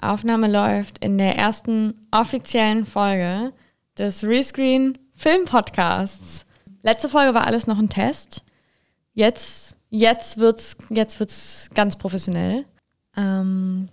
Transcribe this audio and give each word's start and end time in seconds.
Aufnahme 0.00 0.50
läuft 0.50 1.04
in 1.04 1.18
der 1.18 1.36
ersten 1.36 2.06
offiziellen 2.10 2.86
Folge 2.86 3.52
des 3.96 4.24
Rescreen 4.24 4.98
Film 5.14 5.44
Podcasts. 5.44 6.46
Letzte 6.82 7.08
Folge 7.08 7.34
war 7.34 7.46
alles 7.46 7.66
noch 7.66 7.78
ein 7.78 7.88
Test. 7.88 8.44
Jetzt, 9.12 9.76
jetzt 9.90 10.38
wird's, 10.38 10.76
jetzt 10.90 11.18
wird's 11.18 11.68
ganz 11.74 11.96
professionell. 11.96 12.64
Ähm, 13.16 13.88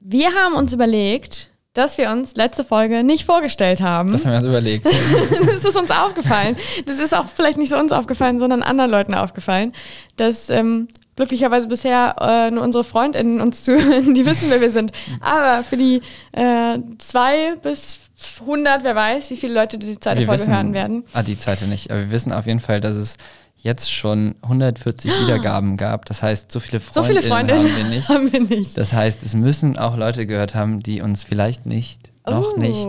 wir 0.00 0.34
haben 0.34 0.54
uns 0.54 0.72
überlegt, 0.72 1.50
dass 1.72 1.96
wir 1.96 2.10
uns 2.10 2.34
letzte 2.34 2.64
Folge 2.64 3.04
nicht 3.04 3.24
vorgestellt 3.24 3.80
haben. 3.80 4.10
Das 4.12 4.26
haben 4.26 4.32
wir 4.32 4.38
uns 4.38 4.48
überlegt. 4.48 4.84
das 5.46 5.64
ist 5.64 5.76
uns 5.76 5.90
aufgefallen. 5.90 6.56
Das 6.86 6.98
ist 6.98 7.14
auch 7.14 7.26
vielleicht 7.28 7.56
nicht 7.56 7.70
so 7.70 7.78
uns 7.78 7.92
aufgefallen, 7.92 8.38
sondern 8.38 8.62
anderen 8.62 8.90
Leuten 8.90 9.14
aufgefallen, 9.14 9.72
dass 10.16 10.50
ähm, 10.50 10.88
glücklicherweise 11.18 11.66
bisher 11.68 12.14
äh, 12.20 12.50
nur 12.50 12.62
unsere 12.62 12.84
FreundInnen 12.84 13.40
uns 13.40 13.64
zuhören, 13.64 14.14
die 14.14 14.24
wissen, 14.24 14.48
wer 14.50 14.60
wir 14.60 14.70
sind. 14.70 14.92
Aber 15.20 15.62
für 15.64 15.76
die 15.76 16.00
äh, 16.32 16.78
zwei 16.98 17.56
bis 17.62 18.00
100, 18.40 18.84
wer 18.84 18.94
weiß, 18.96 19.28
wie 19.30 19.36
viele 19.36 19.52
Leute 19.54 19.78
die 19.78 19.98
zweite 19.98 20.20
Wir 20.20 20.26
Folge 20.26 20.42
wissen- 20.42 20.54
hören 20.54 20.72
werden. 20.72 21.04
Ah, 21.12 21.22
die 21.22 21.38
zweite 21.38 21.66
nicht. 21.66 21.90
Aber 21.90 22.00
wir 22.00 22.10
wissen 22.10 22.32
auf 22.32 22.46
jeden 22.46 22.60
Fall, 22.60 22.80
dass 22.80 22.94
es 22.96 23.16
jetzt 23.56 23.92
schon 23.92 24.36
140 24.42 25.10
Wiedergaben 25.22 25.76
gab. 25.76 26.04
Das 26.06 26.22
heißt, 26.22 26.50
so 26.52 26.60
viele 26.60 26.78
So 26.80 27.02
Freundinnen 27.02 27.20
viele 27.22 27.28
Freundinnen 27.34 27.60
haben 27.62 27.76
wir 27.76 27.84
nicht. 27.84 28.08
haben 28.08 28.32
wir 28.32 28.40
nicht. 28.40 28.78
Das 28.78 28.92
heißt, 28.92 29.22
es 29.24 29.34
müssen 29.34 29.76
auch 29.76 29.96
Leute 29.96 30.24
gehört 30.26 30.54
haben, 30.54 30.80
die 30.80 31.00
uns 31.02 31.24
vielleicht 31.24 31.66
nicht, 31.66 32.10
noch 32.26 32.54
Oh. 32.56 32.60
nicht 32.60 32.88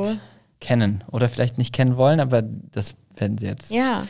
kennen. 0.61 1.03
Oder 1.11 1.29
vielleicht 1.29 1.57
nicht 1.57 1.73
kennen 1.73 1.97
wollen, 1.97 2.19
aber 2.19 2.43
das 2.43 2.93
werden 3.17 3.37
sie 3.39 3.47
jetzt. 3.47 3.71
Ja. 3.71 4.03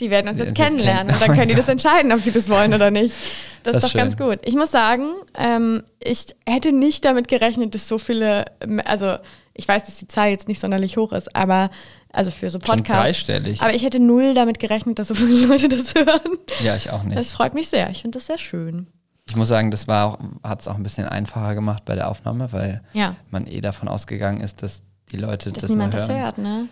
Die 0.00 0.10
werden 0.10 0.28
uns 0.28 0.38
jetzt 0.40 0.54
kennenlernen 0.54 1.08
kennen. 1.08 1.20
und 1.20 1.28
dann 1.28 1.36
können 1.36 1.48
die 1.48 1.54
das 1.54 1.68
entscheiden, 1.76 2.12
ob 2.12 2.22
sie 2.22 2.32
das 2.32 2.48
wollen 2.48 2.72
oder 2.74 2.90
nicht. 2.90 3.14
Das, 3.62 3.74
Das 3.74 3.84
ist 3.84 3.90
doch 3.94 3.98
ganz 3.98 4.16
schön. 4.16 4.30
gut. 4.30 4.38
Ich 4.42 4.54
muss 4.54 4.70
sagen, 4.70 5.10
ähm, 5.38 5.82
ich 6.02 6.26
hätte 6.46 6.72
nicht 6.72 7.04
damit 7.04 7.28
gerechnet, 7.28 7.74
dass 7.74 7.86
so 7.88 7.98
viele, 7.98 8.46
also 8.86 9.16
ich 9.52 9.68
weiß, 9.68 9.84
dass 9.84 9.98
die 9.98 10.06
Zahl 10.08 10.30
jetzt 10.30 10.48
nicht 10.48 10.58
sonderlich 10.60 10.96
hoch 10.96 11.12
ist, 11.12 11.36
aber 11.36 11.70
also 12.12 12.30
für 12.30 12.48
so 12.50 12.58
Schon 12.58 12.78
Podcasts. 12.78 13.02
dreistellig. 13.02 13.60
Aber 13.60 13.74
ich 13.74 13.82
hätte 13.84 14.00
null 14.00 14.32
damit 14.34 14.58
gerechnet, 14.58 14.98
dass 14.98 15.08
so 15.08 15.14
viele 15.14 15.46
Leute 15.46 15.68
das 15.68 15.94
hören. 15.94 16.38
ja, 16.64 16.74
ich 16.74 16.90
auch 16.90 17.02
nicht. 17.02 17.18
Das 17.18 17.32
freut 17.32 17.52
mich 17.54 17.68
sehr. 17.68 17.90
Ich 17.90 18.00
finde 18.02 18.16
das 18.18 18.26
sehr 18.26 18.38
schön. 18.38 18.86
Ich 19.28 19.36
muss 19.36 19.48
sagen, 19.48 19.70
das 19.70 19.86
war 19.86 20.06
auch, 20.06 20.18
hat 20.42 20.62
es 20.62 20.66
auch 20.66 20.74
ein 20.76 20.82
bisschen 20.82 21.04
einfacher 21.04 21.54
gemacht 21.54 21.84
bei 21.84 21.94
der 21.94 22.08
Aufnahme, 22.08 22.52
weil 22.52 22.80
Ja. 22.94 23.14
man 23.30 23.46
eh 23.46 23.60
davon 23.60 23.86
ausgegangen 23.88 24.40
ist, 24.40 24.62
dass 24.62 24.82
die 25.12 25.18
Leute 25.18 25.52
Dass 25.52 25.62
das 25.62 25.70
mal 25.70 25.76
niemand 25.86 25.94
das 25.94 26.08
hören. 26.08 26.20
hört, 26.20 26.38
ne? 26.38 26.68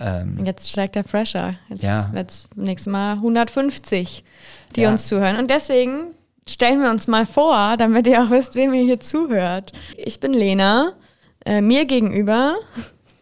Ähm, 0.00 0.44
jetzt 0.44 0.68
steigt 0.70 0.94
der 0.96 1.02
Pressure. 1.02 1.54
Jetzt 1.68 1.82
Ja. 1.82 2.10
wird 2.12 2.30
es 2.30 2.48
nächstes 2.56 2.90
Mal 2.90 3.16
150, 3.20 4.24
die 4.76 4.80
Ja. 4.82 4.90
uns 4.90 5.06
zuhören. 5.08 5.36
Und 5.36 5.50
deswegen 5.50 6.14
stellen 6.48 6.80
wir 6.82 6.90
uns 6.90 7.06
mal 7.06 7.26
vor, 7.26 7.76
damit 7.76 8.06
ihr 8.06 8.22
auch 8.22 8.30
wisst, 8.30 8.54
wem 8.54 8.72
ihr 8.74 8.82
hier 8.84 9.00
zuhört. 9.00 9.72
Ich 9.96 10.18
bin 10.20 10.32
Lena. 10.32 10.92
Äh, 11.44 11.60
mir 11.60 11.84
gegenüber. 11.86 12.56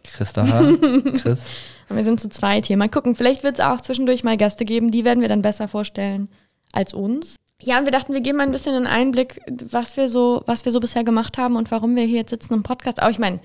Christopher, 0.03 0.61
Chris. 1.21 1.45
Und 1.89 1.95
wir 1.95 2.03
sind 2.03 2.19
zu 2.19 2.29
zweit 2.29 2.65
hier. 2.65 2.77
Mal 2.77 2.89
gucken, 2.89 3.15
vielleicht 3.15 3.43
wird 3.43 3.55
es 3.59 3.65
auch 3.65 3.81
zwischendurch 3.81 4.23
mal 4.23 4.37
Gäste 4.37 4.65
geben. 4.65 4.91
Die 4.91 5.05
werden 5.05 5.21
wir 5.21 5.27
dann 5.29 5.41
besser 5.41 5.67
vorstellen 5.67 6.29
als 6.71 6.93
uns. 6.93 7.35
Ja, 7.61 7.77
und 7.77 7.83
wir 7.85 7.91
dachten, 7.91 8.13
wir 8.13 8.21
geben 8.21 8.37
mal 8.37 8.45
ein 8.45 8.51
bisschen 8.51 8.73
einen 8.73 8.87
Einblick, 8.87 9.41
was 9.69 9.97
wir 9.97 10.07
so, 10.07 10.43
was 10.45 10.63
wir 10.63 10.71
so 10.71 10.79
bisher 10.79 11.03
gemacht 11.03 11.37
haben 11.37 11.57
und 11.57 11.71
warum 11.71 11.93
wir 11.95 12.03
hier 12.03 12.19
jetzt 12.19 12.29
sitzen 12.29 12.53
und 12.53 12.63
Podcast. 12.63 13.01
Aber 13.01 13.11
ich 13.11 13.19
meine, 13.19 13.39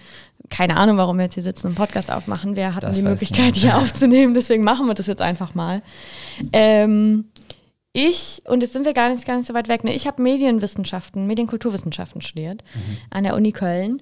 keine 0.51 0.77
Ahnung, 0.77 0.98
warum 0.98 1.17
wir 1.17 1.25
jetzt 1.25 1.34
hier 1.34 1.43
sitzen 1.43 1.67
und 1.67 1.71
einen 1.73 1.77
Podcast 1.87 2.12
aufmachen. 2.12 2.55
Wir 2.55 2.75
hatten 2.75 2.87
Das 2.87 2.97
die 2.97 3.03
Möglichkeit, 3.03 3.39
niemand. 3.39 3.56
hier 3.56 3.77
aufzunehmen, 3.77 4.34
deswegen 4.34 4.62
machen 4.62 4.87
wir 4.87 4.95
das 4.95 5.09
jetzt 5.09 5.21
einfach 5.23 5.55
mal. 5.56 5.83
Ähm, 6.53 7.25
ich, 7.93 8.43
und 8.47 8.62
jetzt 8.62 8.72
sind 8.72 8.84
wir 8.84 8.93
gar 8.93 9.09
nicht, 9.09 9.27
gar 9.27 9.37
nicht 9.37 9.47
so 9.47 9.55
weit 9.55 9.69
weg, 9.69 9.83
ne? 9.83 9.93
ich 9.94 10.06
habe 10.06 10.22
Medienwissenschaften, 10.22 11.27
Medienkulturwissenschaften 11.27 12.22
studiert 12.22 12.62
an 13.11 13.25
der 13.25 13.34
Uni 13.34 13.53
Köln. 13.53 14.00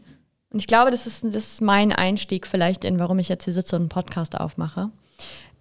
Und 0.50 0.58
ich 0.60 0.66
glaube, 0.66 0.90
das 0.90 1.06
ist, 1.06 1.24
das 1.24 1.34
ist 1.34 1.60
mein 1.62 1.90
Einstieg 1.90 2.46
vielleicht 2.46 2.84
in, 2.84 2.98
warum 2.98 3.18
ich 3.18 3.30
jetzt 3.30 3.44
hier 3.44 3.54
sitze 3.54 3.76
und 3.76 3.82
einen 3.82 3.88
Podcast 3.88 4.38
aufmache. 4.38 4.90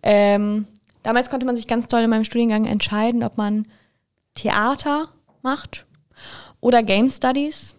Ähm, 0.04 0.66
damals 1.04 1.30
konnte 1.30 1.46
man 1.46 1.56
sich 1.56 1.68
ganz 1.68 1.88
toll 1.88 2.02
in 2.02 2.10
meinem 2.10 2.26
Studiengang 2.26 2.66
entscheiden, 2.66 3.24
ob 3.24 3.38
man 3.38 3.66
Theater 4.36 5.10
macht 5.42 5.86
oder 6.60 6.84
Game 6.84 7.10
Studies. 7.10 7.76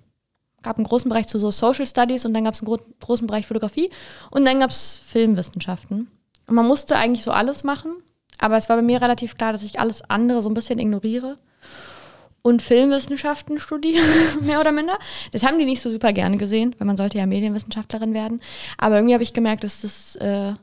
gab 0.63 0.77
einen 0.77 0.87
großen 0.87 1.09
Bereich 1.09 1.29
zu 1.29 1.39
so 1.39 1.51
Social 1.51 1.87
Studies 1.87 2.25
und 2.25 2.35
dann 2.35 2.45
gab 2.45 2.55
es 2.55 2.61
einen 2.61 2.67
gro 2.67 2.79
großen 3.01 3.27
Bereich 3.27 3.47
Fotografie 3.47 3.91
und 4.31 4.45
dann 4.45 4.61
gab 4.61 4.71
es 4.71 5.01
Filmwissenschaften. 5.07 6.11
Und 6.47 6.55
man 6.55 6.67
musste 6.67 6.97
eigentlich 6.97 7.25
so 7.25 7.31
alles 7.31 7.65
machen, 7.65 7.97
aber 8.39 8.57
es 8.57 8.69
war 8.69 8.77
bei 8.77 8.83
mir 8.83 9.01
relativ 9.01 9.37
klar, 9.37 9.53
dass 9.53 9.63
ich 9.63 9.81
alles 9.81 10.03
andere 10.03 10.43
so 10.43 10.49
ein 10.49 10.55
bisschen 10.55 10.79
ignoriere 10.79 11.39
und 12.43 12.61
Filmwissenschaften 12.61 13.59
studiere, 13.59 14.05
mehr 14.41 14.61
oder 14.61 14.73
minder. 14.73 14.99
Das 15.31 15.45
haben 15.45 15.59
die 15.59 15.65
nicht 15.65 15.81
so 15.81 15.91
super 15.91 16.13
gerne 16.13 16.37
gesehen, 16.37 16.75
weil 16.79 16.87
man 16.87 16.97
sollte 16.97 17.19
ja 17.19 17.27
Medienwissenschaftlerin 17.27 18.15
werden. 18.15 18.43
Aber 18.79 18.97
irgendwie 18.97 19.15
habe 19.15 19.23
ich 19.23 19.33
gemerkt, 19.33 19.65
dass 19.65 19.83
das, 19.83 20.17
äh, 20.17 20.55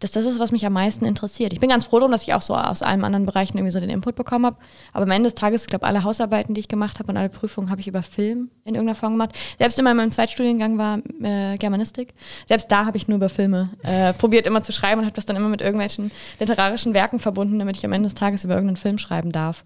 dass 0.00 0.10
das 0.10 0.24
ist, 0.24 0.38
was 0.38 0.52
mich 0.52 0.66
am 0.66 0.72
meisten 0.72 1.04
interessiert. 1.04 1.52
Ich 1.52 1.60
bin 1.60 1.70
ganz 1.70 1.86
froh 1.86 1.98
darum, 1.98 2.12
dass 2.12 2.22
ich 2.22 2.34
auch 2.34 2.42
so 2.42 2.54
aus 2.54 2.82
allen 2.82 3.04
anderen 3.04 3.26
Bereichen 3.26 3.58
irgendwie 3.58 3.72
so 3.72 3.80
den 3.80 3.90
Input 3.90 4.14
bekommen 4.14 4.46
habe. 4.46 4.56
Aber 4.92 5.04
am 5.04 5.10
Ende 5.10 5.28
des 5.28 5.34
Tages, 5.34 5.62
ich 5.62 5.68
glaube, 5.68 5.86
alle 5.86 6.04
Hausarbeiten, 6.04 6.54
die 6.54 6.60
ich 6.60 6.68
gemacht 6.68 6.98
habe 6.98 7.10
und 7.10 7.16
alle 7.16 7.28
Prüfungen 7.28 7.70
habe 7.70 7.80
ich 7.80 7.88
über 7.88 8.02
Film 8.02 8.50
in 8.64 8.74
irgendeiner 8.74 8.94
Form 8.94 9.12
gemacht. 9.12 9.32
Selbst 9.58 9.78
in 9.78 9.84
meinem 9.84 10.10
Zweitstudiengang 10.10 10.78
war 10.78 10.98
äh, 11.22 11.56
Germanistik. 11.56 12.14
Selbst 12.46 12.70
da 12.70 12.86
habe 12.86 12.96
ich 12.96 13.08
nur 13.08 13.16
über 13.16 13.28
Filme 13.28 13.70
äh, 13.82 14.12
probiert 14.12 14.46
immer 14.46 14.62
zu 14.62 14.72
schreiben 14.72 15.00
und 15.00 15.06
habe 15.06 15.14
das 15.14 15.26
dann 15.26 15.36
immer 15.36 15.48
mit 15.48 15.60
irgendwelchen 15.60 16.10
literarischen 16.38 16.94
Werken 16.94 17.20
verbunden, 17.20 17.58
damit 17.58 17.76
ich 17.76 17.84
am 17.84 17.92
Ende 17.92 18.08
des 18.08 18.14
Tages 18.14 18.44
über 18.44 18.54
irgendeinen 18.54 18.76
Film 18.76 18.98
schreiben 18.98 19.32
darf. 19.32 19.64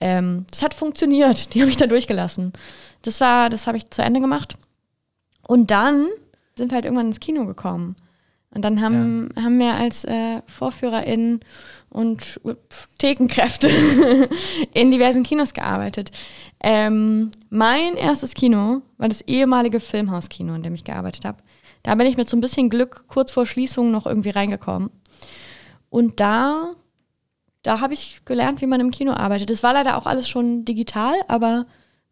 Ähm, 0.00 0.46
das 0.50 0.62
hat 0.62 0.74
funktioniert. 0.74 1.54
Die 1.54 1.60
habe 1.60 1.70
ich 1.70 1.76
da 1.76 1.86
durchgelassen. 1.86 2.52
Das 3.02 3.20
war, 3.20 3.50
das 3.50 3.66
habe 3.66 3.76
ich 3.76 3.90
zu 3.90 4.02
Ende 4.02 4.20
gemacht. 4.20 4.54
Und 5.46 5.70
dann 5.70 6.08
sind 6.54 6.70
wir 6.70 6.76
halt 6.76 6.84
irgendwann 6.84 7.06
ins 7.06 7.20
Kino 7.20 7.46
gekommen. 7.46 7.96
Und 8.54 8.62
dann 8.62 8.82
haben, 8.82 9.30
haben 9.36 9.58
wir 9.58 9.74
als 9.74 10.04
äh, 10.04 10.42
VorführerInnen 10.46 11.40
und 11.88 12.40
Thekenkräfte 12.98 13.70
in 14.74 14.90
diversen 14.90 15.22
Kinos 15.22 15.54
gearbeitet. 15.54 16.10
Ähm, 16.60 17.30
mein 17.48 17.96
erstes 17.96 18.34
Kino 18.34 18.82
war 18.98 19.08
das 19.08 19.22
ehemalige 19.22 19.80
Filmhauskino, 19.80 20.54
in 20.54 20.62
dem 20.62 20.74
ich 20.74 20.84
gearbeitet 20.84 21.24
habe. 21.24 21.38
Da 21.82 21.94
bin 21.94 22.06
ich 22.06 22.16
mit 22.16 22.28
so 22.28 22.36
ein 22.36 22.40
bisschen 22.40 22.70
Glück 22.70 23.04
kurz 23.08 23.32
vor 23.32 23.46
Schließung 23.46 23.90
noch 23.90 24.06
irgendwie 24.06 24.30
reingekommen. 24.30 24.90
Und 25.88 26.20
da, 26.20 26.72
da 27.62 27.80
habe 27.80 27.94
ich 27.94 28.22
gelernt, 28.24 28.60
wie 28.60 28.66
man 28.66 28.80
im 28.80 28.90
Kino 28.90 29.12
arbeitet. 29.12 29.50
Das 29.50 29.62
war 29.62 29.72
leider 29.72 29.96
auch 29.96 30.06
alles 30.06 30.28
schon 30.28 30.64
digital, 30.64 31.14
aber 31.28 31.66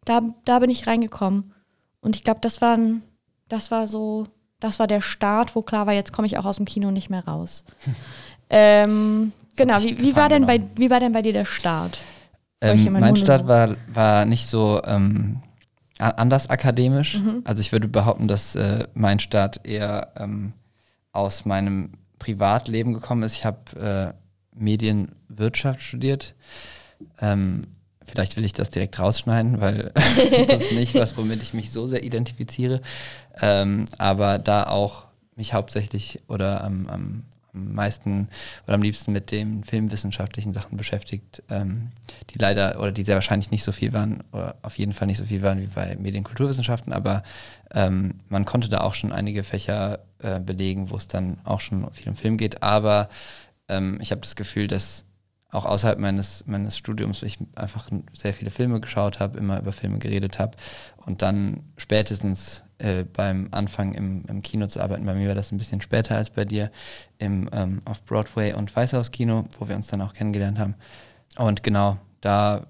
da, 0.05 0.21
da 0.45 0.59
bin 0.59 0.69
ich 0.69 0.87
reingekommen. 0.87 1.53
Und 2.01 2.15
ich 2.15 2.23
glaube, 2.23 2.39
das 2.41 2.61
das 3.47 3.71
war 3.71 3.87
so, 3.87 4.27
das 4.61 4.79
war 4.79 4.87
der 4.87 5.01
Start, 5.01 5.55
wo 5.55 5.61
klar 5.61 5.87
war, 5.87 5.93
jetzt 5.93 6.13
komme 6.13 6.25
ich 6.27 6.37
auch 6.37 6.45
aus 6.45 6.55
dem 6.55 6.65
Kino 6.65 6.91
nicht 6.91 7.09
mehr 7.09 7.25
raus. 7.25 7.65
ähm, 8.49 9.33
genau, 9.57 9.81
wie, 9.81 9.99
wie, 9.99 10.15
war 10.15 10.29
denn 10.29 10.45
bei, 10.45 10.61
wie 10.75 10.89
war 10.89 11.01
denn 11.01 11.11
bei 11.11 11.21
dir 11.21 11.33
der 11.33 11.45
Start? 11.45 11.97
Ähm, 12.61 12.83
mein 12.93 13.01
Monolog- 13.01 13.17
Start 13.17 13.47
war, 13.47 13.75
war 13.91 14.25
nicht 14.25 14.47
so 14.47 14.79
ähm, 14.85 15.41
anders 15.97 16.49
akademisch. 16.49 17.17
Mhm. 17.17 17.41
Also 17.43 17.59
ich 17.61 17.71
würde 17.71 17.87
behaupten, 17.87 18.27
dass 18.27 18.55
äh, 18.55 18.87
mein 18.93 19.19
Start 19.19 19.67
eher 19.67 20.13
ähm, 20.15 20.53
aus 21.11 21.45
meinem 21.45 21.93
Privatleben 22.19 22.93
gekommen 22.93 23.23
ist. 23.23 23.33
Ich 23.33 23.45
habe 23.45 24.13
äh, 24.15 24.57
Medienwirtschaft 24.57 25.81
studiert. 25.81 26.35
Vielleicht 28.11 28.35
will 28.35 28.43
ich 28.43 28.51
das 28.51 28.69
direkt 28.69 28.99
rausschneiden, 28.99 29.61
weil 29.61 29.91
das 30.47 30.63
ist 30.63 30.73
nicht 30.73 30.95
was, 30.95 31.15
womit 31.15 31.41
ich 31.41 31.53
mich 31.53 31.71
so 31.71 31.87
sehr 31.87 32.03
identifiziere. 32.03 32.81
Ähm, 33.41 33.85
aber 33.97 34.37
da 34.37 34.65
auch 34.65 35.05
mich 35.37 35.53
hauptsächlich 35.53 36.19
oder 36.27 36.61
am, 36.61 36.87
am, 36.87 37.23
am 37.53 37.73
meisten 37.73 38.27
oder 38.65 38.75
am 38.75 38.81
liebsten 38.81 39.13
mit 39.13 39.31
den 39.31 39.63
filmwissenschaftlichen 39.63 40.53
Sachen 40.53 40.77
beschäftigt, 40.77 41.41
ähm, 41.49 41.91
die 42.29 42.37
leider 42.37 42.81
oder 42.81 42.91
die 42.91 43.03
sehr 43.03 43.15
wahrscheinlich 43.15 43.49
nicht 43.49 43.63
so 43.63 43.71
viel 43.71 43.93
waren 43.93 44.23
oder 44.33 44.55
auf 44.61 44.77
jeden 44.77 44.91
Fall 44.91 45.07
nicht 45.07 45.17
so 45.17 45.25
viel 45.25 45.41
waren 45.41 45.61
wie 45.61 45.67
bei 45.67 45.95
Medienkulturwissenschaften, 45.97 46.91
aber 46.91 47.23
ähm, 47.73 48.15
man 48.27 48.43
konnte 48.43 48.67
da 48.67 48.81
auch 48.81 48.93
schon 48.93 49.13
einige 49.13 49.43
Fächer 49.43 49.99
äh, 50.19 50.41
belegen, 50.41 50.89
wo 50.89 50.97
es 50.97 51.07
dann 51.07 51.39
auch 51.45 51.61
schon 51.61 51.89
viel 51.93 52.09
um 52.09 52.17
Film 52.17 52.35
geht, 52.35 52.61
aber 52.61 53.07
ähm, 53.69 53.99
ich 54.01 54.11
habe 54.11 54.21
das 54.21 54.35
Gefühl, 54.35 54.67
dass 54.67 55.05
auch 55.51 55.65
außerhalb 55.65 55.99
meines, 55.99 56.45
meines 56.47 56.77
Studiums 56.77 57.21
ich 57.23 57.37
einfach 57.55 57.89
sehr 58.13 58.33
viele 58.33 58.51
Filme 58.51 58.79
geschaut 58.79 59.19
habe, 59.19 59.37
immer 59.37 59.59
über 59.59 59.73
Filme 59.73 59.99
geredet 59.99 60.39
habe 60.39 60.57
und 61.05 61.21
dann 61.21 61.63
spätestens 61.77 62.63
äh, 62.77 63.03
beim 63.03 63.49
Anfang 63.51 63.93
im, 63.93 64.23
im 64.27 64.41
Kino 64.41 64.67
zu 64.67 64.81
arbeiten, 64.81 65.05
bei 65.05 65.13
mir 65.13 65.27
war 65.27 65.35
das 65.35 65.51
ein 65.51 65.57
bisschen 65.57 65.81
später 65.81 66.15
als 66.15 66.29
bei 66.29 66.45
dir, 66.45 66.71
im 67.19 67.49
ähm, 67.51 67.81
auf 67.85 68.03
Broadway 68.05 68.53
und 68.53 68.75
Weißhaus 68.75 69.11
Kino, 69.11 69.45
wo 69.59 69.67
wir 69.67 69.75
uns 69.75 69.87
dann 69.87 70.01
auch 70.01 70.13
kennengelernt 70.13 70.57
haben. 70.57 70.75
Und 71.37 71.63
genau, 71.63 71.97
da 72.21 72.65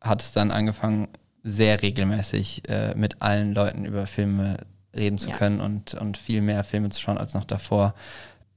hat 0.00 0.22
es 0.22 0.32
dann 0.32 0.50
angefangen, 0.50 1.08
sehr 1.42 1.80
regelmäßig 1.80 2.68
äh, 2.68 2.94
mit 2.96 3.22
allen 3.22 3.54
Leuten 3.54 3.84
über 3.84 4.06
Filme 4.06 4.58
reden 4.94 5.18
zu 5.18 5.30
Ja. 5.30 5.36
können 5.36 5.60
und, 5.60 5.94
und 5.94 6.16
viel 6.16 6.40
mehr 6.42 6.64
Filme 6.64 6.90
zu 6.90 7.00
schauen 7.00 7.18
als 7.18 7.34
noch 7.34 7.44
davor. 7.44 7.94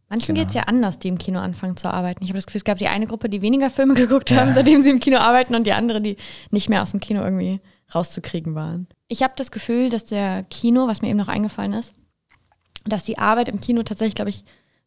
Manchen 0.10 0.34
Genau. 0.36 0.40
geht 0.40 0.50
es 0.50 0.56
ja 0.56 0.64
anders, 0.64 0.98
die 1.00 1.08
im 1.08 1.18
Kino 1.18 1.40
anfangen 1.40 1.78
zu 1.78 1.88
arbeiten. 1.94 2.24
Ich 2.24 2.30
habe 2.30 2.38
das 2.38 2.46
Gefühl, 2.48 2.60
es 2.60 2.64
gab 2.66 2.78
die 2.80 2.88
eine 2.88 3.06
Gruppe, 3.06 3.30
die 3.30 3.42
weniger 3.42 3.70
Filme 3.70 3.94
geguckt 3.96 4.32
Ja. 4.32 4.38
haben, 4.42 4.54
seitdem 4.54 4.82
sie 4.82 4.90
im 4.90 5.00
Kino 5.00 5.18
arbeiten, 5.18 5.54
und 5.56 5.66
die 5.68 5.74
andere, 5.74 6.02
die 6.02 6.18
nicht 6.52 6.68
mehr 6.70 6.82
aus 6.82 6.92
dem 6.92 7.00
Kino 7.00 7.22
irgendwie 7.22 7.60
rauszukriegen 7.94 8.54
waren. 8.56 8.88
ich 9.08 9.24
habe 9.24 9.34
das 9.36 9.52
Gefühl, 9.52 9.90
dass 9.90 10.06
der 10.06 10.44
Kino, 10.46 10.88
was 10.88 11.02
mir 11.02 11.10
eben 11.10 11.18
noch 11.18 11.28
eingefallen 11.28 11.74
ist, 11.74 11.94
dass 12.86 13.04
die 13.04 13.18
Arbeit 13.18 13.50
im 13.50 13.60
Kino 13.60 13.82
tatsächlich, 13.84 14.16
glaube 14.16 14.30
ich, 14.30 14.44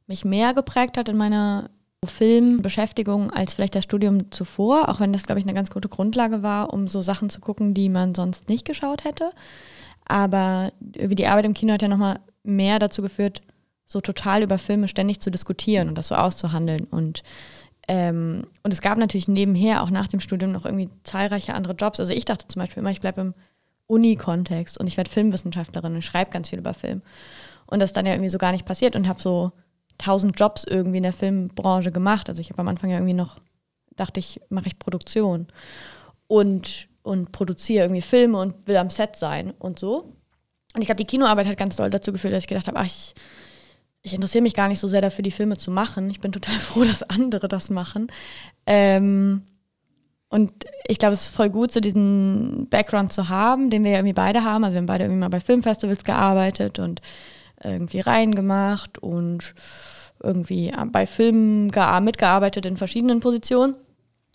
mich 0.07 0.25
mehr 0.25 0.55
geprägt 0.55 0.97
hat 0.97 1.09
in 1.09 1.17
meiner 1.17 1.71
Filmbeschäftigung 2.05 3.31
als 3.31 3.55
vielleicht 3.55 3.75
das 3.75 3.85
Studium 3.85 4.31
zuvor, 4.33 4.89
auch 4.89 4.99
wenn 5.01 5.13
das, 5.13 5.25
glaube 5.25 5.39
ich, 5.39 5.45
eine 5.45 5.55
ganz 5.55 5.71
gute 5.71 5.89
Grundlage 5.89 6.43
war, 6.43 6.73
um 6.73 6.89
so 6.89 7.03
Sachen 7.03 7.31
zu 7.31 7.41
gucken, 7.41 7.75
die 7.75 7.89
man 7.89 8.15
sonst 8.15 8.49
nicht 8.49 8.65
geschaut 8.65 9.05
hätte. 9.05 9.31
Aber 10.07 10.73
wie 10.81 11.15
die 11.15 11.27
Arbeit 11.27 11.45
im 11.45 11.55
Kino 11.55 11.73
hat 11.75 11.83
ja 11.83 11.89
nochmal 11.89 12.21
mehr 12.43 12.79
dazu 12.79 13.03
geführt, 13.03 13.41
so 13.93 14.01
total 14.01 14.43
über 14.43 14.57
Filme 14.57 14.89
ständig 14.89 15.21
zu 15.21 15.31
diskutieren 15.31 15.89
und 15.89 15.97
das 15.97 16.09
so 16.09 16.15
auszuhandeln. 16.15 16.85
Und, 16.85 17.23
ähm, 17.89 18.47
und 18.63 18.73
es 18.73 18.81
gab 18.81 18.97
natürlich 18.97 19.29
nebenher, 19.29 19.83
auch 19.83 19.91
nach 19.91 20.09
dem 20.09 20.19
Studium, 20.19 20.51
noch 20.51 20.65
irgendwie 20.65 20.89
zahlreiche 21.05 21.53
andere 21.53 21.75
Jobs. 21.75 22.01
Also 22.01 22.15
ich 22.15 22.25
dachte 22.25 22.49
zum 22.49 22.61
Beispiel 22.61 22.81
immer, 22.81 22.91
ich 22.91 23.03
bleibe 23.03 23.21
im 23.21 23.35
Uni-Kontext 23.89 24.79
und 24.79 24.87
ich 24.87 24.97
werde 24.97 25.11
Filmwissenschaftlerin 25.11 25.95
und 25.95 26.03
schreibe 26.03 26.31
ganz 26.31 26.49
viel 26.49 26.59
über 26.59 26.73
Film. 26.73 27.03
Und 27.67 27.81
das 27.81 27.91
ist 27.91 27.97
dann 27.97 28.07
ja 28.07 28.13
irgendwie 28.13 28.31
so 28.31 28.39
gar 28.39 28.53
nicht 28.53 28.65
passiert 28.65 28.97
und 28.97 29.07
habe 29.07 29.21
so 29.21 29.53
tausend 29.99 30.41
Jobs 30.41 30.65
irgendwie 30.65 30.97
in 30.97 31.03
der 31.03 31.13
Filmbranche 31.13 31.93
gemacht. 31.93 32.31
Also 32.31 32.41
ich 32.41 32.49
habe 32.49 32.61
am 32.61 32.69
Anfang 32.69 32.89
ja 32.89 32.97
irgendwie 32.97 33.13
noch, 33.13 33.41
dachte 33.95 34.21
ich, 34.21 34.41
mache 34.49 34.69
ich 34.69 34.79
Produktion 34.79 35.49
und, 36.29 36.89
und 37.03 37.31
produziere 37.31 37.85
irgendwie 37.85 38.01
Filme 38.01 38.39
und 38.39 38.67
will 38.67 38.79
am 38.79 38.89
Set 38.89 39.17
sein 39.17 39.51
und 39.59 39.79
so. 39.79 40.15
Und 40.75 40.81
ich 40.81 40.87
glaube, 40.87 40.97
die 40.97 41.07
Kinoarbeit 41.07 41.47
hat 41.47 41.59
ganz 41.59 41.77
doll 41.77 41.91
dazu 41.91 42.11
geführt, 42.11 42.33
dass 42.33 42.45
ich 42.45 42.49
gedacht 42.49 42.69
habe, 42.69 42.79
ach, 42.79 42.87
ich, 42.87 43.15
ich 44.03 44.15
interessiere 44.15 44.43
mich 44.43 44.55
gar 44.55 44.69
nicht 44.69 44.81
so 44.81 44.89
sehr 44.89 45.01
dafür, 45.01 45.23
die 45.23 45.31
Filme 45.31 45.57
zu 45.57 45.71
machen. 45.71 46.11
Ich 46.11 46.21
bin 46.21 46.33
total 46.33 46.55
froh, 46.59 46.85
dass 46.85 47.03
andere 47.03 47.49
das 47.49 47.71
machen. 47.71 48.09
Ähm, 48.67 49.43
und 50.29 50.53
ich 50.89 50.99
glaube, 50.99 51.13
es 51.13 51.25
ist 51.25 51.35
voll 51.35 51.51
gut, 51.51 51.73
so 51.73 51.81
diesen 51.81 52.67
Background 52.71 53.13
zu 53.13 53.29
haben, 53.29 53.69
den 53.69 53.85
wir 53.85 53.91
ja 53.91 53.99
irgendwie 53.99 54.15
beide 54.15 54.45
haben. 54.45 54.65
Also 54.65 54.75
wir 54.75 54.79
haben 54.79 54.87
beide 54.87 55.05
irgendwie 55.05 55.21
mal 55.21 55.29
bei 55.29 55.41
Filmfestivals 55.41 56.05
gearbeitet 56.05 56.79
und 56.79 57.03
irgendwie 57.63 58.01
reingemacht 58.01 58.99
und 58.99 59.55
irgendwie 60.23 60.73
bei 60.91 61.07
Filmen 61.07 61.67
mitgearbeitet 61.67 62.67
in 62.67 62.77
verschiedenen 62.77 63.21
Positionen. 63.21 63.77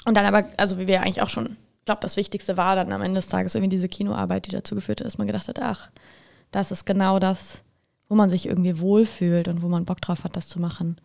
Und 0.06 0.16
dann 0.16 0.26
aber, 0.26 0.48
also 0.58 0.78
wie 0.78 0.88
wir 0.88 1.02
eigentlich 1.02 1.22
auch 1.22 1.30
schon, 1.30 1.58
ich 1.80 1.86
glaube, 1.86 2.02
das 2.02 2.16
Wichtigste 2.16 2.58
war 2.58 2.76
dann 2.76 2.92
am 2.94 3.02
Ende 3.02 3.18
des 3.20 3.28
Tages 3.28 3.56
irgendwie 3.56 3.76
diese 3.76 3.90
Kinoarbeit, 3.90 4.46
die 4.46 4.52
dazu 4.52 4.76
geführt 4.76 5.00
hat, 5.00 5.08
dass 5.08 5.18
man 5.18 5.28
gedacht 5.28 5.48
hat, 5.48 5.60
ach, 5.62 5.90
das 6.52 6.72
ist 6.72 6.86
genau 6.86 7.20
das, 7.20 7.64
wo 8.10 8.16
man 8.16 8.30
sich 8.30 8.48
irgendwie 8.48 8.80
wohlfühlt 8.80 9.48
und 9.48 9.62
wo 9.62 9.68
man 9.68 9.86
Bock 9.86 10.02
drauf 10.02 10.24
hat, 10.24 10.36
das 10.36 10.48
zu 10.48 10.60
machen. 10.60 10.98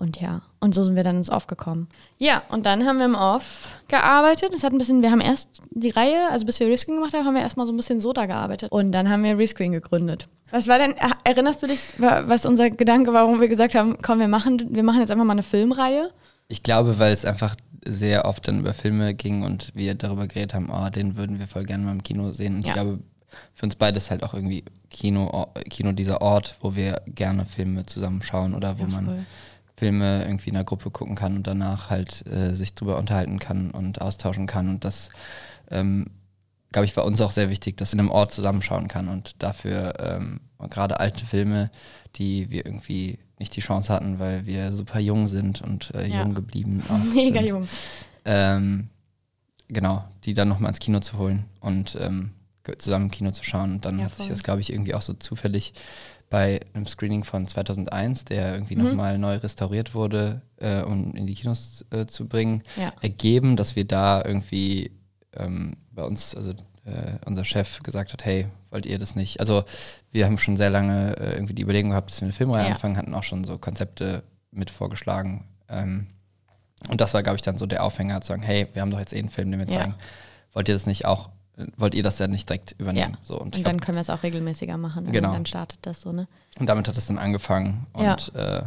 Und 0.00 0.20
ja, 0.20 0.42
und 0.60 0.76
so 0.76 0.84
sind 0.84 0.94
wir 0.94 1.02
dann 1.02 1.16
ins 1.16 1.28
Off 1.28 1.48
gekommen. 1.48 1.88
Ja, 2.18 2.44
und 2.50 2.66
dann 2.66 2.86
haben 2.86 2.98
wir 2.98 3.04
im 3.04 3.16
Off 3.16 3.68
gearbeitet. 3.88 4.54
Es 4.54 4.62
hat 4.62 4.72
ein 4.72 4.78
bisschen, 4.78 5.02
wir 5.02 5.10
haben 5.10 5.20
erst 5.20 5.50
die 5.70 5.90
Reihe, 5.90 6.28
also 6.30 6.46
bis 6.46 6.60
wir 6.60 6.68
Rescreen 6.68 6.96
gemacht 6.96 7.14
haben, 7.14 7.26
haben 7.26 7.34
wir 7.34 7.42
erstmal 7.42 7.66
so 7.66 7.72
ein 7.72 7.76
bisschen 7.76 8.00
so 8.00 8.12
da 8.12 8.26
gearbeitet. 8.26 8.70
Und 8.70 8.92
dann 8.92 9.08
haben 9.08 9.24
wir 9.24 9.36
Rescreen 9.36 9.72
gegründet. 9.72 10.28
Was 10.52 10.68
war 10.68 10.78
denn, 10.78 10.94
erinnerst 11.24 11.62
du 11.64 11.66
dich, 11.66 11.94
was 11.98 12.46
unser 12.46 12.70
Gedanke 12.70 13.12
war, 13.12 13.24
warum 13.24 13.40
wir 13.40 13.48
gesagt 13.48 13.74
haben, 13.74 13.98
komm, 14.00 14.20
wir 14.20 14.28
machen, 14.28 14.68
wir 14.70 14.84
machen 14.84 15.00
jetzt 15.00 15.10
einfach 15.10 15.24
mal 15.24 15.32
eine 15.32 15.42
Filmreihe? 15.42 16.12
Ich 16.46 16.62
glaube, 16.62 17.00
weil 17.00 17.12
es 17.12 17.24
einfach 17.24 17.56
sehr 17.84 18.24
oft 18.24 18.46
dann 18.46 18.60
über 18.60 18.74
Filme 18.74 19.14
ging 19.14 19.42
und 19.42 19.72
wir 19.74 19.96
darüber 19.96 20.28
geredet 20.28 20.54
haben, 20.54 20.70
oh, 20.70 20.88
den 20.90 21.16
würden 21.16 21.40
wir 21.40 21.48
voll 21.48 21.64
gerne 21.64 21.84
mal 21.84 21.92
im 21.92 22.04
Kino 22.04 22.32
sehen. 22.32 22.56
Und 22.56 22.62
ja. 22.62 22.68
ich 22.68 22.74
glaube, 22.74 23.00
für 23.54 23.66
uns 23.66 23.76
beide 23.76 23.98
ist 23.98 24.10
halt 24.10 24.22
auch 24.22 24.34
irgendwie 24.34 24.64
Kino, 24.90 25.48
Kino 25.68 25.92
dieser 25.92 26.22
Ort, 26.22 26.56
wo 26.60 26.74
wir 26.74 27.02
gerne 27.06 27.44
Filme 27.44 27.86
zusammenschauen 27.86 28.54
oder 28.54 28.78
wo 28.78 28.82
ja, 28.82 28.88
man 28.88 29.26
Filme 29.78 30.24
irgendwie 30.24 30.50
in 30.50 30.56
einer 30.56 30.64
Gruppe 30.64 30.90
gucken 30.90 31.14
kann 31.14 31.36
und 31.36 31.46
danach 31.46 31.88
halt 31.90 32.26
äh, 32.26 32.54
sich 32.54 32.74
drüber 32.74 32.98
unterhalten 32.98 33.38
kann 33.38 33.70
und 33.70 34.00
austauschen 34.00 34.46
kann. 34.46 34.68
Und 34.68 34.84
das, 34.84 35.10
ähm, 35.70 36.06
glaube 36.72 36.86
ich, 36.86 36.96
war 36.96 37.04
uns 37.04 37.20
auch 37.20 37.30
sehr 37.30 37.48
wichtig, 37.48 37.76
dass 37.76 37.92
in 37.92 38.00
einem 38.00 38.10
Ort 38.10 38.32
zusammenschauen 38.32 38.88
kann. 38.88 39.08
Und 39.08 39.42
dafür 39.42 39.94
ähm, 40.00 40.40
gerade 40.70 40.98
alte 40.98 41.24
Filme, 41.24 41.70
die 42.16 42.50
wir 42.50 42.66
irgendwie 42.66 43.18
nicht 43.38 43.54
die 43.54 43.60
Chance 43.60 43.92
hatten, 43.92 44.18
weil 44.18 44.46
wir 44.46 44.72
super 44.72 44.98
jung 44.98 45.28
sind 45.28 45.62
und 45.62 45.94
äh, 45.94 46.08
ja. 46.08 46.22
jung 46.22 46.34
geblieben. 46.34 46.82
Mega 47.14 47.40
sind. 47.40 47.48
jung. 47.48 47.68
Ähm, 48.24 48.88
genau, 49.68 50.04
die 50.24 50.34
dann 50.34 50.48
nochmal 50.48 50.70
ins 50.70 50.80
Kino 50.80 50.98
zu 50.98 51.18
holen 51.18 51.44
und 51.60 51.96
ähm, 52.00 52.32
zusammen 52.76 53.06
im 53.06 53.10
Kino 53.10 53.30
zu 53.30 53.44
schauen. 53.44 53.72
Und 53.72 53.84
dann 53.84 53.98
ja, 53.98 54.06
hat 54.06 54.16
sich 54.16 54.28
das, 54.28 54.42
glaube 54.42 54.60
ich, 54.60 54.72
irgendwie 54.72 54.94
auch 54.94 55.02
so 55.02 55.14
zufällig 55.14 55.72
bei 56.30 56.60
einem 56.74 56.86
Screening 56.86 57.24
von 57.24 57.48
2001, 57.48 58.26
der 58.26 58.54
irgendwie 58.54 58.76
mhm. 58.76 58.84
nochmal 58.84 59.18
neu 59.18 59.36
restauriert 59.36 59.94
wurde, 59.94 60.42
äh, 60.58 60.82
um 60.82 61.14
in 61.14 61.26
die 61.26 61.34
Kinos 61.34 61.84
äh, 61.90 62.06
zu 62.06 62.28
bringen, 62.28 62.62
ja. 62.76 62.92
ergeben, 63.00 63.56
dass 63.56 63.76
wir 63.76 63.86
da 63.86 64.22
irgendwie 64.24 64.90
ähm, 65.34 65.74
bei 65.90 66.02
uns, 66.02 66.34
also 66.34 66.50
äh, 66.84 67.18
unser 67.24 67.44
Chef 67.44 67.82
gesagt 67.82 68.12
hat, 68.12 68.24
hey, 68.24 68.46
wollt 68.70 68.86
ihr 68.86 68.98
das 68.98 69.14
nicht? 69.14 69.40
Also 69.40 69.64
wir 70.10 70.26
haben 70.26 70.38
schon 70.38 70.56
sehr 70.56 70.70
lange 70.70 71.16
äh, 71.16 71.34
irgendwie 71.34 71.54
die 71.54 71.62
Überlegung 71.62 71.90
gehabt, 71.90 72.10
dass 72.10 72.20
wir 72.20 72.26
eine 72.26 72.32
Filmreihe 72.32 72.66
ja. 72.66 72.72
anfangen, 72.72 72.96
hatten 72.96 73.14
auch 73.14 73.24
schon 73.24 73.44
so 73.44 73.56
Konzepte 73.58 74.22
mit 74.50 74.70
vorgeschlagen. 74.70 75.44
Ähm, 75.68 76.08
und 76.88 77.00
das 77.00 77.14
war, 77.14 77.22
glaube 77.22 77.36
ich, 77.36 77.42
dann 77.42 77.58
so 77.58 77.66
der 77.66 77.84
Aufhänger 77.84 78.20
zu 78.20 78.28
sagen, 78.28 78.42
hey, 78.42 78.68
wir 78.72 78.82
haben 78.82 78.90
doch 78.90 79.00
jetzt 79.00 79.12
eh 79.12 79.18
einen 79.18 79.30
Film, 79.30 79.50
den 79.50 79.60
wir 79.60 79.68
zeigen. 79.68 79.94
Ja. 79.98 80.04
Wollt 80.52 80.68
ihr 80.68 80.74
das 80.74 80.86
nicht 80.86 81.06
auch 81.06 81.30
wollt 81.76 81.94
ihr 81.94 82.02
das 82.02 82.18
ja 82.18 82.28
nicht 82.28 82.48
direkt 82.48 82.74
übernehmen. 82.78 83.16
Ja. 83.20 83.24
So, 83.24 83.40
und, 83.40 83.56
und 83.56 83.66
dann 83.66 83.76
hab, 83.76 83.82
können 83.82 83.96
wir 83.96 84.02
es 84.02 84.10
auch 84.10 84.22
regelmäßiger 84.22 84.76
machen. 84.76 85.04
Ne? 85.04 85.12
Genau. 85.12 85.28
Und 85.28 85.34
dann 85.34 85.46
startet 85.46 85.78
das 85.82 86.00
so, 86.00 86.12
ne? 86.12 86.28
Und 86.58 86.66
damit 86.66 86.88
hat 86.88 86.96
es 86.96 87.06
dann 87.06 87.18
angefangen. 87.18 87.86
Und 87.92 88.32
ja. 88.34 88.58
äh, 88.58 88.62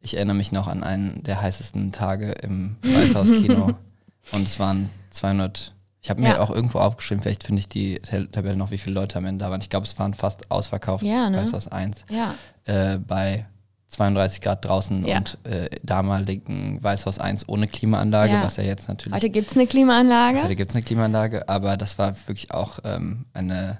ich 0.00 0.16
erinnere 0.16 0.36
mich 0.36 0.52
noch 0.52 0.68
an 0.68 0.82
einen 0.82 1.22
der 1.24 1.40
heißesten 1.40 1.92
Tage 1.92 2.32
im 2.32 2.76
Weißhaus-Kino. 2.82 3.72
und 4.32 4.48
es 4.48 4.58
waren 4.58 4.90
200. 5.10 5.74
Ich 6.02 6.10
habe 6.10 6.20
mir 6.20 6.28
ja. 6.28 6.40
auch 6.40 6.50
irgendwo 6.50 6.78
aufgeschrieben, 6.78 7.22
vielleicht 7.22 7.42
finde 7.42 7.60
ich 7.60 7.68
die 7.68 7.96
Tabelle 7.96 8.56
noch, 8.56 8.70
wie 8.70 8.78
viele 8.78 8.94
Leute 8.94 9.18
am 9.18 9.26
Ende 9.26 9.44
da 9.44 9.50
waren. 9.50 9.60
Ich 9.60 9.70
glaube, 9.70 9.86
es 9.86 9.98
waren 9.98 10.14
fast 10.14 10.50
ausverkauft. 10.52 11.04
Ja, 11.04 11.28
ne? 11.28 11.38
Weißhaus 11.38 11.66
1. 11.66 12.04
Ja. 12.10 12.34
Äh, 12.64 12.98
bei 12.98 13.46
32 13.88 14.40
Grad 14.40 14.64
draußen 14.64 15.06
ja. 15.06 15.18
und 15.18 15.38
äh, 15.44 15.68
damaligen 15.82 16.82
Weißhaus 16.82 17.18
1 17.18 17.48
ohne 17.48 17.68
Klimaanlage, 17.68 18.34
ja. 18.34 18.42
was 18.42 18.56
ja 18.56 18.64
jetzt 18.64 18.88
natürlich. 18.88 19.14
Heute 19.14 19.30
gibt 19.30 19.50
es 19.50 19.56
eine 19.56 19.66
Klimaanlage. 19.66 20.42
Heute 20.42 20.56
gibt 20.56 20.70
es 20.70 20.76
eine 20.76 20.84
Klimaanlage, 20.84 21.48
aber 21.48 21.76
das 21.76 21.98
war 21.98 22.14
wirklich 22.26 22.52
auch 22.52 22.80
ähm, 22.84 23.26
eine 23.32 23.78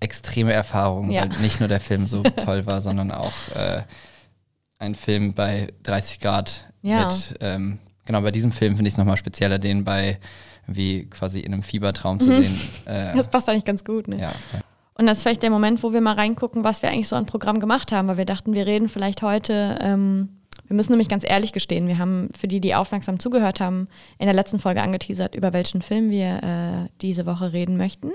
extreme 0.00 0.52
Erfahrung, 0.52 1.10
ja. 1.10 1.22
weil 1.22 1.40
nicht 1.40 1.60
nur 1.60 1.68
der 1.68 1.80
Film 1.80 2.06
so 2.06 2.22
toll 2.44 2.66
war, 2.66 2.80
sondern 2.80 3.10
auch 3.10 3.32
äh, 3.54 3.82
ein 4.78 4.94
Film 4.94 5.34
bei 5.34 5.68
30 5.84 6.20
Grad 6.20 6.66
mit, 6.82 7.34
ähm, 7.40 7.78
genau, 8.04 8.20
bei 8.20 8.30
diesem 8.30 8.52
Film 8.52 8.76
finde 8.76 8.88
ich 8.88 8.94
es 8.94 8.98
nochmal 8.98 9.16
spezieller, 9.16 9.58
den 9.58 9.84
bei 9.84 10.18
wie 10.66 11.06
quasi 11.06 11.40
in 11.40 11.52
einem 11.52 11.62
Fiebertraum 11.62 12.20
zu 12.20 12.28
mhm. 12.28 12.42
sehen. 12.42 12.60
Äh, 12.86 13.16
das 13.16 13.28
passt 13.28 13.48
eigentlich 13.48 13.64
ganz 13.64 13.84
gut, 13.84 14.08
ne? 14.08 14.20
Ja. 14.20 14.32
Und 14.98 15.06
das 15.06 15.18
ist 15.18 15.22
vielleicht 15.24 15.42
der 15.42 15.50
Moment, 15.50 15.82
wo 15.82 15.92
wir 15.92 16.00
mal 16.00 16.14
reingucken, 16.14 16.64
was 16.64 16.82
wir 16.82 16.90
eigentlich 16.90 17.08
so 17.08 17.16
an 17.16 17.26
Programm 17.26 17.60
gemacht 17.60 17.92
haben, 17.92 18.08
weil 18.08 18.16
wir 18.16 18.24
dachten, 18.24 18.54
wir 18.54 18.66
reden 18.66 18.88
vielleicht 18.88 19.22
heute. 19.22 19.78
Ähm, 19.80 20.30
wir 20.66 20.74
müssen 20.74 20.92
nämlich 20.92 21.08
ganz 21.08 21.24
ehrlich 21.28 21.52
gestehen, 21.52 21.86
wir 21.86 21.98
haben 21.98 22.28
für 22.36 22.48
die, 22.48 22.60
die 22.60 22.74
aufmerksam 22.74 23.20
zugehört 23.20 23.60
haben, 23.60 23.88
in 24.18 24.26
der 24.26 24.34
letzten 24.34 24.58
Folge 24.58 24.82
angeteasert, 24.82 25.34
über 25.34 25.52
welchen 25.52 25.82
Film 25.82 26.10
wir 26.10 26.42
äh, 26.42 26.88
diese 27.02 27.26
Woche 27.26 27.52
reden 27.52 27.76
möchten, 27.76 28.10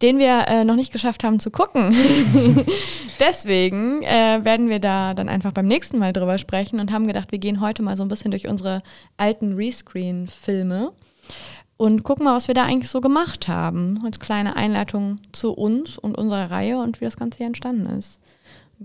den 0.00 0.18
wir 0.18 0.46
äh, 0.48 0.64
noch 0.64 0.76
nicht 0.76 0.92
geschafft 0.92 1.24
haben 1.24 1.40
zu 1.40 1.50
gucken. 1.50 1.96
Deswegen 3.20 4.02
äh, 4.02 4.44
werden 4.44 4.68
wir 4.68 4.80
da 4.80 5.14
dann 5.14 5.28
einfach 5.28 5.52
beim 5.52 5.66
nächsten 5.66 5.98
Mal 5.98 6.12
drüber 6.12 6.38
sprechen 6.38 6.78
und 6.78 6.92
haben 6.92 7.06
gedacht, 7.06 7.32
wir 7.32 7.38
gehen 7.38 7.60
heute 7.60 7.82
mal 7.82 7.96
so 7.96 8.04
ein 8.04 8.08
bisschen 8.08 8.30
durch 8.30 8.46
unsere 8.46 8.82
alten 9.16 9.54
Rescreen-Filme 9.54 10.92
und 11.82 12.04
gucken 12.04 12.24
mal, 12.24 12.36
was 12.36 12.46
wir 12.46 12.54
da 12.54 12.64
eigentlich 12.64 12.88
so 12.88 13.00
gemacht 13.00 13.48
haben. 13.48 14.00
Als 14.04 14.20
kleine 14.20 14.54
Einleitung 14.54 15.18
zu 15.32 15.52
uns 15.52 15.98
und 15.98 16.16
unserer 16.16 16.48
Reihe 16.48 16.78
und 16.78 17.00
wie 17.00 17.04
das 17.04 17.16
Ganze 17.16 17.38
hier 17.38 17.48
entstanden 17.48 17.86
ist. 17.86 18.20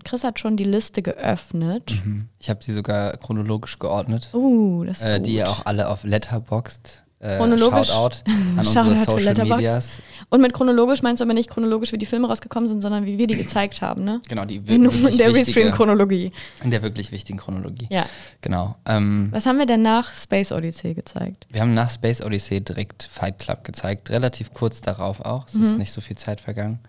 Chris 0.04 0.24
hat 0.24 0.40
schon 0.40 0.58
die 0.58 0.64
Liste 0.64 1.04
geöffnet. 1.04 1.94
Mhm. 2.04 2.28
Ich 2.40 2.50
habe 2.50 2.64
sie 2.64 2.74
sogar 2.74 3.16
chronologisch 3.18 3.78
geordnet. 3.78 4.30
Uh, 4.34 4.84
das 4.84 5.02
ist 5.02 5.08
äh, 5.08 5.18
gut. 5.18 5.28
Die 5.28 5.36
ihr 5.36 5.48
auch 5.48 5.68
alle 5.68 5.90
auf 5.90 6.06
Letterboxd 6.06 7.04
äh, 7.20 7.38
chronologisch. 7.38 7.88
Shoutout 7.88 8.22
an 8.26 8.58
unsere 8.68 8.96
Social 8.98 9.34
Medias. 9.34 10.00
Und 10.30 10.42
mit 10.42 10.54
chronologisch 10.54 11.02
meinst 11.02 11.20
du 11.20 11.24
aber 11.24 11.34
nicht 11.34 11.50
chronologisch, 11.50 11.92
wie 11.92 11.98
die 11.98 12.06
Filme 12.06 12.28
rausgekommen 12.28 12.70
sind, 12.70 12.82
sondern 12.82 13.06
wie 13.06 13.18
wir 13.18 13.28
die 13.28 13.36
gezeigt 13.36 13.82
haben, 13.82 14.04
ne? 14.04 14.22
Genau, 14.28 14.46
die 14.46 14.58
in, 14.58 14.86
in 14.86 15.18
der 15.18 15.34
Restream-Chronologie. 15.34 16.32
In 16.64 16.72
der 16.72 16.84
wirklich 16.84 17.12
wichtigen 17.12 17.40
Chronologie. 17.40 17.88
Ja. 17.90 18.06
Genau. 18.42 18.76
Ähm, 18.86 19.30
Was 19.32 19.46
haben 19.46 19.58
wir 19.58 19.66
denn 19.66 19.82
nach 19.82 20.14
Space 20.14 20.52
Odyssey 20.52 20.94
gezeigt? 20.94 21.48
Wir 21.50 21.62
haben 21.62 21.74
nach 21.74 21.90
Space 21.90 22.22
Odyssey 22.22 22.62
direkt 22.62 23.04
Fight 23.04 23.40
Club 23.40 23.64
gezeigt, 23.64 24.10
relativ 24.10 24.54
kurz 24.54 24.82
darauf 24.82 25.22
auch. 25.22 25.48
Es 25.48 25.56
mhm. 25.56 25.64
ist 25.64 25.78
nicht 25.78 25.92
so 25.92 26.02
viel 26.02 26.18
Zeit 26.18 26.42
vergangen. 26.42 26.80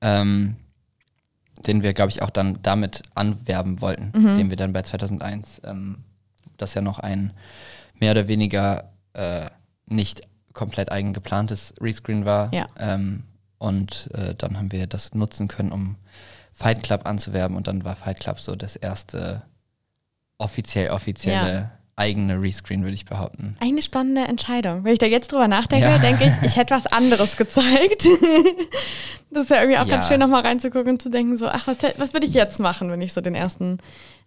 Ähm, 0.00 0.56
den 1.66 1.82
wir, 1.82 1.94
glaube 1.94 2.10
ich, 2.10 2.22
auch 2.22 2.30
dann 2.30 2.58
damit 2.62 3.02
anwerben 3.14 3.80
wollten, 3.80 4.12
mhm. 4.14 4.36
den 4.36 4.50
wir 4.50 4.56
dann 4.56 4.72
bei 4.72 4.82
2001, 4.82 5.62
ähm, 5.64 5.98
das 6.58 6.74
ja 6.74 6.82
noch 6.82 6.98
ein 6.98 7.32
mehr 7.98 8.12
oder 8.12 8.28
weniger 8.28 8.92
äh, 9.16 9.50
nicht 9.86 10.22
komplett 10.52 10.90
eigen 10.92 11.12
geplantes 11.12 11.74
Rescreen 11.80 12.24
war. 12.24 12.52
Ja. 12.54 12.66
Ähm, 12.78 13.24
und 13.58 14.10
äh, 14.14 14.34
dann 14.34 14.56
haben 14.58 14.72
wir 14.72 14.86
das 14.86 15.14
nutzen 15.14 15.48
können, 15.48 15.72
um 15.72 15.96
Fight 16.52 16.82
Club 16.82 17.06
anzuwerben. 17.06 17.56
Und 17.56 17.66
dann 17.68 17.84
war 17.84 17.96
Fight 17.96 18.20
Club 18.20 18.40
so 18.40 18.54
das 18.56 18.76
erste 18.76 19.42
offiziell 20.38 20.90
offizielle 20.90 21.70
eigene 21.98 22.40
Rescreen, 22.42 22.82
würde 22.82 22.92
ich 22.94 23.06
behaupten. 23.06 23.56
Eine 23.58 23.80
spannende 23.80 24.22
Entscheidung. 24.22 24.84
Wenn 24.84 24.92
ich 24.92 24.98
da 24.98 25.06
jetzt 25.06 25.32
drüber 25.32 25.48
nachdenke, 25.48 25.86
Ja. 25.86 25.98
denke 25.98 26.24
ich, 26.26 26.42
ich 26.46 26.56
hätte 26.56 26.74
was 26.74 26.86
anderes 26.86 27.36
gezeigt. 27.38 28.06
das 29.30 29.44
ist 29.44 29.50
ja 29.50 29.56
irgendwie 29.62 29.78
auch 29.78 29.86
ganz 29.88 30.04
Ja. 30.04 30.10
schön, 30.12 30.20
nochmal 30.20 30.42
reinzugucken 30.42 30.90
und 30.92 31.02
zu 31.02 31.08
denken, 31.10 31.38
so, 31.38 31.48
ach, 31.48 31.66
was, 31.66 31.78
was 31.96 32.12
würde 32.12 32.26
ich 32.26 32.34
jetzt 32.34 32.60
machen, 32.60 32.90
wenn 32.90 33.00
ich 33.00 33.14
so 33.14 33.22
den 33.22 33.34
ersten 33.34 33.78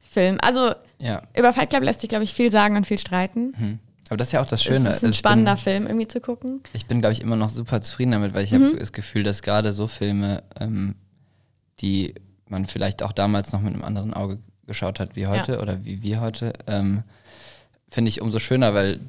Film. 0.02 0.40
Also 0.42 0.74
Ja. 0.98 1.22
über 1.38 1.54
Fight 1.54 1.70
Club 1.70 1.84
lässt 1.84 2.02
sich, 2.02 2.10
glaube 2.10 2.24
ich, 2.24 2.34
viel 2.34 2.50
sagen 2.52 2.76
und 2.76 2.88
viel 2.88 2.98
streiten. 2.98 3.54
Hm. 3.56 3.80
Aber 4.10 4.18
das 4.18 4.30
ist 4.30 4.32
ja 4.34 4.42
auch 4.42 4.46
das 4.46 4.62
Es 4.62 4.66
Schöne. 4.66 4.90
ist 4.90 5.04
ein 5.04 5.08
Also 5.08 5.14
spannender 5.14 5.54
bin, 5.56 5.64
Film, 5.64 5.88
irgendwie 5.88 6.08
zu 6.08 6.20
gucken. 6.20 6.62
ich 6.74 6.86
bin, 6.88 7.00
glaube 7.00 7.14
ich, 7.14 7.22
immer 7.22 7.36
noch 7.36 7.50
super 7.50 7.80
zufrieden 7.82 8.12
damit, 8.12 8.34
weil 8.34 8.44
ich 8.44 8.52
Mhm. 8.52 8.66
habe 8.66 8.78
das 8.78 8.92
Gefühl, 8.92 9.24
dass 9.24 9.42
gerade 9.42 9.72
so 9.74 9.88
Filme, 9.88 10.44
ähm, 10.60 10.96
die 11.82 12.14
man 12.48 12.66
vielleicht 12.66 13.04
auch 13.04 13.12
damals 13.14 13.52
noch 13.52 13.62
mit 13.62 13.74
einem 13.74 13.84
anderen 13.84 14.14
Auge 14.14 14.40
geschaut 14.68 15.00
hat 15.00 15.16
wie 15.16 15.28
heute 15.28 15.62
oder 15.62 15.86
wie 15.86 16.02
wir 16.02 16.22
heute, 16.22 16.54
ähm, 16.68 17.04
finde 17.92 18.10
ich 18.10 18.22
umso 18.22 18.40
schöner, 18.40 18.74
weil 18.74 19.00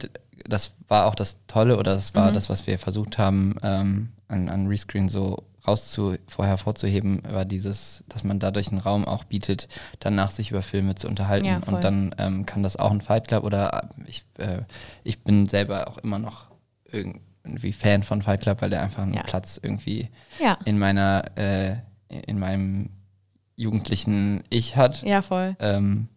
das 0.46 0.72
war 0.88 1.06
auch 1.06 1.14
das 1.14 1.38
Tolle 1.48 1.76
oder 1.78 1.94
das 1.94 2.12
Mhm. 2.12 2.18
war 2.18 2.32
das, 2.32 2.48
was 2.48 2.66
wir 2.66 2.78
versucht 2.78 3.18
haben, 3.18 3.56
ähm, 3.62 4.10
an, 4.28 4.48
an 4.48 4.66
Rescreen 4.68 5.08
so 5.08 5.42
rauszu, 5.66 6.16
vorher 6.26 6.52
hervorzuheben, 6.56 7.22
war 7.30 7.44
dieses, 7.44 8.02
dass 8.08 8.24
man 8.24 8.38
dadurch 8.38 8.68
einen 8.70 8.80
Raum 8.80 9.04
auch 9.06 9.24
bietet, 9.24 9.68
danach 10.00 10.30
sich 10.30 10.50
über 10.50 10.62
Filme 10.62 10.94
zu 10.94 11.06
unterhalten. 11.08 11.46
Ja, 11.46 11.60
und 11.66 11.84
dann 11.84 12.14
ähm, 12.18 12.46
kann 12.46 12.62
das 12.62 12.76
auch 12.76 12.90
ein 12.90 13.00
Fight 13.00 13.28
Club 13.28 13.44
oder 13.44 13.90
äh, 13.98 14.02
ich, 14.10 14.24
äh, 14.38 14.62
ich 15.04 15.20
bin 15.22 15.48
selber 15.48 15.88
auch 15.88 15.98
immer 15.98 16.18
noch 16.18 16.46
irgendwie 16.92 17.72
Fan 17.72 18.02
von 18.02 18.22
Fight 18.22 18.40
Club, 18.40 18.62
weil 18.62 18.70
der 18.70 18.82
einfach 18.82 19.02
einen 19.02 19.14
Ja. 19.14 19.22
Platz 19.22 19.60
irgendwie 19.62 20.08
Ja, 20.38 20.58
in 20.64 20.78
meiner, 20.78 21.24
äh, 21.36 21.76
in 22.26 22.38
meinem 22.38 22.90
jugendlichen 23.56 24.42
Ich 24.50 24.76
hat. 24.76 25.02
ja, 25.02 25.22
voll. 25.22 25.56
Ähm, 25.60 26.08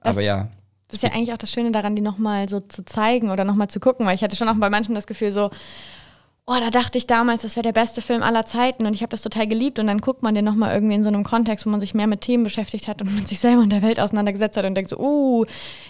aber 0.00 0.22
ja, 0.22 0.48
Das 0.88 0.96
ist 0.96 1.02
ja 1.02 1.10
eigentlich 1.12 1.32
auch 1.32 1.38
das 1.38 1.52
Schöne 1.52 1.70
daran, 1.70 1.94
die 1.94 2.02
nochmal 2.02 2.48
so 2.48 2.60
zu 2.60 2.84
zeigen 2.84 3.30
oder 3.30 3.44
nochmal 3.44 3.68
zu 3.68 3.78
gucken, 3.80 4.06
weil 4.06 4.14
ich 4.14 4.22
hatte 4.24 4.34
schon 4.36 4.48
auch 4.48 4.56
bei 4.56 4.70
manchen 4.70 4.94
das 4.94 5.06
Gefühl 5.06 5.30
so, 5.30 5.50
oh, 6.50 6.58
da 6.58 6.70
dachte 6.70 6.98
ich 6.98 7.06
damals, 7.06 7.42
das 7.42 7.54
wäre 7.54 7.62
der 7.62 7.72
beste 7.72 8.02
Film 8.02 8.24
aller 8.24 8.44
Zeiten 8.44 8.84
und 8.84 8.92
ich 8.92 9.02
habe 9.02 9.10
das 9.10 9.22
total 9.22 9.46
geliebt 9.46 9.78
und 9.78 9.86
dann 9.86 10.00
guckt 10.00 10.24
man 10.24 10.34
den 10.34 10.44
nochmal 10.44 10.74
irgendwie 10.74 10.96
in 10.96 11.04
so 11.04 11.08
einem 11.08 11.22
Kontext, 11.22 11.64
wo 11.64 11.70
man 11.70 11.78
sich 11.78 11.94
mehr 11.94 12.08
mit 12.08 12.22
Themen 12.22 12.42
beschäftigt 12.42 12.88
hat 12.88 13.00
und 13.00 13.14
mit 13.14 13.28
sich 13.28 13.38
selber 13.38 13.62
und 13.62 13.70
der 13.70 13.82
Welt 13.82 14.00
auseinandergesetzt 14.00 14.56
hat 14.56 14.64
und 14.64 14.74
denkt 14.74 14.90
so, 14.90 14.98
uh, 14.98 15.44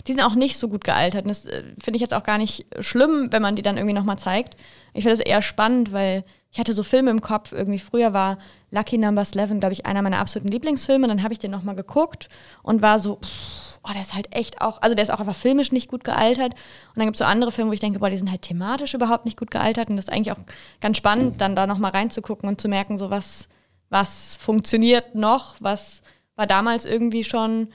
die 0.06 0.12
sind 0.12 0.22
auch 0.22 0.34
nicht 0.34 0.58
so 0.58 0.68
gut 0.68 0.84
gealtert. 0.84 1.22
Und 1.24 1.28
das 1.28 1.46
äh, 1.46 1.62
finde 1.82 1.96
ich 1.96 2.02
jetzt 2.02 2.12
auch 2.12 2.24
gar 2.24 2.36
nicht 2.36 2.66
schlimm, 2.80 3.28
wenn 3.30 3.40
man 3.40 3.56
die 3.56 3.62
dann 3.62 3.78
irgendwie 3.78 3.94
nochmal 3.94 4.18
zeigt. 4.18 4.56
Ich 4.92 5.04
finde 5.04 5.16
das 5.16 5.26
eher 5.26 5.40
spannend, 5.40 5.92
weil 5.92 6.24
ich 6.52 6.58
hatte 6.58 6.74
so 6.74 6.82
Filme 6.82 7.10
im 7.10 7.22
Kopf, 7.22 7.52
irgendwie 7.52 7.78
früher 7.78 8.12
war 8.12 8.38
Lucky 8.70 8.98
Number 8.98 9.22
11, 9.22 9.60
glaube 9.60 9.72
ich, 9.72 9.86
einer 9.86 10.02
meiner 10.02 10.18
absoluten 10.18 10.50
Lieblingsfilme, 10.50 11.08
dann 11.08 11.22
habe 11.22 11.32
ich 11.32 11.38
den 11.38 11.52
nochmal 11.52 11.76
geguckt 11.76 12.28
und 12.62 12.82
war 12.82 12.98
so, 12.98 13.16
pff, 13.16 13.69
oh, 13.90 13.92
der 13.92 14.02
ist 14.02 14.14
halt 14.14 14.34
echt 14.34 14.60
auch, 14.60 14.80
also 14.82 14.94
der 14.94 15.02
ist 15.02 15.10
auch 15.10 15.20
einfach 15.20 15.34
filmisch 15.34 15.72
nicht 15.72 15.88
gut 15.88 16.04
gealtert. 16.04 16.54
Und 16.54 16.96
dann 16.96 17.06
gibt 17.06 17.16
es 17.16 17.18
so 17.18 17.24
andere 17.24 17.52
Filme, 17.52 17.70
wo 17.70 17.74
ich 17.74 17.80
denke, 17.80 17.98
boah, 17.98 18.10
die 18.10 18.16
sind 18.16 18.30
halt 18.30 18.42
thematisch 18.42 18.94
überhaupt 18.94 19.24
nicht 19.24 19.38
gut 19.38 19.50
gealtert. 19.50 19.88
Und 19.88 19.96
das 19.96 20.06
ist 20.06 20.12
eigentlich 20.12 20.32
auch 20.32 20.40
ganz 20.80 20.96
spannend, 20.96 21.40
dann 21.40 21.56
da 21.56 21.66
nochmal 21.66 21.90
reinzugucken 21.90 22.48
und 22.48 22.60
zu 22.60 22.68
merken, 22.68 22.98
so 22.98 23.10
was, 23.10 23.48
was 23.88 24.36
funktioniert 24.36 25.14
noch, 25.14 25.56
was 25.60 26.02
war 26.36 26.46
damals 26.46 26.84
irgendwie 26.84 27.24
schon, 27.24 27.68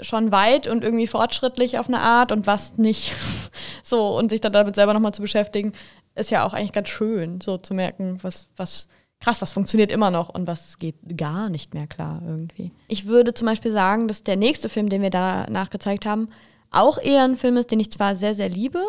schon 0.00 0.32
weit 0.32 0.66
und 0.66 0.82
irgendwie 0.82 1.06
fortschrittlich 1.06 1.78
auf 1.78 1.88
eine 1.88 2.00
Art 2.00 2.32
und 2.32 2.46
was 2.46 2.78
nicht. 2.78 3.12
so, 3.82 4.16
und 4.16 4.30
sich 4.30 4.40
dann 4.40 4.52
damit 4.52 4.74
selber 4.74 4.94
nochmal 4.94 5.14
zu 5.14 5.22
beschäftigen, 5.22 5.72
ist 6.14 6.30
ja 6.30 6.44
auch 6.44 6.54
eigentlich 6.54 6.72
ganz 6.72 6.88
schön, 6.88 7.40
so 7.40 7.58
zu 7.58 7.74
merken, 7.74 8.18
was, 8.22 8.48
was 8.56 8.88
krass, 9.20 9.42
was 9.42 9.52
funktioniert 9.52 9.90
immer 9.92 10.10
noch 10.10 10.28
und 10.30 10.46
was 10.46 10.78
geht 10.78 10.96
gar 11.16 11.50
nicht 11.50 11.74
mehr 11.74 11.86
klar 11.86 12.22
irgendwie. 12.26 12.72
Ich 12.88 13.06
würde 13.06 13.34
zum 13.34 13.46
Beispiel 13.46 13.70
sagen, 13.70 14.08
dass 14.08 14.24
der 14.24 14.36
nächste 14.36 14.68
Film, 14.68 14.88
den 14.88 15.02
wir 15.02 15.10
danach 15.10 15.70
gezeigt 15.70 16.06
haben, 16.06 16.30
auch 16.70 16.98
eher 16.98 17.24
ein 17.24 17.36
Film 17.36 17.56
ist, 17.56 17.70
den 17.70 17.80
ich 17.80 17.90
zwar 17.90 18.16
sehr, 18.16 18.34
sehr 18.34 18.48
liebe, 18.48 18.82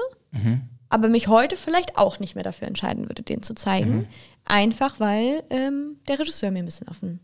aber 0.90 1.10
mich 1.10 1.28
heute 1.28 1.58
vielleicht 1.58 1.98
auch 1.98 2.20
nicht 2.20 2.36
mehr 2.36 2.44
dafür 2.44 2.68
entscheiden 2.68 3.10
würde, 3.10 3.24
den 3.24 3.44
zu 3.44 3.54
zeigen. 3.54 4.08
Einfach 4.46 5.00
weil 5.00 5.44
ähm, 5.50 5.98
der 6.08 6.20
Regisseur 6.20 6.52
mir 6.52 6.60
ein 6.60 6.66
bisschen 6.66 6.88
auf 6.88 7.00
den 7.00 7.20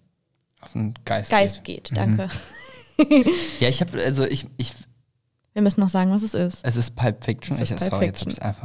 auf 0.60 0.74
den 0.74 0.94
Geist. 1.06 1.30
Geist 1.30 1.64
geht. 1.64 1.86
geht. 1.86 1.98
Danke. 1.98 2.30
Ja, 3.60 3.70
ich 3.70 3.80
habe, 3.82 4.02
also 4.04 4.26
ich, 4.26 4.48
ich, 4.58 4.74
Wir 5.54 5.62
müssen 5.62 5.82
noch 5.82 5.90
sagen, 5.90 6.10
was 6.10 6.24
es 6.24 6.34
ist. 6.34 6.66
es 6.66 6.76
ist 6.76 6.96
Pulp 6.96 7.24
Fiction. 7.24 7.56
Es 7.56 7.70
ist 7.70 7.72
ich, 7.74 7.78
Pulp 7.78 7.92
sorry, 7.92 8.06
Fiction. 8.08 8.32
jetzt 8.32 8.42
habe 8.42 8.58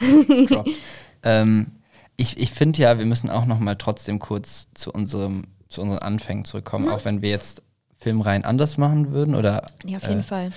es 0.00 0.08
einfach 0.24 0.46
gedroppt. 0.46 0.70
ähm, 1.22 1.72
ich 2.18 2.38
ich 2.38 2.50
finde 2.50 2.80
ja, 2.82 2.98
wir 2.98 3.06
müssen 3.06 3.30
auch 3.30 3.46
noch 3.46 3.58
mal 3.60 3.76
trotzdem 3.76 4.18
kurz 4.18 4.68
zu 4.74 4.92
unserem, 4.92 5.44
zu 5.70 5.80
unseren 5.80 6.00
Anfängen 6.00 6.44
zurückkommen, 6.44 6.84
Mhm. 6.86 6.90
auch 6.92 7.04
wenn 7.06 7.22
wir 7.22 7.30
jetzt 7.30 7.62
Filmreihen 7.96 8.44
anders 8.44 8.76
machen 8.76 9.12
würden 9.12 9.34
oder 9.34 9.66
Ja, 9.84 9.96
auf 9.96 10.02
jeden 10.06 10.20
äh, 10.20 10.22
Fall. 10.22 10.50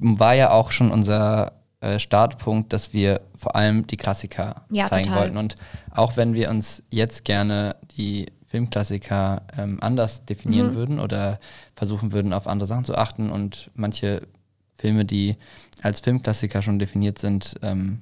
war 0.00 0.34
ja 0.34 0.50
auch 0.50 0.70
schon 0.72 0.90
unser 0.90 1.52
äh, 1.80 1.98
Startpunkt, 1.98 2.72
dass 2.72 2.92
wir 2.92 3.20
vor 3.36 3.54
allem 3.56 3.86
die 3.86 3.96
Klassiker 3.96 4.66
Ja, 4.70 4.86
zeigen 4.88 5.06
total. 5.08 5.20
wollten. 5.22 5.36
Und 5.36 5.56
auch 5.90 6.16
wenn 6.16 6.34
wir 6.34 6.50
uns 6.50 6.82
jetzt 6.90 7.24
gerne 7.24 7.76
die 7.96 8.26
Filmklassiker 8.46 9.42
ähm, 9.58 9.78
anders 9.82 10.24
definieren 10.24 10.70
Mhm. 10.70 10.74
würden 10.74 10.98
oder 11.00 11.38
versuchen 11.74 12.12
würden, 12.12 12.32
auf 12.32 12.46
andere 12.46 12.66
Sachen 12.66 12.84
zu 12.84 12.96
achten 12.96 13.30
und 13.30 13.70
manche 13.74 14.22
Filme, 14.74 15.04
die 15.04 15.36
als 15.82 16.00
Filmklassiker 16.00 16.62
schon 16.62 16.78
definiert 16.78 17.18
sind, 17.18 17.56
ähm, 17.62 18.00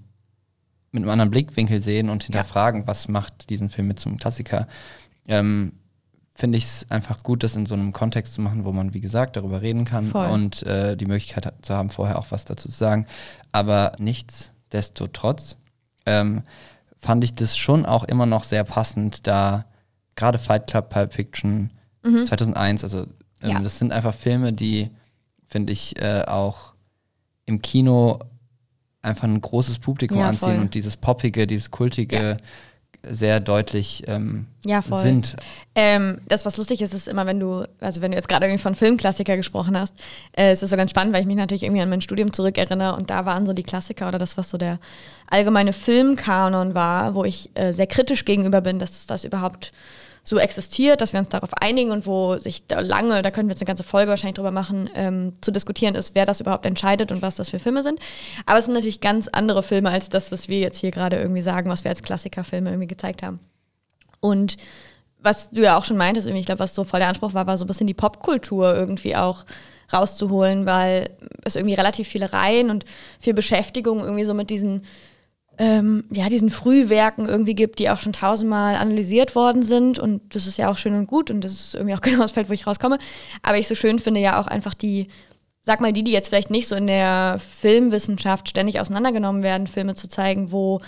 mit 0.94 1.02
einem 1.02 1.10
anderen 1.10 1.30
Blickwinkel 1.30 1.82
sehen 1.82 2.08
und 2.08 2.24
hinterfragen, 2.24 2.86
was 2.86 3.08
macht 3.08 3.50
diesen 3.50 3.68
Film 3.70 3.88
mit 3.88 3.98
zum 4.00 4.16
Klassiker, 4.16 4.66
ähm, 5.28 5.72
finde 6.36 6.58
ich 6.58 6.64
es 6.64 6.90
einfach 6.90 7.22
gut, 7.22 7.42
das 7.42 7.54
in 7.56 7.66
so 7.66 7.74
einem 7.74 7.92
Kontext 7.92 8.34
zu 8.34 8.40
machen, 8.40 8.64
wo 8.64 8.72
man, 8.72 8.94
wie 8.94 9.00
gesagt, 9.00 9.36
darüber 9.36 9.62
reden 9.62 9.84
kann 9.84 10.04
Voll. 10.04 10.26
und 10.30 10.62
äh, 10.64 10.96
die 10.96 11.06
Möglichkeit 11.06 11.52
zu 11.62 11.74
haben, 11.74 11.90
vorher 11.90 12.18
auch 12.18 12.26
was 12.30 12.44
dazu 12.44 12.68
zu 12.68 12.74
sagen. 12.76 13.06
Aber 13.52 13.92
nichtsdestotrotz 13.98 15.56
ähm, 16.06 16.42
fand 16.96 17.22
ich 17.24 17.34
das 17.34 17.56
schon 17.56 17.86
auch 17.86 18.04
immer 18.04 18.26
noch 18.26 18.44
sehr 18.44 18.64
passend, 18.64 19.26
da 19.26 19.64
gerade 20.16 20.38
Fight 20.38 20.66
Club, 20.68 20.90
Pulp 20.90 21.12
Fiction, 21.12 21.70
2001, 22.02 22.84
also 22.84 23.06
ähm, 23.42 23.50
Ja. 23.50 23.60
das 23.60 23.78
sind 23.78 23.90
einfach 23.92 24.14
Filme, 24.14 24.52
die, 24.52 24.90
finde 25.48 25.72
ich, 25.72 26.00
äh, 26.02 26.24
auch 26.26 26.74
im 27.46 27.62
Kino 27.62 28.18
einfach 29.04 29.24
ein 29.24 29.40
großes 29.40 29.78
Publikum 29.78 30.18
Ja, 30.20 30.28
anziehen 30.28 30.54
voll. 30.54 30.58
und 30.58 30.74
dieses 30.74 30.96
Poppige, 30.96 31.46
dieses 31.46 31.70
Kultige 31.70 32.36
sehr 33.06 33.38
deutlich 33.38 34.02
ähm, 34.06 34.46
Ja, 34.64 34.80
voll. 34.80 35.02
sind. 35.02 35.36
Ähm, 35.74 36.22
das, 36.26 36.46
was 36.46 36.56
lustig 36.56 36.80
ist, 36.80 36.94
ist 36.94 37.06
immer, 37.06 37.26
wenn 37.26 37.38
du, 37.38 37.66
also 37.80 38.00
wenn 38.00 38.12
du 38.12 38.16
jetzt 38.16 38.28
gerade 38.28 38.46
irgendwie 38.46 38.62
von 38.62 38.74
Filmklassiker 38.74 39.36
gesprochen 39.36 39.78
hast, 39.78 39.94
äh, 40.32 40.52
es 40.52 40.62
ist 40.62 40.70
so 40.70 40.76
ganz 40.76 40.90
spannend, 40.90 41.12
weil 41.12 41.20
ich 41.20 41.26
mich 41.26 41.36
natürlich 41.36 41.64
irgendwie 41.64 41.82
an 41.82 41.90
mein 41.90 42.00
Studium 42.00 42.32
zurückerinnere 42.32 42.96
und 42.96 43.10
da 43.10 43.26
waren 43.26 43.44
so 43.44 43.52
die 43.52 43.62
Klassiker 43.62 44.08
oder 44.08 44.18
das, 44.18 44.38
was 44.38 44.48
so 44.48 44.56
der 44.56 44.78
allgemeine 45.28 45.74
Filmkanon 45.74 46.74
war, 46.74 47.14
wo 47.14 47.24
ich 47.24 47.50
äh, 47.54 47.72
sehr 47.72 47.86
kritisch 47.86 48.24
gegenüber 48.24 48.62
bin, 48.62 48.78
dass 48.78 49.04
das 49.06 49.24
überhaupt 49.24 49.72
so 50.26 50.38
existiert, 50.38 51.02
dass 51.02 51.12
wir 51.12 51.20
uns 51.20 51.28
darauf 51.28 51.52
einigen 51.60 51.90
und 51.90 52.06
wo 52.06 52.38
sich 52.38 52.66
da 52.66 52.80
lange, 52.80 53.20
da 53.20 53.30
können 53.30 53.48
wir 53.48 53.52
jetzt 53.52 53.60
eine 53.60 53.66
ganze 53.66 53.84
Folge 53.84 54.08
wahrscheinlich 54.08 54.36
drüber 54.36 54.50
machen, 54.50 54.88
ähm, 54.94 55.34
zu 55.42 55.50
diskutieren 55.50 55.94
ist, 55.94 56.14
wer 56.14 56.24
das 56.24 56.40
überhaupt 56.40 56.64
entscheidet 56.64 57.12
und 57.12 57.20
was 57.20 57.36
das 57.36 57.50
für 57.50 57.58
Filme 57.58 57.82
sind. 57.82 58.00
Aber 58.46 58.58
es 58.58 58.64
sind 58.64 58.74
natürlich 58.74 59.00
ganz 59.00 59.28
andere 59.28 59.62
Filme 59.62 59.90
als 59.90 60.08
das, 60.08 60.32
was 60.32 60.48
wir 60.48 60.58
jetzt 60.60 60.78
hier 60.78 60.90
gerade 60.90 61.16
irgendwie 61.16 61.42
sagen, 61.42 61.68
was 61.68 61.84
wir 61.84 61.90
als 61.90 62.02
Klassikerfilme 62.02 62.70
irgendwie 62.70 62.88
gezeigt 62.88 63.22
haben. 63.22 63.38
Und 64.20 64.56
was 65.20 65.50
du 65.50 65.62
ja 65.62 65.76
auch 65.76 65.84
schon 65.84 65.98
meintest, 65.98 66.26
ich 66.26 66.46
glaube, 66.46 66.60
was 66.60 66.74
so 66.74 66.84
voll 66.84 67.00
der 67.00 67.08
Anspruch 67.08 67.34
war, 67.34 67.46
war 67.46 67.58
so 67.58 67.64
ein 67.64 67.68
bisschen 67.68 67.86
die 67.86 67.94
Popkultur 67.94 68.74
irgendwie 68.74 69.16
auch 69.16 69.44
rauszuholen, 69.92 70.64
weil 70.64 71.10
es 71.44 71.56
irgendwie 71.56 71.74
relativ 71.74 72.08
viele 72.08 72.32
Reihen 72.32 72.70
und 72.70 72.84
viel 73.20 73.34
Beschäftigung 73.34 74.00
irgendwie 74.00 74.24
so 74.24 74.32
mit 74.32 74.48
diesen, 74.48 74.82
ähm, 75.58 76.04
ja, 76.10 76.28
diesen 76.28 76.50
Frühwerken 76.50 77.26
irgendwie 77.26 77.54
gibt, 77.54 77.78
die 77.78 77.88
auch 77.90 77.98
schon 77.98 78.12
tausendmal 78.12 78.74
analysiert 78.74 79.34
worden 79.34 79.62
sind. 79.62 79.98
Und 79.98 80.34
das 80.34 80.46
ist 80.46 80.58
ja 80.58 80.70
auch 80.70 80.76
schön 80.76 80.94
und 80.94 81.06
gut 81.06 81.30
und 81.30 81.42
das 81.42 81.52
ist 81.52 81.74
irgendwie 81.74 81.94
auch 81.94 82.00
genau 82.02 82.22
das 82.22 82.32
Feld, 82.32 82.48
wo 82.48 82.52
ich 82.52 82.66
rauskomme. 82.66 82.98
Aber 83.42 83.58
ich 83.58 83.68
so 83.68 83.74
schön 83.74 83.98
finde 83.98 84.20
ja 84.20 84.40
auch 84.40 84.46
einfach 84.46 84.74
die, 84.74 85.08
sag 85.62 85.80
mal, 85.80 85.92
die, 85.92 86.04
die 86.04 86.12
jetzt 86.12 86.28
vielleicht 86.28 86.50
nicht 86.50 86.68
so 86.68 86.74
in 86.74 86.86
der 86.86 87.38
Filmwissenschaft 87.38 88.48
ständig 88.48 88.80
auseinandergenommen 88.80 89.42
werden, 89.42 89.66
Filme 89.66 89.94
zu 89.94 90.08
zeigen, 90.08 90.50
wo 90.50 90.80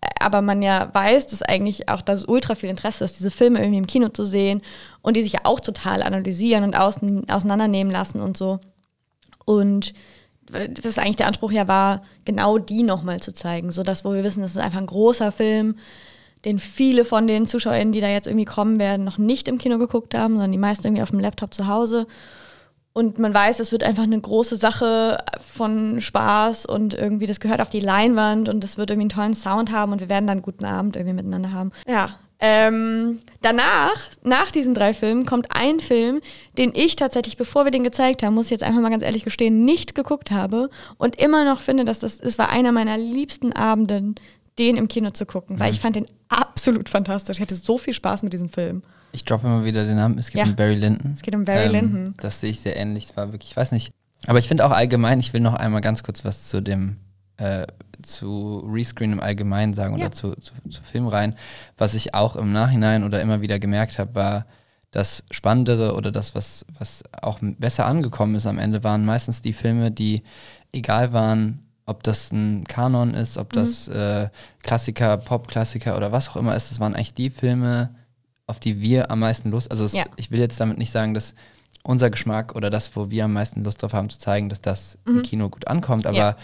äh, 0.00 0.06
aber 0.20 0.40
man 0.40 0.62
ja 0.62 0.90
weiß, 0.92 1.26
dass 1.26 1.42
eigentlich 1.42 1.88
auch 1.90 2.00
das 2.00 2.24
ultra 2.24 2.54
viel 2.54 2.70
Interesse 2.70 3.04
ist, 3.04 3.18
diese 3.18 3.30
Filme 3.30 3.58
irgendwie 3.58 3.78
im 3.78 3.86
Kino 3.86 4.08
zu 4.08 4.24
sehen 4.24 4.62
und 5.02 5.16
die 5.16 5.22
sich 5.22 5.34
ja 5.34 5.40
auch 5.44 5.60
total 5.60 6.02
analysieren 6.02 6.64
und 6.64 6.76
außen, 6.76 7.28
auseinandernehmen 7.28 7.92
lassen 7.92 8.20
und 8.20 8.36
so. 8.36 8.60
Und 9.44 9.92
das 10.50 10.84
ist 10.84 10.98
eigentlich 10.98 11.16
der 11.16 11.26
Anspruch 11.26 11.52
ja 11.52 11.68
war, 11.68 12.02
genau 12.24 12.58
die 12.58 12.82
nochmal 12.82 13.20
zu 13.20 13.32
zeigen, 13.32 13.72
so 13.72 13.82
dass 13.82 14.04
wo 14.04 14.12
wir 14.12 14.24
wissen, 14.24 14.42
das 14.42 14.52
ist 14.52 14.58
einfach 14.58 14.78
ein 14.78 14.86
großer 14.86 15.32
Film, 15.32 15.76
den 16.44 16.58
viele 16.58 17.04
von 17.04 17.26
den 17.26 17.46
ZuschauerInnen, 17.46 17.92
die 17.92 18.00
da 18.00 18.08
jetzt 18.08 18.26
irgendwie 18.26 18.44
kommen 18.44 18.78
werden, 18.78 19.04
noch 19.04 19.18
nicht 19.18 19.48
im 19.48 19.58
Kino 19.58 19.78
geguckt 19.78 20.14
haben, 20.14 20.34
sondern 20.34 20.52
die 20.52 20.58
meisten 20.58 20.86
irgendwie 20.86 21.02
auf 21.02 21.10
dem 21.10 21.20
Laptop 21.20 21.54
zu 21.54 21.66
Hause. 21.66 22.06
Und 22.92 23.18
man 23.18 23.34
weiß, 23.34 23.58
es 23.58 23.72
wird 23.72 23.82
einfach 23.82 24.04
eine 24.04 24.20
große 24.20 24.56
Sache 24.56 25.18
von 25.40 26.00
Spaß 26.00 26.64
und 26.66 26.94
irgendwie, 26.94 27.26
das 27.26 27.40
gehört 27.40 27.60
auf 27.60 27.70
die 27.70 27.80
Leinwand 27.80 28.48
und 28.48 28.62
das 28.62 28.78
wird 28.78 28.90
irgendwie 28.90 29.04
einen 29.04 29.34
tollen 29.34 29.34
Sound 29.34 29.72
haben 29.72 29.90
und 29.90 30.00
wir 30.00 30.08
werden 30.08 30.28
dann 30.28 30.38
einen 30.38 30.42
guten 30.42 30.64
Abend 30.64 30.94
irgendwie 30.94 31.14
miteinander 31.14 31.50
haben. 31.50 31.72
Ja, 31.88 32.20
Ähm, 32.40 33.20
danach, 33.42 33.94
nach 34.22 34.50
diesen 34.50 34.74
drei 34.74 34.92
Filmen, 34.92 35.24
kommt 35.24 35.46
ein 35.56 35.80
Film, 35.80 36.20
den 36.58 36.72
ich 36.74 36.96
tatsächlich, 36.96 37.36
bevor 37.36 37.64
wir 37.64 37.70
den 37.70 37.84
gezeigt 37.84 38.22
haben, 38.22 38.34
muss 38.34 38.46
ich 38.46 38.50
jetzt 38.50 38.62
einfach 38.64 38.80
mal 38.82 38.90
ganz 38.90 39.02
ehrlich 39.02 39.24
gestehen, 39.24 39.64
nicht 39.64 39.94
geguckt 39.94 40.30
habe 40.30 40.68
und 40.98 41.16
immer 41.16 41.44
noch 41.44 41.60
finde, 41.60 41.84
dass 41.84 42.00
das, 42.00 42.20
es 42.20 42.38
war 42.38 42.50
einer 42.50 42.72
meiner 42.72 42.98
liebsten 42.98 43.52
Abenden, 43.52 44.16
den 44.58 44.76
im 44.76 44.88
Kino 44.88 45.10
zu 45.10 45.26
gucken, 45.26 45.58
weil 45.58 45.68
Mhm. 45.68 45.74
ich 45.74 45.80
fand 45.80 45.96
den 45.96 46.06
absolut 46.28 46.88
fantastisch. 46.88 47.38
Ich 47.38 47.42
hatte 47.42 47.54
so 47.54 47.78
viel 47.78 47.92
Spaß 47.94 48.22
mit 48.22 48.32
diesem 48.32 48.48
Film. 48.48 48.82
Ich 49.12 49.24
droppe 49.24 49.46
immer 49.46 49.64
wieder 49.64 49.84
den 49.84 49.96
Namen. 49.96 50.18
Es 50.18 50.26
geht 50.30 50.40
Ja. 50.40 50.44
um 50.44 50.56
Barry 50.56 50.74
Lyndon. 50.74 51.12
Es 51.14 51.22
geht 51.22 51.34
um 51.34 51.44
Barry 51.44 51.68
Lyndon. 51.68 52.14
Das 52.20 52.40
sehe 52.40 52.50
ich 52.50 52.60
sehr 52.60 52.76
ähnlich. 52.76 53.06
Es 53.10 53.16
war 53.16 53.32
wirklich, 53.32 53.52
ich 53.52 53.56
weiß 53.56 53.72
nicht. 53.72 53.92
Aber 54.26 54.38
ich 54.38 54.48
finde 54.48 54.66
auch 54.66 54.70
allgemein, 54.70 55.20
ich 55.20 55.32
will 55.32 55.40
noch 55.40 55.54
einmal 55.54 55.80
ganz 55.80 56.02
kurz 56.02 56.24
was 56.24 56.48
zu 56.48 56.60
dem, 56.60 56.96
äh, 57.36 57.66
zu 58.06 58.58
Rescreen 58.70 59.12
im 59.12 59.20
Allgemeinen 59.20 59.74
sagen 59.74 59.96
Ja. 59.98 60.06
oder 60.06 60.12
zu, 60.12 60.34
zu, 60.36 60.52
zu 60.68 60.82
Filmreihen. 60.82 61.34
Was 61.76 61.94
ich 61.94 62.14
auch 62.14 62.36
im 62.36 62.52
Nachhinein 62.52 63.04
oder 63.04 63.20
immer 63.22 63.40
wieder 63.40 63.58
gemerkt 63.58 63.98
habe, 63.98 64.14
war, 64.14 64.46
das 64.90 65.24
Spannendere 65.32 65.94
oder 65.96 66.12
das, 66.12 66.36
was, 66.36 66.64
was 66.78 67.02
auch 67.20 67.40
besser 67.58 67.84
angekommen 67.86 68.36
ist 68.36 68.46
am 68.46 68.58
Ende, 68.60 68.84
waren 68.84 69.04
meistens 69.04 69.42
die 69.42 69.52
Filme, 69.52 69.90
die 69.90 70.22
egal 70.72 71.12
waren, 71.12 71.66
ob 71.84 72.04
das 72.04 72.30
ein 72.30 72.62
Kanon 72.68 73.12
ist, 73.12 73.36
ob 73.36 73.52
das 73.52 73.88
äh, 73.88 74.28
Klassiker, 74.62 75.16
Pop-Klassiker 75.16 75.96
oder 75.96 76.12
was 76.12 76.28
auch 76.28 76.36
immer 76.36 76.54
ist, 76.54 76.70
das 76.70 76.78
waren 76.78 76.94
eigentlich 76.94 77.12
die 77.12 77.30
Filme, 77.30 77.92
auf 78.46 78.60
die 78.60 78.80
wir 78.80 79.10
am 79.10 79.18
meisten 79.18 79.50
Lust, 79.50 79.70
also 79.72 79.84
es, 79.84 79.94
Ja. 79.94 80.04
ich 80.14 80.30
will 80.30 80.38
jetzt 80.38 80.60
damit 80.60 80.78
nicht 80.78 80.92
sagen, 80.92 81.12
dass 81.12 81.34
unser 81.82 82.08
Geschmack 82.10 82.54
oder 82.54 82.70
das, 82.70 82.94
wo 82.94 83.10
wir 83.10 83.24
am 83.24 83.32
meisten 83.32 83.64
Lust 83.64 83.82
drauf 83.82 83.94
haben 83.94 84.08
zu 84.10 84.20
zeigen, 84.20 84.48
dass 84.48 84.60
das 84.60 84.96
im 85.06 85.22
Kino 85.22 85.48
gut 85.50 85.66
ankommt, 85.66 86.06
aber 86.06 86.16
Ja. 86.16 86.36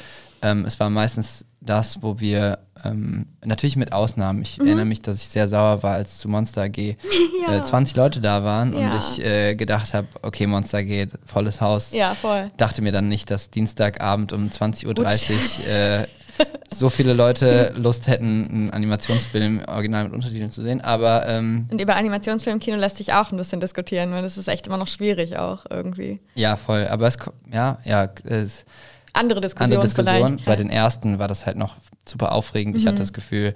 ähm, 0.42 0.64
es 0.64 0.80
war 0.80 0.90
meistens 0.90 1.46
das, 1.60 2.02
wo 2.02 2.20
wir 2.20 2.58
ähm, 2.84 3.26
natürlich 3.44 3.76
mit 3.76 3.92
Ausnahmen. 3.92 4.40
Ich 4.42 4.58
erinnere 4.58 4.86
mich, 4.86 5.02
dass 5.02 5.16
ich 5.16 5.28
sehr 5.28 5.46
sauer 5.46 5.82
war, 5.82 5.94
als 5.94 6.18
zu 6.18 6.28
Monster 6.28 6.62
AG 6.62 6.76
Ja. 7.46 7.56
äh, 7.56 7.62
20 7.62 7.96
Leute 7.96 8.20
da 8.20 8.42
waren 8.44 8.72
Ja. 8.72 8.92
und 8.92 8.98
ich 8.98 9.24
äh, 9.24 9.54
gedacht 9.54 9.92
habe, 9.92 10.06
okay, 10.22 10.46
Monster 10.46 10.78
AG, 10.78 11.08
volles 11.26 11.60
Haus. 11.60 11.92
Ja, 11.92 12.14
voll. 12.14 12.50
Dachte 12.56 12.80
mir 12.82 12.92
dann 12.92 13.08
nicht, 13.08 13.30
dass 13.30 13.50
Dienstagabend 13.50 14.32
um 14.32 14.48
20.30 14.48 14.86
Uhr 14.88 15.68
äh, 16.02 16.06
so 16.70 16.88
viele 16.88 17.12
Leute 17.12 17.74
Lust 17.76 18.06
hätten, 18.06 18.48
einen 18.48 18.70
Animationsfilm 18.70 19.62
original 19.68 20.04
mit 20.04 20.14
Untertiteln 20.14 20.50
zu 20.50 20.62
sehen. 20.62 20.80
Aber 20.80 21.26
ähm, 21.28 21.66
Und 21.70 21.80
über 21.80 21.96
Animationsfilm 21.96 22.56
im 22.56 22.60
Kino 22.60 22.76
lässt 22.78 22.96
sich 22.96 23.12
auch 23.12 23.30
ein 23.30 23.36
bisschen 23.36 23.60
diskutieren, 23.60 24.12
weil 24.12 24.22
das 24.22 24.38
ist 24.38 24.48
echt 24.48 24.66
immer 24.66 24.78
noch 24.78 24.88
schwierig 24.88 25.36
auch 25.36 25.66
irgendwie. 25.68 26.20
ja, 26.34 26.56
voll. 26.56 26.86
Aber 26.88 27.06
es 27.06 27.16
ja, 27.52 27.78
ja, 27.84 28.08
es 28.24 28.64
Andere 29.12 29.40
Diskussionen 29.40 29.72
andere 29.72 29.86
Diskussion. 29.86 30.28
vielleicht. 30.30 30.44
Bei 30.44 30.56
den 30.56 30.70
ersten 30.70 31.18
war 31.18 31.28
das 31.28 31.46
halt 31.46 31.56
noch 31.56 31.76
super 32.06 32.32
aufregend. 32.32 32.76
Ich 32.76 32.86
hatte 32.86 32.98
das 32.98 33.12
Gefühl, 33.12 33.54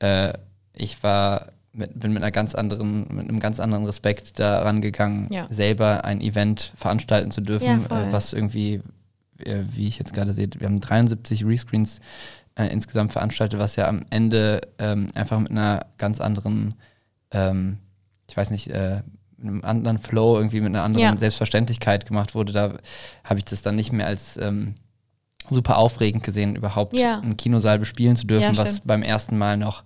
äh, 0.00 0.32
ich 0.76 1.02
war 1.02 1.46
mit, 1.72 1.98
bin 1.98 2.12
mit 2.12 2.22
einer 2.22 2.32
ganz 2.32 2.54
anderen, 2.54 3.02
mit 3.14 3.28
einem 3.28 3.40
ganz 3.40 3.60
anderen 3.60 3.84
Respekt 3.84 4.38
da 4.38 4.62
rangegangen, 4.62 5.28
Ja. 5.32 5.46
selber 5.50 6.04
ein 6.04 6.20
Event 6.20 6.72
veranstalten 6.76 7.30
zu 7.30 7.40
dürfen, 7.40 7.86
Ja, 7.90 8.08
äh, 8.08 8.12
was 8.12 8.32
irgendwie, 8.32 8.80
äh, 9.44 9.62
wie 9.70 9.86
ich 9.88 9.98
jetzt 9.98 10.12
gerade 10.12 10.32
sehe, 10.32 10.48
wir 10.58 10.66
haben 10.66 10.80
73 10.80 11.44
Rescreens 11.44 12.00
äh, 12.56 12.66
insgesamt 12.72 13.12
veranstaltet, 13.12 13.60
was 13.60 13.76
ja 13.76 13.86
am 13.86 14.00
Ende 14.10 14.60
ähm, 14.78 15.10
einfach 15.14 15.38
mit 15.38 15.52
einer 15.52 15.86
ganz 15.98 16.20
anderen, 16.20 16.74
ähm, 17.30 17.78
ich 18.28 18.36
weiß 18.36 18.50
nicht, 18.50 18.68
äh, 18.68 19.02
mit 19.36 19.46
einem 19.52 19.64
anderen 19.64 19.98
Flow, 19.98 20.36
irgendwie 20.36 20.60
mit 20.60 20.70
einer 20.70 20.82
anderen 20.82 21.14
Ja. 21.14 21.16
Selbstverständlichkeit 21.16 22.06
gemacht 22.06 22.34
wurde. 22.34 22.52
Da 22.52 22.72
habe 23.22 23.38
ich 23.38 23.44
das 23.44 23.62
dann 23.62 23.76
nicht 23.76 23.92
mehr 23.92 24.08
als 24.08 24.36
ähm, 24.36 24.74
super 25.50 25.78
aufregend 25.78 26.22
gesehen, 26.22 26.56
überhaupt 26.56 26.94
Ja. 26.96 27.20
einen 27.20 27.36
Kinosaal 27.36 27.78
bespielen 27.78 28.16
zu 28.16 28.26
dürfen, 28.26 28.54
Ja, 28.54 28.56
was 28.56 28.80
beim 28.80 29.02
ersten 29.02 29.36
Mal 29.38 29.56
noch 29.56 29.84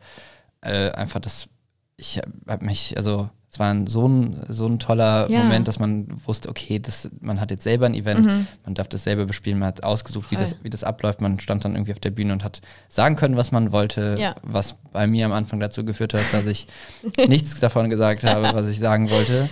äh, 0.63 0.91
einfach 0.93 1.21
das, 1.21 1.49
ich 1.97 2.21
habe 2.49 2.65
mich, 2.65 2.97
also 2.97 3.29
es 3.51 3.59
war 3.59 3.69
ein, 3.75 3.87
so, 3.87 4.07
ein, 4.09 4.45
so 4.49 4.67
ein 4.67 4.79
toller 4.79 5.29
Ja. 5.31 5.41
Moment, 5.41 5.69
dass 5.69 5.79
man 5.79 6.07
wusste, 6.25 6.49
okay, 6.49 6.79
das, 6.79 7.11
man 7.21 7.39
hat 7.41 7.51
jetzt 7.51 7.65
selber 7.65 7.85
ein 7.87 7.95
Event, 7.95 8.25
Mhm. 8.25 8.47
man 8.65 8.75
darf 8.75 8.89
das 8.89 9.05
selber 9.05 9.27
bespielen, 9.27 9.59
man 9.59 9.69
hat 9.69 9.85
ausgesucht, 9.85 10.31
wie 10.31 10.37
Voll. 10.37 10.45
das, 10.45 10.57
wie 10.63 10.71
das 10.71 10.85
abläuft, 10.85 11.21
man 11.21 11.39
stand 11.39 11.65
dann 11.67 11.75
irgendwie 11.75 11.93
auf 11.93 11.99
der 11.99 12.13
Bühne 12.13 12.33
und 12.33 12.45
hat 12.45 12.63
sagen 12.89 13.15
können, 13.17 13.37
was 13.37 13.53
man 13.53 13.71
wollte, 13.73 14.17
Ja. 14.19 14.35
was 14.43 14.77
bei 14.93 15.07
mir 15.07 15.27
am 15.27 15.33
Anfang 15.33 15.61
dazu 15.61 15.85
geführt 15.85 16.15
hat, 16.15 16.25
dass 16.33 16.47
ich 16.47 16.67
nichts 17.29 17.61
davon 17.61 17.91
gesagt 17.91 18.25
habe, 18.25 18.57
was 18.57 18.69
ich 18.69 18.79
sagen 18.79 19.11
wollte. 19.11 19.51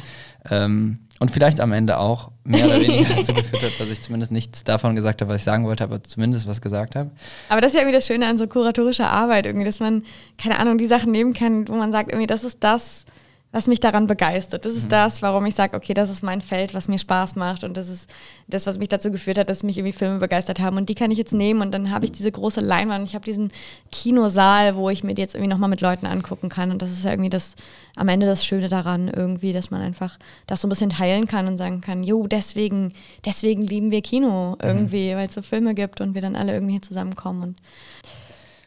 Ähm, 0.50 1.00
und 1.20 1.30
vielleicht 1.30 1.60
am 1.60 1.72
Ende 1.72 1.98
auch 1.98 2.30
mehr 2.44 2.66
oder 2.66 2.80
weniger 2.80 3.14
dazu 3.16 3.34
geführt 3.34 3.62
hat, 3.62 3.78
dass 3.78 3.90
ich 3.90 4.00
zumindest 4.00 4.32
nichts 4.32 4.64
davon 4.64 4.96
gesagt 4.96 5.20
habe, 5.20 5.32
was 5.32 5.42
ich 5.42 5.44
sagen 5.44 5.66
wollte, 5.66 5.84
aber 5.84 6.02
zumindest 6.02 6.48
was 6.48 6.60
gesagt 6.62 6.96
habe. 6.96 7.10
Aber 7.50 7.60
das 7.60 7.72
ist 7.72 7.74
ja 7.74 7.82
irgendwie 7.82 7.96
das 7.96 8.06
Schöne 8.06 8.26
an 8.26 8.38
so 8.38 8.46
kuratorischer 8.46 9.10
Arbeit, 9.10 9.46
irgendwie, 9.46 9.66
dass 9.66 9.80
man, 9.80 10.02
keine 10.38 10.58
Ahnung, 10.58 10.78
die 10.78 10.86
Sachen 10.86 11.12
nehmen 11.12 11.34
kann, 11.34 11.68
wo 11.68 11.74
man 11.74 11.92
sagt, 11.92 12.10
irgendwie, 12.10 12.26
das 12.26 12.42
ist 12.42 12.64
das, 12.64 13.04
was 13.52 13.66
mich 13.66 13.80
daran 13.80 14.06
begeistert. 14.06 14.64
Das 14.64 14.74
ist 14.74 14.84
Mhm. 14.84 14.90
das, 14.90 15.22
warum 15.22 15.44
ich 15.46 15.56
sage, 15.56 15.76
okay, 15.76 15.92
das 15.92 16.08
ist 16.08 16.22
mein 16.22 16.40
Feld, 16.40 16.72
was 16.72 16.86
mir 16.86 16.98
Spaß 16.98 17.34
macht 17.34 17.64
und 17.64 17.76
das 17.76 17.88
ist 17.88 18.08
das, 18.46 18.66
was 18.66 18.78
mich 18.78 18.88
dazu 18.88 19.10
geführt 19.10 19.38
hat, 19.38 19.48
dass 19.48 19.62
mich 19.64 19.76
irgendwie 19.76 19.96
Filme 19.96 20.18
begeistert 20.18 20.60
haben. 20.60 20.76
Und 20.76 20.88
die 20.88 20.94
kann 20.94 21.10
ich 21.10 21.18
jetzt 21.18 21.32
nehmen 21.34 21.60
und 21.60 21.72
dann 21.72 21.90
habe 21.90 22.04
ich 22.04 22.12
diese 22.12 22.30
große 22.30 22.60
Leinwand. 22.60 23.08
Ich 23.08 23.14
habe 23.14 23.24
diesen 23.24 23.50
Kinosaal, 23.90 24.76
wo 24.76 24.88
ich 24.90 25.02
mir 25.04 25.14
die 25.14 25.22
jetzt 25.22 25.34
irgendwie 25.34 25.50
nochmal 25.50 25.68
mit 25.68 25.80
Leuten 25.80 26.06
angucken 26.06 26.48
kann. 26.48 26.70
Und 26.70 26.80
das 26.80 26.90
ist 26.90 27.04
ja 27.04 27.10
irgendwie 27.10 27.30
das 27.30 27.54
am 27.96 28.08
Ende 28.08 28.26
das 28.26 28.44
Schöne 28.44 28.68
daran, 28.68 29.08
irgendwie, 29.08 29.52
dass 29.52 29.70
man 29.70 29.80
einfach 29.82 30.18
das 30.46 30.60
so 30.60 30.66
ein 30.68 30.70
bisschen 30.70 30.90
teilen 30.90 31.26
kann 31.26 31.48
und 31.48 31.58
sagen 31.58 31.80
kann, 31.80 32.02
jo, 32.02 32.26
deswegen, 32.26 32.92
deswegen 33.24 33.62
lieben 33.62 33.90
wir 33.90 34.00
Kino 34.00 34.56
irgendwie, 34.62 35.14
weil 35.16 35.28
es 35.28 35.34
so 35.34 35.42
Filme 35.42 35.74
gibt 35.74 36.00
und 36.00 36.14
wir 36.14 36.22
dann 36.22 36.36
alle 36.36 36.52
irgendwie 36.54 36.74
hier 36.74 36.82
zusammenkommen. 36.82 37.42
Und 37.42 37.56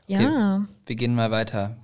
ja. 0.07 0.65
Wir 0.85 0.95
gehen 0.97 1.15
mal 1.15 1.31
weiter. 1.31 1.77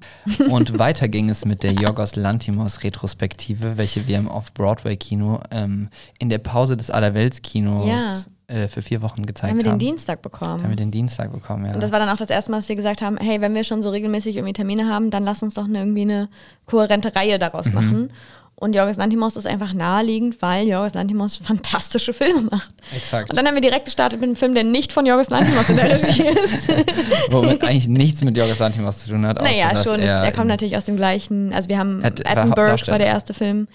Und 0.50 0.78
weiter 0.80 1.08
ging 1.08 1.30
es 1.30 1.46
mit 1.46 1.64
der 1.64 1.72
Yorgos 1.72 2.16
Lantimos 2.18 2.84
Retrospektive, 2.84 3.78
welche 3.78 4.08
wir 4.08 4.18
im 4.18 4.28
Off-Broadway-Kino 4.28 5.40
ähm, 5.52 5.90
in 6.20 6.30
der 6.30 6.40
Pause 6.40 6.76
des 6.76 6.92
Allerwelts-Kinos 6.92 7.88
Ja. 7.88 8.54
äh, 8.54 8.68
für 8.68 8.82
vier 8.82 9.02
Wochen 9.02 9.26
gezeigt 9.26 9.52
haben 9.54 9.64
wir 9.64 9.72
haben. 9.72 9.80
den 9.80 9.88
Dienstag 9.88 10.22
bekommen. 10.22 10.62
haben 10.64 10.70
wir 10.70 10.76
den 10.76 10.92
Dienstag 10.92 11.32
bekommen, 11.32 11.66
ja. 11.66 11.74
Und 11.74 11.82
das 11.82 11.92
war 11.94 12.00
dann 12.00 12.10
auch 12.10 12.18
das 12.18 12.30
erste 12.30 12.52
Mal, 12.52 12.58
dass 12.58 12.68
wir 12.70 12.76
gesagt 12.76 13.02
haben, 13.02 13.18
hey, 13.18 13.40
wenn 13.40 13.56
wir 13.56 13.64
schon 13.64 13.82
so 13.84 13.90
regelmäßig 13.90 14.36
irgendwie 14.36 14.54
Termine 14.54 14.88
haben, 14.90 15.12
dann 15.12 15.24
lass 15.24 15.42
uns 15.42 15.54
doch 15.54 15.66
eine, 15.66 15.80
irgendwie 15.80 16.02
eine 16.02 16.30
kohärente 16.66 17.16
Reihe 17.16 17.40
daraus 17.40 17.68
Mhm. 17.68 17.74
machen. 17.74 18.10
Und 18.60 18.76
Jorgos 18.76 18.98
Lantimos 18.98 19.38
ist 19.38 19.48
einfach 19.48 19.74
naheliegend, 19.74 20.41
weil 20.41 20.67
Jorgos 20.67 20.93
Lantimos 20.93 21.38
fantastische 21.43 22.12
Filme 22.12 22.41
macht. 22.52 22.72
Exakt. 22.93 23.30
Und 23.30 23.38
dann 23.38 23.48
haben 23.48 23.56
wir 23.56 23.62
direkt 23.62 23.86
gestartet 23.86 24.19
mit 24.19 24.28
einem 24.28 24.36
Film, 24.36 24.54
der 24.54 24.65
nicht 24.65 24.91
von 24.91 25.06
Jorgos 25.06 25.30
Lantimos 25.30 25.69
in 25.69 25.78
der 25.78 25.86
Regie 25.91 26.24
ist. 26.28 26.67
Womit 27.32 27.63
eigentlich 27.63 27.88
nichts 27.88 28.22
mit 28.22 28.36
Yorgos 28.36 28.60
Lantimos 28.60 29.00
zu 29.06 29.12
tun 29.12 29.26
hat. 29.26 29.39
außer 29.39 29.50
naja, 29.50 29.74
schon. 29.82 30.00
Er, 30.02 30.24
Er, 30.26 30.32
kommt 30.34 30.48
natürlich 30.48 30.76
aus 30.76 30.84
dem 30.86 30.98
gleichen, 30.98 31.54
also 31.54 31.69
wir 31.69 31.78
haben 31.80 32.02
Er 32.02 32.08
hat- 32.08 32.58
war 32.58 32.98
der 32.98 33.08
erste 33.08 33.34
Film. 33.34 33.67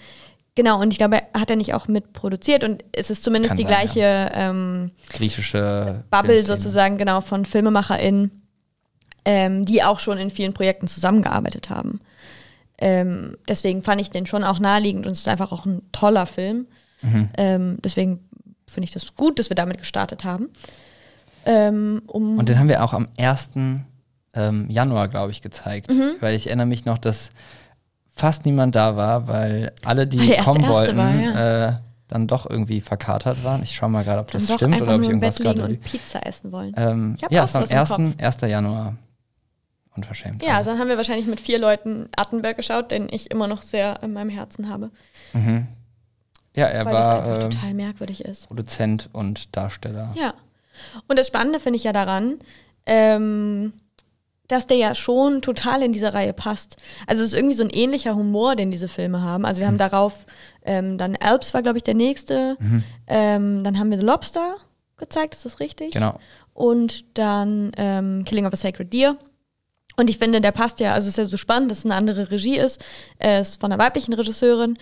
Genau, 0.53 0.79
und 0.79 0.91
ich 0.93 0.97
glaube, 0.99 1.17
er 1.33 1.41
hat 1.41 1.49
er 1.49 1.55
nicht 1.57 1.73
auch 1.73 1.87
mitproduziert 1.89 2.63
und 2.63 2.81
es 2.93 3.09
ist 3.09 3.23
zumindest 3.25 3.49
Kann 3.49 3.57
die 3.57 3.63
sein, 3.63 3.71
gleiche 3.87 4.31
ähm, 4.35 4.91
griechische 5.11 6.03
Bubble 6.11 6.33
Filmszene. 6.35 6.57
sozusagen, 6.59 6.97
genau, 6.97 7.19
von 7.21 7.43
FilmemacherInnen, 7.45 8.31
ähm, 9.25 9.65
die 9.65 9.83
auch 9.83 9.99
schon 9.99 10.17
in 10.17 10.29
vielen 10.29 10.53
Projekten 10.53 10.87
zusammengearbeitet 10.87 11.69
haben. 11.69 11.99
Ähm, 12.77 13.37
deswegen 13.47 13.81
fand 13.83 14.01
ich 14.01 14.09
den 14.09 14.25
schon 14.25 14.43
auch 14.43 14.59
naheliegend 14.59 15.05
und 15.05 15.13
es 15.13 15.19
ist 15.19 15.27
einfach 15.27 15.51
auch 15.51 15.65
ein 15.65 15.81
toller 15.91 16.25
Film. 16.25 16.67
Mhm. 17.01 17.29
Ähm, 17.37 17.77
deswegen 17.83 18.27
finde 18.67 18.85
ich 18.85 18.91
das 18.91 19.15
gut, 19.15 19.39
dass 19.39 19.49
wir 19.49 19.55
damit 19.55 19.77
gestartet 19.77 20.23
haben. 20.23 20.49
Ähm, 21.45 22.01
um 22.07 22.37
Und 22.37 22.49
den 22.49 22.59
haben 22.59 22.69
wir 22.69 22.83
auch 22.83 22.93
am 22.93 23.07
1. 23.17 23.51
Ähm, 24.33 24.69
Januar, 24.69 25.07
glaube 25.07 25.31
ich, 25.31 25.41
gezeigt. 25.41 25.89
Mhm. 25.89 26.15
Weil 26.19 26.35
ich 26.35 26.47
erinnere 26.47 26.65
mich 26.65 26.85
noch, 26.85 26.97
dass 26.97 27.29
fast 28.15 28.45
niemand 28.45 28.75
da 28.75 28.95
war, 28.95 29.27
weil 29.27 29.71
alle, 29.83 30.07
die 30.07 30.19
Weil 30.19 30.43
kommen 30.43 30.67
wollten, 30.67 30.97
war, 30.97 31.69
äh, 31.69 31.73
dann 32.07 32.27
doch 32.27 32.49
irgendwie 32.49 32.81
verkatert 32.81 33.43
waren. 33.43 33.63
Ich 33.63 33.75
schaue 33.75 33.89
mal 33.89 34.03
gerade, 34.03 34.21
ob 34.21 34.31
dann 34.31 34.45
das 34.45 34.53
stimmt 34.55 34.81
oder 34.81 34.95
ob 34.95 35.01
ich 35.01 35.09
irgendwas 35.09 35.37
gerade. 35.37 35.75
Pizza 35.75 36.25
essen 36.25 36.51
wollen. 36.51 36.73
Ähm, 36.77 37.17
Ich 37.21 37.31
ja, 37.31 37.43
es 37.43 37.53
war 37.53 37.61
am 37.61 37.67
sowas 37.67 37.91
im 37.91 38.13
1. 38.17 38.43
1. 38.43 38.49
Januar. 38.51 38.95
Unverschämt. 39.95 40.43
ja, 40.43 40.57
also 40.57 40.69
dann 40.71 40.79
haben 40.79 40.89
wir 40.89 40.97
wahrscheinlich 40.97 41.25
mit 41.27 41.39
vier 41.41 41.57
Leuten 41.59 42.09
Attenberg 42.17 42.57
geschaut, 42.57 42.91
den 42.91 43.07
ich 43.09 43.31
immer 43.31 43.47
noch 43.47 43.61
sehr 43.61 44.01
in 44.03 44.13
meinem 44.13 44.29
Herzen 44.29 44.69
habe, 44.69 44.91
Mhm. 45.33 45.67
Ja, 46.55 46.67
er 46.67 46.85
weil 46.85 46.93
das 46.93 47.05
war 47.05 47.23
einfach 47.23 47.43
ähm, 47.43 47.51
total 47.51 47.73
merkwürdig 47.73 48.23
ist. 48.23 48.47
Produzent 48.47 49.09
und 49.11 49.53
Darsteller. 49.57 50.13
Ja. 50.17 50.33
Und 51.09 51.19
das 51.19 51.27
Spannende 51.27 51.59
finde 51.59 51.75
ich 51.75 51.83
ja 51.83 51.91
daran, 51.91 52.39
ähm, 52.85 53.73
dass 54.47 54.65
der 54.67 54.77
ja 54.77 54.95
schon 54.95 55.41
total 55.41 55.81
in 55.81 55.91
diese 55.91 56.13
Reihe 56.13 56.31
passt. 56.31 56.77
Also 57.07 57.23
es 57.23 57.29
ist 57.29 57.33
irgendwie 57.35 57.55
so 57.55 57.63
ein 57.65 57.69
ähnlicher 57.71 58.15
Humor, 58.15 58.55
den 58.55 58.71
diese 58.71 58.87
Filme 58.87 59.21
haben. 59.21 59.43
Also 59.45 59.59
wir 59.59 59.67
haben 59.67 59.77
darauf, 59.77 60.25
ähm, 60.63 60.97
dann 60.97 61.17
Alps 61.17 61.53
war, 61.53 61.61
glaube 61.61 61.77
ich, 61.77 61.83
der 61.83 61.95
nächste. 61.95 62.55
Ähm, 63.07 63.63
dann 63.65 63.77
haben 63.77 63.89
wir 63.91 63.97
The 63.99 64.05
Lobster 64.05 64.55
gezeigt, 64.97 65.33
ist 65.33 65.43
das 65.45 65.59
richtig? 65.59 65.91
Genau. 65.91 66.19
Und 66.53 67.17
dann 67.17 67.71
ähm, 67.75 68.23
Killing 68.23 68.45
of 68.45 68.53
a 68.53 68.55
Sacred 68.55 68.93
Deer. 68.93 69.17
Und 69.97 70.09
ich 70.09 70.17
finde, 70.17 70.41
der 70.41 70.51
passt 70.51 70.79
ja, 70.79 70.93
also 70.93 71.05
es 71.05 71.13
ist 71.13 71.17
ja 71.17 71.25
so 71.25 71.37
spannend, 71.37 71.71
dass 71.71 71.79
es 71.79 71.85
eine 71.85 71.95
andere 71.95 72.31
Regie 72.31 72.57
ist. 72.57 72.83
Er 73.17 73.41
ist 73.41 73.61
von 73.61 73.71
einer 73.71 73.81
weiblichen 73.81 74.13
Regisseurin, 74.13 74.77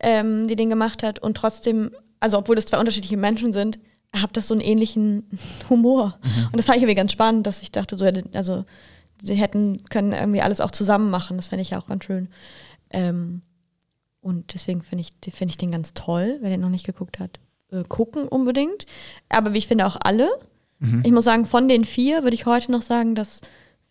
ähm, 0.00 0.48
die 0.48 0.56
den 0.56 0.68
gemacht 0.70 1.02
hat. 1.02 1.18
Und 1.18 1.36
trotzdem, 1.36 1.90
also 2.20 2.38
obwohl 2.38 2.56
das 2.56 2.66
zwei 2.66 2.78
unterschiedliche 2.78 3.16
Menschen 3.16 3.52
sind, 3.52 3.78
hat 4.14 4.36
das 4.36 4.48
so 4.48 4.54
einen 4.54 4.60
ähnlichen 4.60 5.28
Humor. 5.70 6.18
Und 6.46 6.56
das 6.56 6.66
fand 6.66 6.76
ich 6.76 6.82
irgendwie 6.82 6.96
ganz 6.96 7.12
spannend, 7.12 7.46
dass 7.46 7.62
ich 7.62 7.72
dachte, 7.72 7.96
so, 7.96 8.06
also 8.32 8.64
sie 9.22 9.34
hätten 9.34 9.84
können 9.88 10.12
irgendwie 10.12 10.42
alles 10.42 10.60
auch 10.60 10.70
zusammen 10.70 11.10
machen. 11.10 11.36
Das 11.36 11.48
fände 11.48 11.62
ich 11.62 11.70
ja 11.70 11.78
auch 11.78 11.86
ganz 11.86 12.04
schön. 12.04 12.28
Ähm, 12.90 13.42
und 14.20 14.54
deswegen 14.54 14.82
finde 14.82 15.02
ich, 15.02 15.34
find 15.34 15.50
ich 15.50 15.58
den 15.58 15.72
ganz 15.72 15.94
toll, 15.94 16.38
wer 16.40 16.50
den 16.50 16.60
noch 16.60 16.68
nicht 16.68 16.86
geguckt 16.86 17.18
hat. 17.18 17.38
Äh, 17.70 17.84
gucken 17.84 18.28
unbedingt. 18.28 18.86
Aber 19.28 19.52
wie 19.52 19.58
ich 19.58 19.68
finde 19.68 19.86
auch 19.86 19.96
alle. 20.00 20.28
Mhm. 20.78 21.02
Ich 21.04 21.12
muss 21.12 21.24
sagen, 21.24 21.44
von 21.44 21.68
den 21.68 21.84
vier 21.84 22.22
würde 22.22 22.34
ich 22.34 22.46
heute 22.46 22.72
noch 22.72 22.82
sagen, 22.82 23.14
dass 23.14 23.40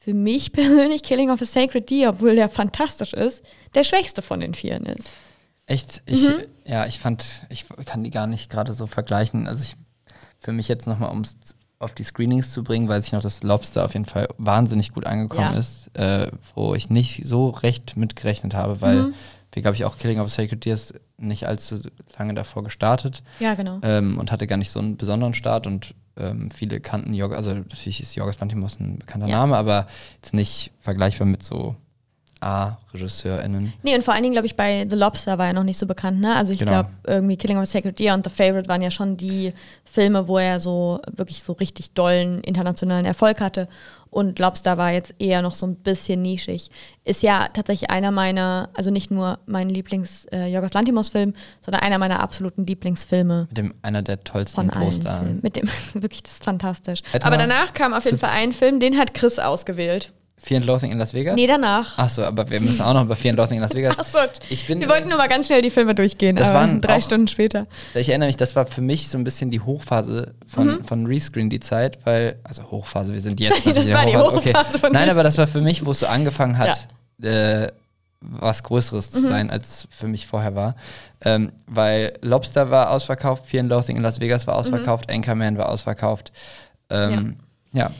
für 0.07 0.13
mich 0.13 0.53
persönlich 0.53 1.03
Killing 1.03 1.29
of 1.31 1.41
a 1.41 1.45
Sacred 1.45 1.89
Deer, 1.89 2.11
obwohl 2.11 2.33
der 2.37 2.47
fantastisch 2.47 3.11
ist, 3.11 3.43
der 3.75 3.83
schwächste 3.83 4.21
von 4.21 4.39
den 4.39 4.53
vieren 4.53 4.85
ist. 4.85 5.09
Echt? 5.65 6.01
Ich, 6.05 6.21
Mhm. 6.29 6.35
ja, 6.65 6.85
ich 6.85 6.97
fand, 6.99 7.25
ich 7.49 7.65
kann 7.85 8.05
die 8.05 8.09
gar 8.09 8.25
nicht 8.25 8.49
gerade 8.49 8.71
so 8.71 8.87
vergleichen. 8.87 9.47
Also 9.49 9.63
ich, 9.63 9.75
für 10.39 10.53
mich 10.53 10.69
jetzt 10.69 10.87
nochmal, 10.87 11.11
um 11.11 11.21
es 11.23 11.35
auf 11.79 11.91
die 11.93 12.03
Screenings 12.03 12.53
zu 12.53 12.63
bringen, 12.63 12.87
weiß 12.87 13.05
ich 13.05 13.11
noch, 13.11 13.21
dass 13.21 13.43
Lobster 13.43 13.83
auf 13.83 13.91
jeden 13.95 14.05
Fall 14.05 14.29
wahnsinnig 14.37 14.93
gut 14.93 15.05
angekommen 15.05 15.51
Ja. 15.53 15.59
ist, 15.59 15.89
äh, 15.97 16.31
wo 16.55 16.73
ich 16.73 16.89
nicht 16.89 17.23
so 17.25 17.49
recht 17.49 17.97
mitgerechnet 17.97 18.55
habe, 18.55 18.79
weil 18.79 19.01
Mhm. 19.07 19.13
wir, 19.51 19.61
glaube 19.61 19.75
ich, 19.75 19.83
auch 19.83 19.97
Killing 19.97 20.19
of 20.21 20.27
a 20.27 20.29
Sacred 20.29 20.63
Deer 20.63 20.75
ist 20.75 20.93
nicht 21.17 21.47
allzu 21.47 21.81
lange 22.17 22.33
davor 22.33 22.63
gestartet 22.63 23.23
Ja, 23.41 23.55
genau. 23.55 23.79
ähm, 23.83 24.17
und 24.19 24.31
hatte 24.31 24.47
gar 24.47 24.55
nicht 24.57 24.71
so 24.71 24.79
einen 24.79 24.95
besonderen 24.95 25.33
Start 25.33 25.67
und 25.67 25.93
ähm, 26.17 26.49
viele 26.51 26.79
kannten 26.79 27.13
Jorgos, 27.13 27.37
also 27.37 27.53
natürlich 27.53 28.01
ist 28.01 28.15
Jorgos 28.15 28.39
Lantimos 28.39 28.79
ein 28.79 28.99
bekannter 28.99 29.27
Ja. 29.27 29.37
Name, 29.37 29.57
aber 29.57 29.87
jetzt 30.15 30.33
nicht 30.33 30.71
vergleichbar 30.79 31.27
mit 31.27 31.43
so 31.43 31.75
A-RegisseurInnen. 32.41 33.73
Nee, 33.83 33.95
und 33.95 34.03
vor 34.03 34.13
allen 34.13 34.23
Dingen, 34.23 34.33
glaube 34.33 34.47
ich, 34.47 34.55
bei 34.55 34.85
The 34.89 34.95
Lobster 34.95 35.37
war 35.37 35.47
er 35.47 35.53
noch 35.53 35.63
nicht 35.63 35.77
so 35.77 35.85
bekannt, 35.85 36.19
ne? 36.19 36.35
Also 36.35 36.53
ich 36.53 36.59
Genau. 36.59 36.71
glaube, 36.71 36.89
irgendwie 37.05 37.37
Killing 37.37 37.57
of 37.57 37.63
a 37.63 37.65
Sacred 37.65 37.97
Deer 37.99 38.13
und 38.13 38.25
The 38.27 38.31
Favorite 38.33 38.69
waren 38.69 38.81
ja 38.81 38.91
schon 38.91 39.17
die 39.17 39.53
Filme, 39.85 40.27
wo 40.27 40.37
er 40.37 40.59
so 40.59 40.99
wirklich 41.11 41.43
so 41.43 41.53
richtig 41.53 41.91
dollen 41.93 42.41
internationalen 42.41 43.05
Erfolg 43.05 43.41
hatte. 43.41 43.67
Und 44.09 44.39
Lobster 44.39 44.77
war 44.77 44.93
jetzt 44.93 45.13
eher 45.19 45.41
noch 45.41 45.53
so 45.53 45.67
ein 45.67 45.75
bisschen 45.75 46.21
nischig. 46.21 46.69
Ist 47.03 47.23
ja 47.23 47.47
tatsächlich 47.53 47.89
einer 47.89 48.09
meiner, 48.09 48.69
also 48.73 48.89
nicht 48.89 49.11
nur 49.11 49.39
mein 49.45 49.69
Lieblings 49.69 50.25
äh, 50.31 50.49
Lantimos-Film, 50.49 51.33
sondern 51.61 51.81
einer 51.81 51.97
meiner 51.97 52.21
absoluten 52.21 52.65
Lieblingsfilme 52.65 53.47
Mit 53.49 53.57
dem 53.57 53.73
einer 53.81 54.01
der 54.01 54.23
tollsten. 54.23 54.71
Filmen. 54.71 55.39
Mit 55.43 55.55
dem, 55.57 55.69
wirklich, 55.93 56.23
das 56.23 56.33
ist 56.33 56.43
fantastisch. 56.43 57.01
Weiter 57.11 57.27
Aber 57.27 57.37
danach 57.37 57.73
kam 57.73 57.93
auf 57.93 58.05
jeden 58.05 58.17
Fall 58.17 58.31
ein 58.33 58.53
Film, 58.53 58.79
den 58.79 58.97
hat 58.97 59.13
Chris 59.13 59.39
ausgewählt. 59.39 60.13
Fear 60.39 60.57
and 60.59 60.67
Loathing 60.67 60.91
in 60.91 60.99
Las 60.99 61.13
Vegas? 61.13 61.35
Nee, 61.35 61.47
danach. 61.47 61.97
Achso, 61.97 62.21
aber 62.23 62.47
wir 62.49 62.59
müssen 62.61 62.81
auch 62.81 62.93
noch 62.93 63.03
über 63.03 63.15
Fear 63.15 63.31
and 63.31 63.39
Loathing 63.39 63.57
in 63.57 63.61
Las 63.63 63.73
Vegas. 63.73 63.97
Achso, 63.97 64.19
Ich 64.49 64.67
bin 64.67 64.79
wir 64.79 64.87
wollten 64.87 65.09
nur 65.09 65.17
mal 65.17 65.27
ganz 65.27 65.47
schnell 65.47 65.61
die 65.63 65.71
Filme 65.71 65.95
durchgehen, 65.95 66.35
Das 66.35 66.53
waren 66.53 66.79
drei 66.79 66.97
auch- 66.97 67.01
Stunden 67.01 67.27
später. 67.27 67.65
Ich 67.95 68.09
erinnere 68.09 68.27
mich, 68.27 68.37
das 68.37 68.55
war 68.55 68.65
für 68.67 68.81
mich 68.81 69.09
so 69.09 69.17
ein 69.17 69.23
bisschen 69.23 69.49
die 69.51 69.59
Hochphase 69.61 70.35
von, 70.45 70.67
Mhm. 70.67 70.83
von 70.85 71.05
Rescreen, 71.07 71.49
die 71.49 71.59
Zeit, 71.59 71.97
weil, 72.05 72.35
also 72.43 72.61
Hochphase, 72.69 73.13
wir 73.13 73.21
sind 73.21 73.39
jetzt 73.39 73.65
Das 73.65 73.91
war 73.91 74.05
die 74.05 74.15
Hochphase, 74.15 74.47
Hochphase 74.49 74.79
von 74.79 74.91
Nein, 74.91 75.09
aber 75.09 75.23
das 75.23 75.37
war 75.39 75.47
für 75.47 75.61
mich, 75.61 75.85
wo 75.85 75.91
es 75.91 75.99
so 76.01 76.05
angefangen 76.07 76.57
hat, 76.59 76.87
äh, 77.21 77.71
was 78.21 78.61
Größeres 78.63 79.09
Mhm. 79.13 79.19
zu 79.19 79.27
sein, 79.27 79.49
als 79.49 79.87
für 79.89 80.07
mich 80.07 80.27
vorher 80.27 80.55
war. 80.55 80.75
Ähm, 81.25 81.51
weil 81.65 82.13
Lobster 82.21 82.69
war 82.69 82.91
ausverkauft, 82.91 83.47
Fear 83.47 83.61
and 83.63 83.69
Loathing 83.71 83.97
in 83.97 84.03
Las 84.03 84.19
Vegas 84.19 84.45
war 84.45 84.55
ausverkauft, 84.55 85.11
Anchorman 85.11 85.57
war 85.57 85.69
ausverkauft. 85.69 86.31
Ähm, 86.91 87.37
ja. 87.39 87.43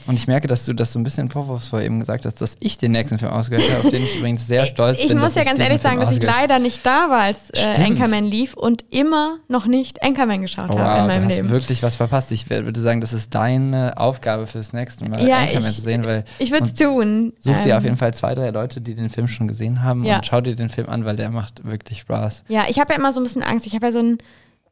Und 0.08 0.16
ich 0.16 0.28
merke, 0.28 0.48
dass 0.48 0.66
du 0.66 0.74
das 0.74 0.92
so 0.94 1.00
ein 1.00 1.04
bisschen 1.04 1.30
vorwurfsvoll 1.30 1.82
eben 1.84 2.00
gesagt 2.00 2.26
hast, 2.26 2.42
dass 2.42 2.56
ich 2.60 2.78
den 2.78 2.92
nächsten 2.92 3.20
Film 3.20 3.32
ausgewählt 3.32 3.70
habe, 3.72 3.84
auf 3.84 3.90
den 3.90 4.04
ich 4.04 4.18
übrigens 4.18 4.48
sehr 4.48 4.66
stolz 4.66 5.00
Ich 5.00 5.08
bin. 5.10 5.18
muss 5.18 5.34
dass 5.34 5.36
ja 5.36 5.44
ganz 5.44 5.60
ehrlich 5.60 5.82
Film 5.82 5.94
sagen, 6.00 6.06
dass 6.06 6.16
ich 6.18 6.24
leider 6.24 6.60
nicht 6.60 6.86
da 6.86 7.10
war, 7.10 7.22
als 7.22 7.50
äh. 7.52 7.84
Anchorman 7.84 8.26
lief 8.26 8.54
und 8.56 8.84
immer 8.90 9.38
noch 9.48 9.66
nicht 9.68 10.02
Anchorman 10.04 10.42
geschaut 10.42 10.70
Oh, 10.70 10.78
habe 10.80 10.94
wow, 10.94 11.02
in 11.02 11.08
meinem 11.08 11.22
du 11.24 11.30
hast 11.30 11.36
Leben. 11.38 11.50
wirklich 11.50 11.84
was 11.84 11.96
verpasst. 11.96 12.32
Ich 12.32 12.50
würde 12.50 12.80
sagen, 12.80 13.02
das 13.02 13.13
ist 13.13 13.36
deine 13.36 13.98
Aufgabe 13.98 14.48
fürs 14.48 14.74
nächste 14.74 15.08
Mal, 15.08 15.28
Ja, 15.28 15.38
Anchorman 15.40 15.70
ich- 15.70 15.76
zu 15.76 15.82
sehen, 15.82 16.04
weil 16.06 16.24
Ich 16.40 16.52
würde 16.52 16.66
es 16.66 16.74
tun. 16.76 17.34
such 17.40 17.62
dir 17.62 17.72
Ähm, 17.74 17.78
auf 17.78 17.84
jeden 17.84 17.98
Fall 17.98 18.13
zwei, 18.13 18.34
drei 18.36 18.50
Leute, 18.50 18.82
die 18.82 18.96
den 18.96 19.10
Film 19.10 19.28
schon 19.28 19.48
gesehen 19.48 19.84
haben 19.84 20.04
Ja. 20.04 20.16
und 20.18 20.26
schau 20.26 20.42
dir 20.42 20.56
den 20.56 20.70
Film 20.70 20.90
an, 20.90 21.06
weil 21.06 21.16
der 21.16 21.30
macht 21.30 21.66
wirklich 21.66 22.00
Spaß. 22.00 22.44
Ja, 22.48 22.66
ich 22.68 22.80
habe 22.80 22.94
ja 22.94 23.00
immer 23.00 23.12
so 23.13 23.20
ein 23.20 23.24
bisschen 23.24 23.44
Angst. 23.44 23.68
Ich 23.68 23.76
habe 23.76 23.86
ja 23.86 23.92
so 23.92 24.00
ein, 24.00 24.18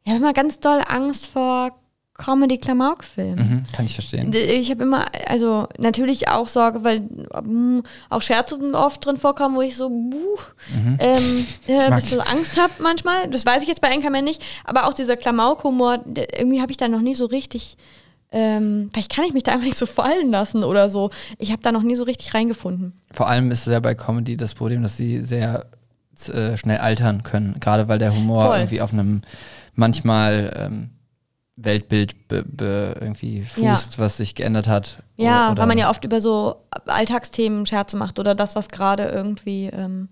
ich 0.04 0.10
habe 0.12 0.20
immer 0.22 0.34
ganz 0.34 0.60
doll 0.60 0.82
Angst 0.88 1.28
vor 1.28 1.72
Comedy-Klamauk-Filmen. 2.18 3.36
Mhm, 3.50 3.64
kann 3.74 3.86
ich 3.86 3.94
verstehen. 3.94 4.32
Ich 4.34 4.70
habe 4.72 4.84
immer, 4.84 5.06
also 5.28 5.68
natürlich 5.78 6.30
auch 6.30 6.48
Sorge, 6.48 6.84
weil 6.84 7.02
mm, 7.02 7.82
auch 8.10 8.22
Scherze 8.22 8.58
oft 8.74 9.06
drin 9.06 9.18
vorkommen, 9.18 9.56
wo 9.56 9.62
ich 9.62 9.76
so 9.76 9.90
buh, 9.90 10.38
Mhm. 10.74 10.98
ähm, 11.00 11.46
äh, 11.68 11.78
ein 11.80 11.96
bisschen 11.96 12.22
Angst 12.22 12.58
habe 12.60 12.74
manchmal. 12.80 13.30
Das 13.30 13.46
weiß 13.46 13.62
ich 13.64 13.68
jetzt 13.68 13.82
bei 13.82 13.94
Anchorman 13.94 14.24
nicht. 14.24 14.42
Aber 14.64 14.88
auch 14.88 14.94
dieser 14.94 15.18
Klamauk-Humor, 15.18 16.06
irgendwie 16.16 16.62
habe 16.62 16.72
ich 16.72 16.78
da 16.78 16.88
noch 16.88 17.02
nie 17.02 17.16
so 17.16 17.26
richtig, 17.26 17.78
ähm, 18.32 18.90
vielleicht 18.94 19.14
kann 19.14 19.26
ich 19.26 19.34
mich 19.34 19.44
da 19.44 19.52
einfach 19.52 19.66
nicht 19.66 19.78
so 19.78 19.86
fallen 19.86 20.32
lassen 20.32 20.64
oder 20.64 20.90
so. 20.90 21.10
Ich 21.38 21.52
habe 21.52 21.62
da 21.62 21.72
noch 21.72 21.84
nie 21.84 21.96
so 21.96 22.04
richtig 22.04 22.34
reingefunden. 22.34 22.94
Vor 23.12 23.28
allem 23.28 23.52
ist 23.52 23.68
es 23.68 23.74
ja 23.74 23.80
bei 23.80 23.94
Comedy 23.96 24.38
das 24.38 24.54
Problem, 24.56 24.84
dass 24.84 24.98
sie 24.98 25.22
sehr 25.22 25.66
äh, 26.32 26.56
schnell 26.58 26.78
altern 26.78 27.24
können, 27.24 27.58
gerade 27.60 27.88
weil 27.88 28.00
der 28.00 28.16
Humor 28.16 28.46
Voll. 28.48 28.58
irgendwie 28.58 28.82
auf 28.82 28.94
einem 28.94 29.22
manchmal 29.74 30.54
ähm, 30.58 30.90
Weltbild 31.58 32.28
be, 32.28 32.44
be, 32.46 32.98
irgendwie 33.00 33.44
fußt, 33.46 33.98
was 33.98 34.18
sich 34.18 34.36
geändert 34.36 34.68
hat. 34.68 34.98
Ja, 35.16 35.52
Oder- 35.52 35.62
weil 35.62 35.68
man 35.68 35.78
ja 35.78 35.90
oft 35.90 36.04
über 36.04 36.20
so 36.20 36.58
Alltagsthemen 36.86 37.66
Scherze 37.66 37.96
macht 37.98 38.20
oder 38.20 38.36
das, 38.36 38.56
was 38.56 38.68
gerade 38.68 39.04
irgendwie, 39.06 39.68
ähm, 39.68 40.10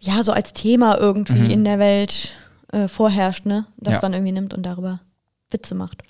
ja, 0.00 0.22
so 0.22 0.32
als 0.32 0.52
Thema 0.52 0.98
irgendwie 0.98 1.32
Mhm. 1.44 1.50
in 1.50 1.64
der 1.64 1.78
Welt 1.78 2.30
äh, 2.70 2.86
vorherrscht, 2.86 3.46
ne? 3.46 3.64
Das 3.78 3.94
Ja. 3.94 4.00
dann 4.00 4.12
irgendwie 4.12 4.32
nimmt 4.32 4.52
und 4.52 4.62
darüber 4.64 5.00
Witze 5.50 5.74
macht. 5.74 6.02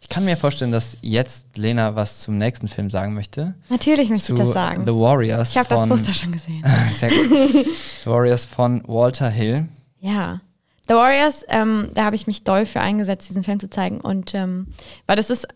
Ich 0.00 0.08
kann 0.08 0.24
mir 0.24 0.38
vorstellen, 0.38 0.72
dass 0.72 0.96
jetzt 1.02 1.58
Lena 1.58 1.94
was 1.94 2.20
zum 2.20 2.38
nächsten 2.38 2.66
Film 2.68 2.88
sagen 2.88 3.12
möchte. 3.12 3.54
Natürlich 3.68 4.08
möchte 4.08 4.32
ich 4.32 4.38
das 4.38 4.52
sagen. 4.54 4.86
The 4.86 4.94
Warriors. 4.94 5.50
Ich 5.50 5.58
habe 5.58 5.68
das 5.68 5.86
Poster 5.86 6.14
schon 6.14 6.32
gesehen. 6.32 6.64
Sehr 6.96 7.10
gut. 7.10 7.28
The 8.04 8.06
Warriors 8.10 8.46
von 8.46 8.82
Walter 8.86 9.28
Hill. 9.28 9.68
Ja. 10.00 10.40
The 10.88 10.94
Warriors, 10.94 11.44
ähm, 11.48 11.90
da 11.94 12.04
habe 12.04 12.16
ich 12.16 12.26
mich 12.26 12.44
doll 12.44 12.64
für 12.64 12.80
eingesetzt, 12.80 13.28
diesen 13.28 13.44
Film 13.44 13.60
zu 13.60 13.68
zeigen. 13.68 14.00
Und 14.00 14.34
ähm, 14.34 14.68
weil 15.06 15.16
das 15.16 15.28
ist, 15.28 15.46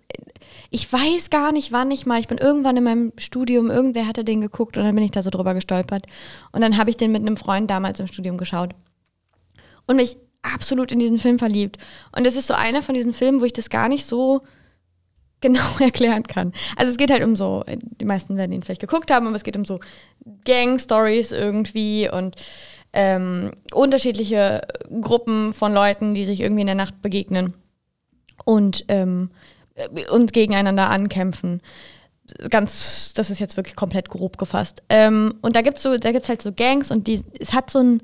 ich 0.70 0.92
weiß 0.92 1.30
gar 1.30 1.52
nicht, 1.52 1.72
wann 1.72 1.90
ich 1.90 2.04
mal, 2.04 2.20
ich 2.20 2.28
bin 2.28 2.36
irgendwann 2.38 2.76
in 2.76 2.84
meinem 2.84 3.12
Studium, 3.16 3.70
irgendwer 3.70 4.06
hatte 4.06 4.24
den 4.24 4.42
geguckt 4.42 4.76
und 4.76 4.84
dann 4.84 4.94
bin 4.94 5.04
ich 5.04 5.10
da 5.10 5.22
so 5.22 5.30
drüber 5.30 5.54
gestolpert. 5.54 6.06
Und 6.52 6.60
dann 6.60 6.76
habe 6.76 6.90
ich 6.90 6.98
den 6.98 7.12
mit 7.12 7.22
einem 7.22 7.38
Freund 7.38 7.70
damals 7.70 7.98
im 7.98 8.08
Studium 8.08 8.36
geschaut. 8.36 8.74
Und 9.86 9.96
mich 9.96 10.18
absolut 10.42 10.92
in 10.92 10.98
diesen 10.98 11.18
Film 11.18 11.38
verliebt. 11.38 11.78
Und 12.14 12.26
es 12.26 12.36
ist 12.36 12.46
so 12.46 12.54
einer 12.54 12.82
von 12.82 12.94
diesen 12.94 13.14
Filmen, 13.14 13.40
wo 13.40 13.44
ich 13.46 13.52
das 13.52 13.70
gar 13.70 13.88
nicht 13.88 14.04
so 14.04 14.42
genau 15.40 15.64
erklären 15.80 16.24
kann. 16.24 16.52
Also 16.76 16.92
es 16.92 16.98
geht 16.98 17.10
halt 17.10 17.22
um 17.22 17.36
so, 17.36 17.64
die 17.66 18.04
meisten 18.04 18.36
werden 18.36 18.52
ihn 18.52 18.62
vielleicht 18.62 18.80
geguckt 18.80 19.10
haben, 19.10 19.26
aber 19.26 19.36
es 19.36 19.44
geht 19.44 19.56
um 19.56 19.64
so 19.64 19.80
Gang-Stories 20.44 21.32
irgendwie 21.32 22.10
und 22.10 22.36
ähm, 22.92 23.52
unterschiedliche 23.72 24.62
Gruppen 25.00 25.54
von 25.54 25.72
Leuten, 25.72 26.14
die 26.14 26.24
sich 26.24 26.40
irgendwie 26.40 26.62
in 26.62 26.66
der 26.66 26.76
Nacht 26.76 27.00
begegnen 27.00 27.54
und, 28.44 28.84
ähm, 28.88 29.30
äh, 29.74 30.08
und 30.08 30.32
gegeneinander 30.32 30.90
ankämpfen. 30.90 31.62
Ganz, 32.50 33.12
das 33.14 33.30
ist 33.30 33.40
jetzt 33.40 33.56
wirklich 33.56 33.76
komplett 33.76 34.08
grob 34.08 34.38
gefasst. 34.38 34.82
Ähm, 34.88 35.34
und 35.42 35.56
da 35.56 35.62
gibt's 35.62 35.82
so, 35.82 35.96
da 35.96 36.12
gibt's 36.12 36.28
halt 36.28 36.42
so 36.42 36.52
Gangs 36.52 36.90
und 36.90 37.06
die, 37.06 37.22
es 37.38 37.52
hat 37.52 37.70
so 37.70 37.80
ein, 37.80 38.02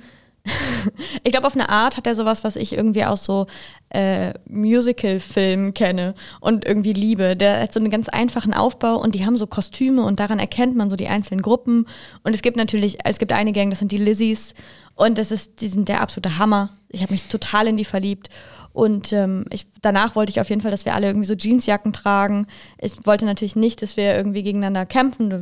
ich 1.24 1.30
glaube, 1.32 1.46
auf 1.46 1.54
eine 1.54 1.68
Art 1.68 1.96
hat 1.96 2.06
er 2.06 2.14
sowas, 2.14 2.44
was 2.44 2.56
ich 2.56 2.72
irgendwie 2.72 3.04
aus 3.04 3.24
so 3.24 3.46
äh, 3.90 4.32
Musical-Filmen 4.48 5.74
kenne 5.74 6.14
und 6.40 6.64
irgendwie 6.64 6.92
liebe. 6.92 7.36
Der 7.36 7.60
hat 7.60 7.72
so 7.72 7.80
einen 7.80 7.90
ganz 7.90 8.08
einfachen 8.08 8.54
Aufbau 8.54 8.96
und 8.96 9.14
die 9.14 9.24
haben 9.24 9.36
so 9.36 9.46
Kostüme 9.46 10.02
und 10.02 10.20
daran 10.20 10.38
erkennt 10.38 10.76
man 10.76 10.90
so 10.90 10.96
die 10.96 11.08
einzelnen 11.08 11.42
Gruppen. 11.42 11.86
Und 12.22 12.34
es 12.34 12.42
gibt 12.42 12.56
natürlich, 12.56 12.98
es 13.04 13.18
gibt 13.18 13.32
eine 13.32 13.52
Gang, 13.52 13.70
das 13.70 13.78
sind 13.78 13.92
die 13.92 13.98
Lizzies 13.98 14.54
und 14.94 15.18
das 15.18 15.30
ist, 15.30 15.60
die 15.60 15.68
sind 15.68 15.88
der 15.88 16.00
absolute 16.00 16.38
Hammer. 16.38 16.70
Ich 16.88 17.02
habe 17.02 17.12
mich 17.12 17.28
total 17.28 17.68
in 17.68 17.76
die 17.76 17.84
verliebt. 17.84 18.30
Und 18.72 19.12
ähm, 19.12 19.44
ich, 19.50 19.66
danach 19.82 20.14
wollte 20.14 20.30
ich 20.30 20.40
auf 20.40 20.50
jeden 20.50 20.60
Fall, 20.60 20.70
dass 20.70 20.84
wir 20.84 20.94
alle 20.94 21.08
irgendwie 21.08 21.26
so 21.26 21.34
Jeansjacken 21.34 21.92
tragen. 21.92 22.46
Ich 22.80 23.06
wollte 23.06 23.24
natürlich 23.24 23.56
nicht, 23.56 23.82
dass 23.82 23.96
wir 23.96 24.14
irgendwie 24.14 24.42
gegeneinander 24.42 24.86
kämpfen. 24.86 25.30
Da 25.30 25.38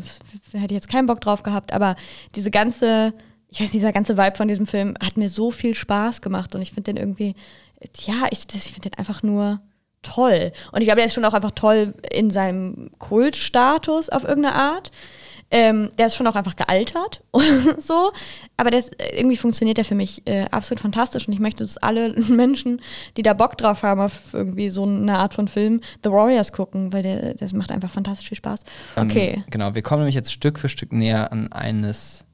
hätte 0.59 0.75
ich 0.75 0.81
jetzt 0.81 0.89
keinen 0.89 1.07
Bock 1.07 1.21
drauf 1.21 1.43
gehabt. 1.43 1.73
Aber 1.73 1.97
diese 2.35 2.51
ganze, 2.51 3.13
ich 3.51 3.61
weiß, 3.61 3.71
dieser 3.71 3.93
ganze 3.93 4.17
Vibe 4.17 4.37
von 4.37 4.49
diesem 4.49 4.67
Film 4.67 4.95
hat 5.03 5.17
mir 5.17 5.29
so 5.29 5.51
viel 5.51 5.75
Spaß 5.75 6.21
gemacht. 6.21 6.55
Und 6.55 6.63
ich 6.63 6.73
finde 6.73 6.93
den 6.93 6.97
irgendwie, 6.97 7.35
ja, 8.07 8.27
ich, 8.31 8.47
das- 8.47 8.67
ich 8.67 8.73
finde 8.73 8.91
den 8.91 8.99
einfach 8.99 9.23
nur 9.23 9.61
toll. 10.03 10.53
Und 10.73 10.81
ich 10.81 10.87
glaube, 10.87 10.97
der 10.99 11.07
ist 11.07 11.15
schon 11.15 11.25
auch 11.25 11.35
einfach 11.35 11.53
toll 11.53 11.95
in 12.13 12.31
seinem 12.31 12.91
Kultstatus 12.99 14.09
auf 14.09 14.25
irgendeine 14.25 14.55
Art. 14.55 14.91
Ähm, 15.49 15.91
der 15.97 16.09
ist 16.09 16.17
schon 16.17 16.27
auch 16.27 16.35
einfach 16.35 16.57
gealtert, 16.57 17.23
so. 17.79 18.11
Aber 18.57 18.71
der 18.73 18.81
ist, 18.81 19.01
äh, 19.01 19.17
irgendwie 19.17 19.37
funktioniert 19.37 19.79
der 19.79 19.85
für 19.85 19.95
mich 19.95 20.23
äh, 20.27 20.45
absolut 20.51 20.81
fantastisch 20.81 21.29
und 21.29 21.35
ich 21.35 21.39
möchte, 21.39 21.63
dass 21.63 21.77
alle 21.77 22.13
Menschen, 22.29 22.81
die 23.17 23.23
da 23.23 23.33
Bock 23.33 23.57
drauf 23.57 23.85
haben 23.85 24.01
auf 24.01 24.35
irgendwie 24.35 24.71
so 24.71 24.83
eine 24.83 25.19
Art 25.19 25.35
von 25.35 25.47
Film, 25.47 25.83
The 26.03 26.11
Warriors 26.11 26.53
gucken, 26.53 26.93
weil 26.93 27.05
der, 27.05 27.35
das 27.35 27.53
macht 27.53 27.71
einfach 27.71 27.91
fantastisch 27.91 28.29
viel 28.29 28.37
Spaß. 28.39 28.65
Okay. 28.97 29.35
Ähm, 29.37 29.45
genau, 29.49 29.73
wir 29.77 29.83
kommen 29.83 30.01
nämlich 30.01 30.17
jetzt 30.17 30.33
Stück 30.33 30.59
für 30.59 30.69
Stück 30.69 30.93
näher 30.93 31.31
an 31.31 31.53
eines 31.53 32.25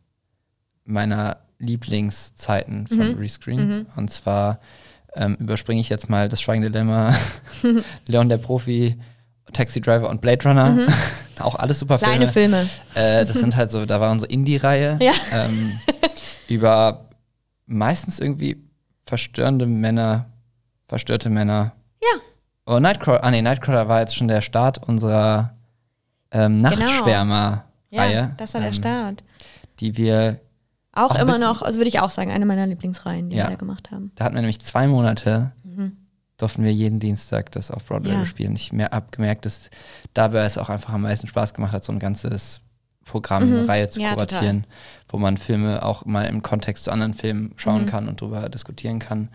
meiner 0.84 1.38
Lieblingszeiten 1.58 2.86
von 2.88 3.12
Mhm. 3.12 3.18
Rescreen. 3.18 3.86
Und 3.96 4.10
zwar 4.10 4.58
ähm, 5.14 5.36
überspringe 5.38 5.80
ich 5.80 5.88
jetzt 5.88 6.08
mal 6.08 6.28
das 6.28 6.40
Schweigende 6.40 6.68
Lämmer, 6.68 7.14
Leon 8.08 8.28
der 8.28 8.38
Profi, 8.38 8.98
Taxi 9.52 9.80
Driver 9.80 10.08
und 10.08 10.20
Blade 10.20 10.48
Runner. 10.48 10.86
Auch 11.38 11.54
alles 11.56 11.78
super 11.80 11.94
Mhm. 11.96 11.98
Kleine 12.00 12.26
Filme. 12.28 12.64
Filme. 12.64 13.20
Äh, 13.20 13.26
das 13.26 13.38
sind 13.38 13.54
halt 13.56 13.70
so, 13.70 13.84
da 13.86 14.00
war 14.00 14.10
unsere 14.10 14.30
Indie-Reihe. 14.32 14.98
Ja. 15.00 15.12
Ähm, 15.32 15.78
über 16.48 17.08
meistens 17.66 18.18
irgendwie 18.18 18.56
verstörende 19.06 19.66
Männer, 19.66 20.26
verstörte 20.88 21.30
Männer. 21.30 21.72
Ja. 22.00 22.20
Oh, 22.66 22.78
Nightcrawler, 22.78 23.22
ah 23.24 23.30
nee, 23.30 23.42
Nightcrawler 23.42 23.88
war 23.88 24.00
jetzt 24.00 24.16
schon 24.16 24.28
der 24.28 24.40
Start 24.40 24.86
unserer 24.88 25.54
ähm, 26.30 26.58
Nachtschwärmer-Reihe. 26.58 27.64
Genau. 27.90 28.02
Ja, 28.10 28.32
das 28.36 28.54
war 28.54 28.60
der 28.60 28.68
ähm, 28.70 28.74
Start. 28.74 29.24
Die 29.80 29.96
wir, 29.96 30.40
Auch, 30.92 31.14
immer 31.16 31.38
noch, 31.38 31.62
also 31.62 31.78
würde 31.78 31.88
ich 31.88 32.00
auch 32.00 32.10
sagen, 32.10 32.30
eine 32.30 32.44
meiner 32.46 32.66
Lieblingsreihen, 32.66 33.30
die 33.30 33.36
Ja. 33.36 33.44
wir 33.44 33.50
da 33.50 33.56
gemacht 33.56 33.90
haben. 33.90 34.12
da 34.16 34.24
hatten 34.24 34.34
wir 34.34 34.42
nämlich 34.42 34.60
zwei 34.60 34.86
Monate, 34.86 35.52
Mhm. 35.64 35.96
durften 36.36 36.64
wir 36.64 36.72
jeden 36.72 37.00
Dienstag 37.00 37.50
das 37.52 37.70
auf 37.70 37.86
Broadway 37.86 38.12
Ja. 38.12 38.26
spielen. 38.26 38.54
Ich 38.56 38.72
habe 38.72 39.06
gemerkt, 39.10 39.46
dass 39.46 39.70
dabei 40.12 40.44
es 40.44 40.58
auch 40.58 40.68
einfach 40.68 40.92
am 40.92 41.02
meisten 41.02 41.26
Spaß 41.26 41.54
gemacht 41.54 41.72
hat, 41.72 41.82
so 41.84 41.92
ein 41.92 41.98
ganzes 41.98 42.60
Programm, 43.04 43.48
Mhm. 43.48 43.56
eine 43.58 43.68
Reihe 43.68 43.88
zu 43.88 44.00
Ja, 44.00 44.12
kuratieren, 44.14 44.66
wo 45.08 45.18
man 45.18 45.36
Filme 45.38 45.82
auch 45.82 46.04
mal 46.04 46.24
im 46.24 46.42
Kontext 46.42 46.84
zu 46.84 46.90
anderen 46.92 47.14
Filmen 47.14 47.52
schauen 47.56 47.82
Mhm. 47.82 47.86
kann 47.86 48.08
und 48.08 48.20
drüber 48.20 48.48
diskutieren 48.48 48.98
kann. 48.98 49.28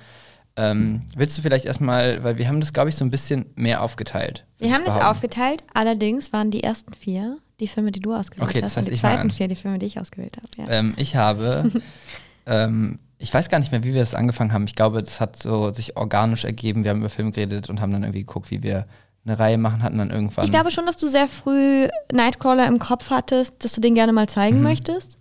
Ähm, 0.56 1.04
willst 1.15 1.38
du 1.38 1.41
vielleicht 1.41 1.65
erstmal, 1.65 2.24
weil 2.24 2.38
wir 2.38 2.48
haben 2.48 2.60
das, 2.62 2.74
glaube 2.74 2.89
ich, 2.89 2.96
so 2.96 3.06
ein 3.06 3.12
bisschen 3.12 3.46
mehr 3.56 3.84
aufgeteilt. 3.84 4.46
Wir 4.58 4.74
haben 4.74 4.86
das 4.86 4.96
aufgeteilt, 4.96 5.63
allerdings 5.74 6.34
waren 6.34 6.50
die 6.50 6.63
ersten 6.63 6.93
vier 6.93 7.38
die 7.60 7.67
Filme, 7.67 7.91
die 7.91 8.00
du 8.00 8.13
ausgewählt 8.13 8.50
Okay, 8.50 8.62
das 8.62 8.72
hast. 8.72 8.78
heißt, 8.78 8.88
und 8.88 8.93
die 8.93 9.00
zweiten 9.00 9.32
vier 9.32 9.48
die 9.48 9.56
Filme, 9.56 9.80
die 9.80 9.86
ich 9.88 10.00
ausgewählt 10.00 10.38
habe. 10.38 10.48
Ja. 10.72 10.78
Ähm, 10.80 10.93
ich 10.98 11.15
habe, 11.15 11.72
ähm, 12.46 13.00
ich 13.17 13.34
weiß 13.34 13.50
gar 13.50 13.60
nicht 13.60 13.72
mehr, 13.72 13.84
wie 13.84 13.93
wir 13.93 14.02
das 14.02 14.13
angefangen 14.13 14.54
haben. 14.54 14.65
Ich 14.65 14.76
glaube, 14.76 15.02
das 15.04 15.20
hat 15.20 15.36
so 15.38 15.74
sich 15.74 15.98
organisch 15.98 16.43
ergeben. 16.46 16.84
Wir 16.84 16.91
haben 16.91 17.00
über 17.00 17.10
Filme 17.10 17.32
geredet 17.32 17.70
und 17.70 17.82
haben 17.82 17.91
dann 17.91 18.04
irgendwie 18.04 18.20
geguckt, 18.22 18.52
wie 18.52 18.62
wir 18.63 18.86
eine 19.26 19.39
Reihe 19.39 19.58
machen, 19.58 19.84
hatten 19.84 19.98
dann 19.98 20.10
irgendwann. 20.12 20.46
Ich 20.46 20.52
glaube 20.52 20.72
schon, 20.72 20.86
dass 20.86 20.98
du 20.98 21.08
sehr 21.08 21.28
früh 21.28 21.88
Nightcrawler 22.13 22.65
im 22.67 22.80
Kopf 22.80 23.10
hattest, 23.10 23.63
dass 23.65 23.74
du 23.74 23.82
den 23.82 23.93
gerne 23.96 24.13
mal 24.13 24.30
zeigen 24.30 24.62
möchtest. 24.62 25.17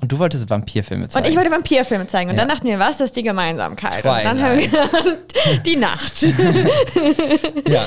und 0.00 0.10
du 0.12 0.18
wolltest 0.18 0.50
Vampirfilme 0.50 1.08
zeigen. 1.08 1.24
Und 1.24 1.30
ich 1.30 1.36
wollte 1.38 1.50
Vampirfilme 1.50 2.06
zeigen. 2.06 2.30
Und 2.30 2.36
Ja. 2.36 2.42
dann 2.42 2.50
dachten 2.50 2.66
wir, 2.66 2.78
was 2.78 3.00
ist 3.00 3.14
die 3.16 3.22
Gemeinsamkeit? 3.22 4.04
Und 4.04 4.24
dann 4.24 4.42
haben 4.42 4.58
wir 4.58 4.68
Twilight. 4.68 5.66
die 5.66 5.76
Nacht. 5.76 6.22
Ja. 7.68 7.86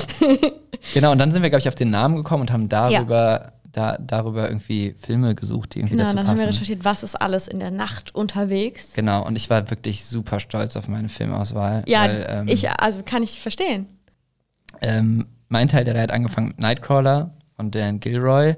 genau, 0.93 1.11
und 1.11 1.19
dann 1.19 1.31
sind 1.31 1.43
wir, 1.43 1.49
glaube 1.49 1.59
ich, 1.61 1.67
auf 1.67 1.75
den 1.75 1.89
Namen 1.89 2.15
gekommen 2.15 2.41
und 2.41 2.51
haben 2.51 2.69
darüber, 2.69 3.53
da, 3.71 3.97
darüber 3.99 4.47
irgendwie 4.49 4.95
Filme 4.97 5.35
gesucht, 5.35 5.75
die 5.75 5.79
irgendwie 5.79 5.95
Genau, 5.95 6.05
dazu 6.05 6.15
dann 6.17 6.27
haben 6.27 6.35
passen. 6.35 6.47
wir 6.47 6.53
recherchiert, 6.53 6.85
was 6.85 7.03
ist 7.03 7.15
alles 7.15 7.47
in 7.47 7.59
der 7.59 7.71
Nacht 7.71 8.13
unterwegs. 8.15 8.93
Genau, 8.93 9.25
und 9.25 9.35
ich 9.35 9.49
war 9.49 9.69
wirklich 9.69 10.05
super 10.05 10.39
stolz 10.39 10.75
auf 10.75 10.87
meine 10.87 11.09
Filmauswahl. 11.09 11.83
Ja, 11.87 12.03
weil, 12.03 12.25
ähm, 12.29 12.47
ich, 12.47 12.69
also 12.69 13.01
kann 13.03 13.23
ich 13.23 13.39
verstehen. 13.41 13.87
Ähm, 14.81 15.27
mein 15.49 15.67
Teil 15.67 15.83
der 15.83 15.95
Reihe 15.95 16.03
hat 16.03 16.11
angefangen 16.11 16.49
mit 16.49 16.59
Nightcrawler 16.59 17.33
von 17.55 17.71
Dan 17.71 17.99
Gilroy. 17.99 18.55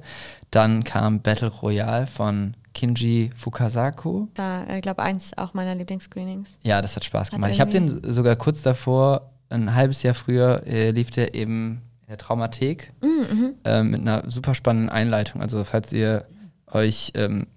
Dann 0.51 0.83
kam 0.83 1.21
Battle 1.21 1.47
Royale 1.49 2.07
von 2.07 2.55
Kinji 2.73 3.31
Fukasaku. 3.37 4.27
Da, 4.33 4.65
ich 4.75 4.81
glaube, 4.81 5.01
eins 5.01 5.37
auch 5.37 5.53
meiner 5.53 5.75
Lieblingsscreenings. 5.75 6.57
Ja, 6.63 6.81
das 6.81 6.95
hat 6.95 7.03
Spaß 7.03 7.27
Hat 7.27 7.33
gemacht. 7.33 7.51
Ich 7.51 7.61
habe 7.61 7.71
den 7.71 8.01
sogar 8.13 8.35
kurz 8.35 8.61
davor, 8.61 9.31
ein 9.49 9.73
halbes 9.75 10.03
Jahr 10.03 10.13
früher, 10.13 10.65
äh, 10.65 10.91
lief 10.91 11.11
der 11.11 11.35
eben 11.35 11.81
der 12.11 12.17
Traumathek 12.17 12.91
Mhm, 13.01 13.55
ähm, 13.63 13.91
mit 13.91 14.01
einer 14.01 14.29
super 14.29 14.53
spannenden 14.53 14.89
Einleitung. 14.89 15.41
Also 15.41 15.63
falls 15.63 15.91
ihr 15.93 16.25
euch 16.67 17.13
ähm, 17.15 17.47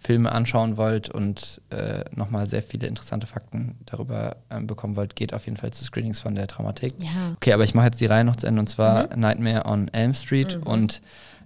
Filme 0.00 0.30
anschauen 0.30 0.76
wollt 0.76 1.08
und 1.08 1.60
äh, 1.70 2.04
nochmal 2.14 2.46
sehr 2.46 2.62
viele 2.62 2.86
interessante 2.86 3.26
Fakten 3.26 3.76
darüber 3.86 4.36
ähm, 4.50 4.66
bekommen 4.66 4.94
wollt, 4.94 5.16
geht 5.16 5.34
auf 5.34 5.46
jeden 5.46 5.56
Fall 5.56 5.72
zu 5.72 5.82
Screenings 5.84 6.20
von 6.20 6.34
der 6.34 6.46
Traumathek. 6.46 6.94
Ja. 7.02 7.08
Okay, 7.36 7.52
aber 7.52 7.64
ich 7.64 7.74
mache 7.74 7.86
jetzt 7.86 8.00
die 8.00 8.06
Reihe 8.06 8.22
noch 8.24 8.36
zu 8.36 8.46
Ende 8.46 8.60
und 8.60 8.68
zwar 8.68 9.14
Nightmare 9.16 9.64
on 9.66 9.88
Elm 9.88 10.14
Street 10.14 10.56
und 10.64 11.00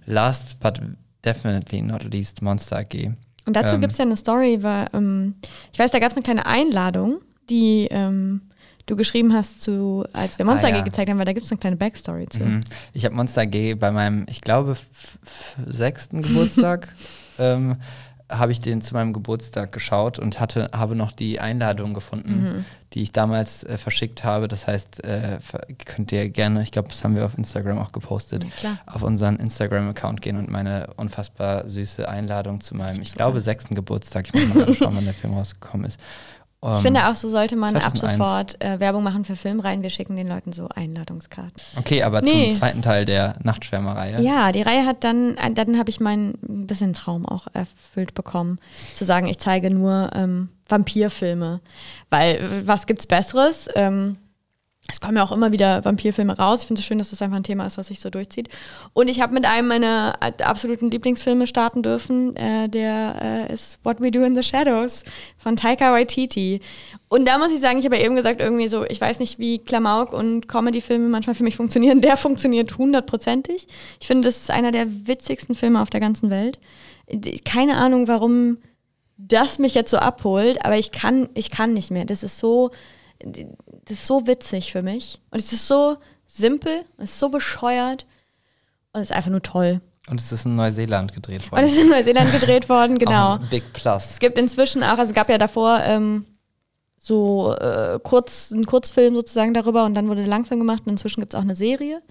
last 0.05 0.59
but 0.59 0.79
definitely 1.25 1.81
not 1.81 2.03
least 2.03 2.41
Monster 2.41 2.77
AG. 2.79 3.11
Und 3.45 3.55
dazu 3.55 3.75
Ähm. 3.75 3.81
gibt 3.81 3.93
es 3.93 3.97
ja 3.97 4.05
eine 4.05 4.17
Story, 4.17 4.61
weil, 4.61 4.87
ähm, 4.93 5.35
ich 5.73 5.79
weiß, 5.79 5.89
da 5.91 5.99
gab 5.99 6.11
es 6.11 6.17
eine 6.17 6.23
kleine 6.23 6.45
Einladung, 6.45 7.21
die 7.49 7.87
ähm, 7.89 8.41
du 8.91 8.95
geschrieben 8.97 9.33
hast, 9.33 9.61
zu, 9.61 10.05
als 10.13 10.37
wir 10.37 10.45
Monster 10.45 10.67
Ah, 10.67 10.71
ja. 10.71 10.79
AG 10.79 10.83
gezeigt 10.85 11.09
haben, 11.09 11.17
weil 11.17 11.25
da 11.25 11.33
gibt 11.33 11.45
es 11.45 11.51
eine 11.51 11.59
kleine 11.59 11.77
Backstory 11.77 12.27
zu. 12.29 12.43
Mhm. 12.43 12.61
Ich 12.93 13.05
habe 13.05 13.15
Monster 13.15 13.41
AG 13.41 13.75
bei 13.79 13.91
meinem, 13.91 14.25
ich 14.29 14.41
glaube, 14.41 14.75
sechsten 15.65 16.21
Geburtstag 16.21 16.89
ähm, 17.39 17.77
habe 18.29 18.53
ich 18.53 18.61
den 18.61 18.81
zu 18.81 18.93
meinem 18.93 19.11
Geburtstag 19.11 19.73
geschaut 19.73 20.17
und 20.17 20.39
hatte, 20.39 20.69
habe 20.73 20.95
noch 20.95 21.11
die 21.11 21.39
Einladung 21.41 21.93
gefunden, 21.93 22.43
Mhm. 22.43 22.65
die 22.93 23.03
ich 23.03 23.11
damals 23.11 23.63
äh, 23.65 23.77
verschickt 23.77 24.23
habe. 24.23 24.47
Das 24.47 24.67
heißt, 24.67 25.03
äh, 25.03 25.39
könnt 25.85 26.11
ihr 26.13 26.29
gerne, 26.29 26.63
ich 26.63 26.71
glaube, 26.71 26.87
das 26.89 27.03
haben 27.03 27.15
wir 27.15 27.25
auf 27.25 27.37
Instagram 27.37 27.77
auch 27.79 27.91
gepostet, 27.91 28.45
Ja, 28.63 28.77
auf 28.85 29.01
unseren 29.03 29.35
Instagram-Account 29.37 30.21
gehen 30.21 30.37
und 30.37 30.49
meine 30.49 30.87
unfassbar 30.95 31.67
süße 31.67 32.07
Einladung 32.07 32.61
zu 32.61 32.75
meinem, 32.75 33.01
ich 33.01 33.13
glaube, 33.13 33.41
sechsten 33.41 33.75
Geburtstag, 33.75 34.27
ich 34.33 34.47
muss 34.47 34.53
mal 34.55 34.73
schauen, 34.75 34.95
wann 34.95 35.05
der 35.05 35.13
Film 35.13 35.33
rausgekommen 35.33 35.85
ist. 35.87 35.99
Ich 36.63 36.67
Ähm, 36.69 36.75
finde 36.83 37.07
auch, 37.09 37.15
so 37.15 37.27
sollte 37.27 37.55
man 37.55 37.75
ab 37.75 37.97
2001. 37.97 38.17
sofort 38.17 38.63
äh, 38.63 38.79
Werbung 38.79 39.01
machen 39.03 39.25
für 39.25 39.35
Filmreihen. 39.35 39.81
Wir 39.81 39.89
schicken 39.89 40.15
den 40.15 40.27
Leuten 40.27 40.51
so 40.51 40.69
Einladungskarten. 40.69 41.53
Okay, 41.77 42.03
aber 42.03 42.21
Nee. 42.21 42.49
zum 42.49 42.59
zweiten 42.59 42.81
Teil 42.83 43.05
der 43.05 43.33
Nachtschwärmerreihe. 43.41 44.21
Ja, 44.21 44.51
die 44.51 44.61
Reihe 44.61 44.85
hat 44.85 45.03
dann, 45.03 45.35
äh, 45.37 45.51
dann 45.53 45.79
habe 45.79 45.89
ich 45.89 45.99
meinen 45.99 46.37
ein 46.47 46.67
bisschen 46.67 46.93
Traum 46.93 47.25
auch 47.25 47.47
erfüllt 47.53 48.13
bekommen, 48.13 48.59
zu 48.93 49.05
sagen, 49.05 49.25
ich 49.27 49.39
zeige 49.39 49.71
nur 49.71 50.11
ähm, 50.13 50.49
Vampirfilme. 50.69 51.61
Weil 52.11 52.35
äh, 52.35 52.67
was 52.67 52.85
gibt's 52.85 53.07
Besseres? 53.07 53.67
Ähm, 53.75 54.17
es 54.87 54.99
kommen 54.99 55.15
ja 55.17 55.23
auch 55.23 55.31
immer 55.31 55.51
wieder 55.51 55.85
Vampirfilme 55.85 56.37
raus. 56.37 56.61
Ich 56.61 56.67
finde 56.67 56.79
es 56.79 56.85
schön, 56.85 56.97
dass 56.97 57.11
das 57.11 57.21
einfach 57.21 57.37
ein 57.37 57.43
Thema 57.43 57.65
ist, 57.65 57.77
was 57.77 57.87
sich 57.87 57.99
so 57.99 58.09
durchzieht. 58.09 58.49
Und 58.93 59.07
ich 59.07 59.21
habe 59.21 59.33
mit 59.33 59.45
einem 59.45 59.67
meiner 59.67 60.15
äh, 60.21 60.43
absoluten 60.43 60.89
Lieblingsfilme 60.89 61.47
starten 61.47 61.83
dürfen. 61.83 62.35
Äh, 62.35 62.67
der 62.67 63.47
äh, 63.49 63.53
ist 63.53 63.79
What 63.83 64.01
We 64.01 64.11
Do 64.11 64.23
in 64.23 64.35
the 64.35 64.43
Shadows 64.43 65.03
von 65.37 65.55
Taika 65.55 65.91
Waititi. 65.91 66.61
Und 67.09 67.27
da 67.27 67.37
muss 67.37 67.51
ich 67.51 67.59
sagen, 67.59 67.79
ich 67.79 67.85
habe 67.85 67.97
ja 67.97 68.03
eben 68.03 68.15
gesagt, 68.15 68.41
irgendwie 68.41 68.67
so, 68.67 68.83
ich 68.85 68.99
weiß 68.99 69.19
nicht, 69.19 69.39
wie 69.39 69.59
Klamauk 69.59 70.13
und 70.13 70.47
Comedy-Filme 70.47 71.07
manchmal 71.09 71.35
für 71.35 71.43
mich 71.43 71.55
funktionieren. 71.55 72.01
Der 72.01 72.17
funktioniert 72.17 72.77
hundertprozentig. 72.77 73.67
Ich 73.99 74.07
finde, 74.07 74.27
das 74.27 74.37
ist 74.37 74.51
einer 74.51 74.71
der 74.71 74.87
witzigsten 75.07 75.55
Filme 75.55 75.81
auf 75.81 75.89
der 75.89 75.99
ganzen 75.99 76.29
Welt. 76.31 76.59
Keine 77.45 77.77
Ahnung, 77.77 78.07
warum 78.07 78.57
das 79.17 79.59
mich 79.59 79.75
jetzt 79.75 79.91
so 79.91 79.97
abholt, 79.97 80.65
aber 80.65 80.77
ich 80.77 80.91
kann, 80.91 81.29
ich 81.35 81.51
kann 81.51 81.73
nicht 81.73 81.91
mehr. 81.91 82.05
Das 82.05 82.23
ist 82.23 82.39
so, 82.39 82.71
das 83.91 83.99
ist 83.99 84.07
so 84.07 84.25
witzig 84.25 84.71
für 84.71 84.81
mich. 84.81 85.19
Und 85.31 85.39
es 85.39 85.51
ist 85.51 85.67
so 85.67 85.97
simpel, 86.25 86.85
es 86.97 87.11
ist 87.11 87.19
so 87.19 87.29
bescheuert 87.29 88.05
und 88.93 89.01
es 89.01 89.09
ist 89.09 89.15
einfach 89.15 89.31
nur 89.31 89.41
toll. 89.41 89.81
Und 90.09 90.19
es 90.19 90.31
ist 90.31 90.45
in 90.45 90.55
Neuseeland 90.55 91.13
gedreht 91.13 91.43
Und 91.43 91.51
worden. 91.51 91.65
es 91.65 91.73
ist 91.73 91.81
in 91.81 91.89
Neuseeland 91.89 92.31
gedreht 92.31 92.69
worden, 92.69 92.97
genau. 92.99 93.33
Ein 93.33 93.49
Big 93.49 93.73
Plus. 93.73 94.11
Es 94.11 94.19
gibt 94.19 94.37
inzwischen 94.37 94.81
auch, 94.81 94.97
also 94.97 95.09
es 95.09 95.13
gab 95.13 95.29
ja 95.29 95.37
davor 95.37 95.81
ähm, 95.83 96.25
so 96.97 97.53
äh, 97.55 97.99
kurz, 98.01 98.53
einen 98.53 98.65
Kurzfilm 98.65 99.13
sozusagen 99.13 99.53
darüber 99.53 99.83
und 99.83 99.93
dann 99.93 100.07
wurde 100.07 100.21
der 100.21 100.29
Langfilm 100.29 100.59
gemacht 100.61 100.83
und 100.85 100.91
inzwischen 100.93 101.19
gibt 101.19 101.33
es 101.33 101.37
auch 101.37 101.43
eine 101.43 101.55
Serie, 101.55 102.01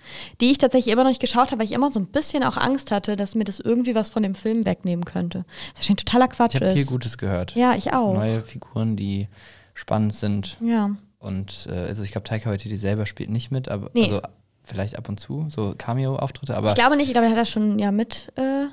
die 0.43 0.51
ich 0.51 0.59
tatsächlich 0.59 0.93
immer 0.93 1.05
noch 1.05 1.11
nicht 1.11 1.21
geschaut 1.21 1.51
habe, 1.51 1.61
weil 1.61 1.67
ich 1.67 1.73
immer 1.73 1.91
so 1.91 1.99
ein 1.99 2.07
bisschen 2.07 2.45
auch 2.45 2.59
Angst 2.59 2.91
hatte, 2.91 3.17
dass 3.17 3.35
mir 3.35 3.45
das 3.45 3.59
irgendwie 3.59 3.95
was 3.95 4.11
von 4.11 4.23
dem 4.23 4.35
Film 4.35 4.67
wegnehmen 4.67 5.07
könnte. 5.07 5.47
Das 5.73 5.83
wahrscheinlich 5.83 6.05
totaler 6.05 6.29
Quatsch 6.29 6.57
Ich 6.57 6.61
habe 6.61 6.75
viel 6.75 6.85
Gutes 6.85 7.17
gehört. 7.17 7.55
Ja, 7.55 7.75
ich 7.75 7.95
auch. 7.95 8.13
Neue 8.15 8.43
Figuren, 8.43 8.97
die 8.97 9.29
spannend 9.75 10.15
sind. 10.15 10.59
Ja. 10.61 10.91
Und 11.21 11.69
äh, 11.71 11.75
also 11.75 12.03
ich 12.03 12.11
glaube, 12.13 12.27
Taika 12.27 12.51
Waititi 12.51 12.77
selber 12.77 13.07
spielt 13.07 13.31
nicht 13.31 13.51
mit, 13.53 13.69
aber 13.69 13.91
Nee. 13.95 14.05
also 14.05 14.21
vielleicht 14.65 14.97
ab 14.99 15.09
und 15.09 15.21
zu, 15.21 15.47
so 15.51 15.75
Cameo-Auftritte, 15.77 16.57
aber 16.57 16.71
Ich 16.71 16.75
glaube 16.75 16.97
nicht, 16.97 17.07
ich 17.09 17.13
glaube, 17.13 17.27
er 17.27 17.33
hat 17.33 17.39
das 17.39 17.51
schon 17.51 17.79
ja 17.79 17.93
mit 17.93 18.33
äh, 18.37 18.67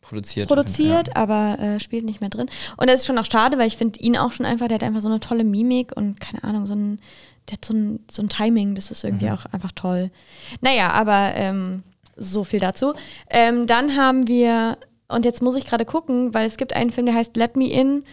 produziert. 0.00 0.48
produziert, 0.48 1.08
Ja. 1.08 1.16
aber 1.16 1.58
äh, 1.58 1.80
spielt 1.80 2.04
nicht 2.04 2.20
mehr 2.20 2.30
drin. 2.30 2.46
Und 2.76 2.88
das 2.88 3.00
ist 3.00 3.06
schon 3.06 3.18
auch 3.18 3.24
schade, 3.24 3.58
weil 3.58 3.66
ich 3.66 3.76
finde 3.76 3.98
ihn 4.00 4.16
auch 4.16 4.32
schon 4.32 4.46
einfach, 4.46 4.68
der 4.68 4.76
hat 4.76 4.84
einfach 4.84 5.00
so 5.00 5.08
eine 5.08 5.20
tolle 5.20 5.44
Mimik 5.44 5.92
und 5.96 6.20
keine 6.20 6.44
Ahnung, 6.44 6.66
so 6.66 6.74
ein, 6.74 7.00
der 7.48 7.54
hat 7.54 7.64
so 7.64 7.74
ein, 7.74 8.00
so 8.10 8.22
ein 8.22 8.28
Timing, 8.28 8.74
das 8.74 8.90
ist 8.90 9.02
irgendwie 9.04 9.30
auch 9.30 9.46
einfach 9.46 9.72
toll. 9.72 10.10
Naja, 10.60 10.90
aber 10.92 11.32
ähm, 11.34 11.82
so 12.16 12.44
viel 12.44 12.60
dazu. 12.60 12.94
Ähm, 13.30 13.66
dann 13.66 13.96
haben 13.96 14.28
wir, 14.28 14.76
und 15.08 15.24
jetzt 15.24 15.42
muss 15.42 15.56
ich 15.56 15.64
gerade 15.66 15.84
gucken, 15.84 16.32
weil 16.34 16.46
es 16.46 16.56
gibt 16.58 16.74
einen 16.76 16.90
Film, 16.90 17.06
der 17.06 17.14
heißt 17.14 17.36
Let 17.36 17.56
Me 17.56 17.70
In. 17.70 18.04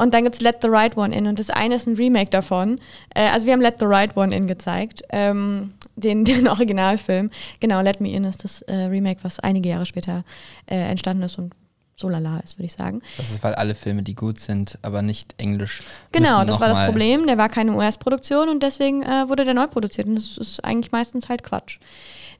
Und 0.00 0.14
dann 0.14 0.24
gibt 0.24 0.36
es 0.36 0.40
Let 0.40 0.58
the 0.62 0.68
Right 0.68 0.96
One 0.96 1.14
In. 1.14 1.26
Und 1.26 1.38
das 1.38 1.50
eine 1.50 1.74
ist 1.74 1.86
ein 1.86 1.96
Remake 1.96 2.30
davon. 2.30 2.80
Äh, 3.14 3.28
also 3.28 3.46
wir 3.46 3.52
haben 3.52 3.60
Let 3.60 3.76
the 3.80 3.86
Right 3.86 4.16
One 4.16 4.34
In 4.34 4.46
gezeigt. 4.46 5.02
Ähm, 5.10 5.72
den, 5.96 6.24
den 6.26 6.48
Originalfilm. 6.48 7.30
Genau, 7.60 7.80
Let 7.80 8.00
Me 8.00 8.10
In 8.10 8.24
ist 8.24 8.44
das 8.44 8.62
äh, 8.62 8.74
Remake, 8.74 9.20
was 9.22 9.40
einige 9.40 9.68
Jahre 9.68 9.86
später 9.86 10.24
äh, 10.66 10.76
entstanden 10.76 11.22
ist 11.22 11.38
und 11.38 11.52
so 12.00 12.08
lala 12.08 12.38
ist, 12.38 12.56
würde 12.56 12.66
ich 12.66 12.72
sagen. 12.72 13.02
Das 13.18 13.30
ist, 13.30 13.44
weil 13.44 13.54
alle 13.54 13.74
Filme, 13.74 14.02
die 14.02 14.14
gut 14.14 14.38
sind, 14.38 14.78
aber 14.80 15.02
nicht 15.02 15.34
englisch. 15.36 15.82
Genau, 16.12 16.44
das 16.44 16.58
war 16.58 16.68
das 16.68 16.86
Problem. 16.86 17.26
Der 17.26 17.36
war 17.36 17.50
keine 17.50 17.74
US-Produktion 17.74 18.48
und 18.48 18.62
deswegen 18.62 19.02
äh, 19.02 19.28
wurde 19.28 19.44
der 19.44 19.52
neu 19.52 19.66
produziert. 19.66 20.06
Und 20.06 20.14
das 20.14 20.38
ist 20.38 20.64
eigentlich 20.64 20.92
meistens 20.92 21.28
halt 21.28 21.42
Quatsch. 21.42 21.78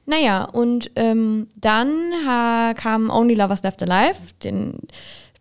Naja, 0.07 0.45
und 0.45 0.89
ähm, 0.95 1.47
dann 1.55 1.91
ha, 2.25 2.73
kam 2.73 3.11
Only 3.11 3.35
Lovers 3.35 3.61
Left 3.61 3.83
Alive. 3.83 4.17
Den, 4.43 4.79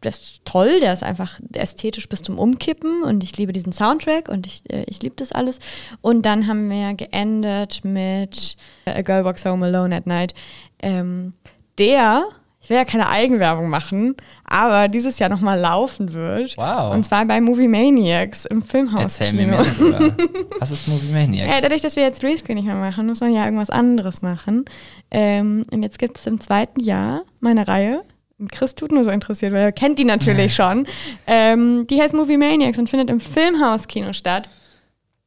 das 0.01 0.19
ist 0.19 0.45
toll, 0.45 0.81
der 0.81 0.93
ist 0.93 1.03
einfach 1.03 1.41
ästhetisch 1.53 2.09
bis 2.09 2.23
zum 2.23 2.39
Umkippen 2.39 3.03
und 3.03 3.23
ich 3.23 3.37
liebe 3.37 3.53
diesen 3.53 3.73
Soundtrack 3.73 4.29
und 4.29 4.47
ich, 4.47 4.63
äh, 4.71 4.85
ich 4.87 5.03
liebe 5.03 5.17
das 5.17 5.33
alles. 5.33 5.59
Und 6.01 6.23
dann 6.25 6.47
haben 6.47 6.71
wir 6.71 6.95
geendet 6.95 7.85
mit 7.85 8.57
A 8.87 9.03
Girl 9.03 9.25
Walks 9.25 9.45
Home 9.45 9.67
Alone 9.67 9.95
at 9.95 10.07
Night. 10.07 10.35
Ähm, 10.83 11.35
der, 11.79 12.25
ich 12.63 12.71
will 12.71 12.79
ja 12.79 12.85
keine 12.85 13.09
Eigenwerbung 13.11 13.69
machen, 13.69 14.17
aber 14.45 14.89
dieses 14.89 15.19
Jahr 15.19 15.29
nochmal 15.29 15.61
laufen 15.61 16.15
wird. 16.15 16.57
Wow. 16.57 16.95
Und 16.95 17.05
zwar 17.05 17.27
bei 17.27 17.41
Movie 17.41 17.69
Maniacs 17.69 18.47
im 18.47 18.63
Filmhaus. 18.63 19.03
Erzähl 19.03 19.33
mir 19.35 19.47
mehr. 19.49 19.61
Was 20.59 20.71
ist 20.71 20.89
Movie 20.89 21.13
Maniacs? 21.13 21.51
Ja, 21.51 21.61
dadurch, 21.61 21.83
dass 21.83 21.97
wir 21.97 22.05
jetzt 22.05 22.23
Rescreen 22.23 22.57
nicht 22.57 22.67
mehr 22.67 22.75
machen, 22.75 23.07
muss 23.07 23.21
man 23.21 23.35
ja 23.35 23.45
irgendwas 23.45 23.71
anderes 23.71 24.23
machen. 24.23 24.65
Ähm, 25.11 25.65
und 25.71 25.83
jetzt 25.83 25.99
gibt 25.99 26.19
es 26.19 26.27
im 26.27 26.41
zweiten 26.41 26.81
Jahr 26.81 27.23
meine 27.41 27.69
Reihe. 27.69 28.03
Chris 28.49 28.75
tut 28.75 28.93
nur 28.93 29.05
so 29.05 29.11
interessiert, 29.11 29.53
weil 29.53 29.63
er 29.63 29.73
kennt 29.73 29.99
die 29.99 30.05
natürlich 30.05 30.55
schon. 30.57 30.87
Ähm, 31.27 31.87
die 31.87 32.01
heißt 32.01 32.15
Movie 32.15 32.37
Maniacs 32.37 32.79
und 32.79 32.89
findet 32.89 33.11
im 33.11 33.21
Filmhaus-Kino 33.21 34.13
statt. 34.13 34.49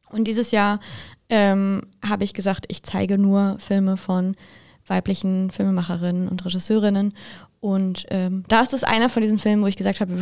Und 0.10 0.26
dieses 0.26 0.52
Jahr 0.52 0.80
ähm, 1.30 1.82
habe 2.08 2.24
ich 2.24 2.34
gesagt, 2.34 2.66
ich 2.68 2.84
zeige 2.84 3.18
nur 3.18 3.58
Filme 3.60 3.98
von 3.98 4.36
weiblichen 4.88 5.50
Filmemacherinnen 5.50 6.28
und 6.28 6.46
Regisseurinnen. 6.46 7.14
Und 7.64 8.06
ähm, 8.10 8.44
da 8.50 8.60
ist 8.60 8.74
es 8.74 8.84
einer 8.84 9.08
von 9.08 9.22
diesen 9.22 9.40
Filmen, 9.40 9.64
wo 9.64 9.68
ich 9.68 9.78
gesagt 9.78 10.02
habe, 10.02 10.14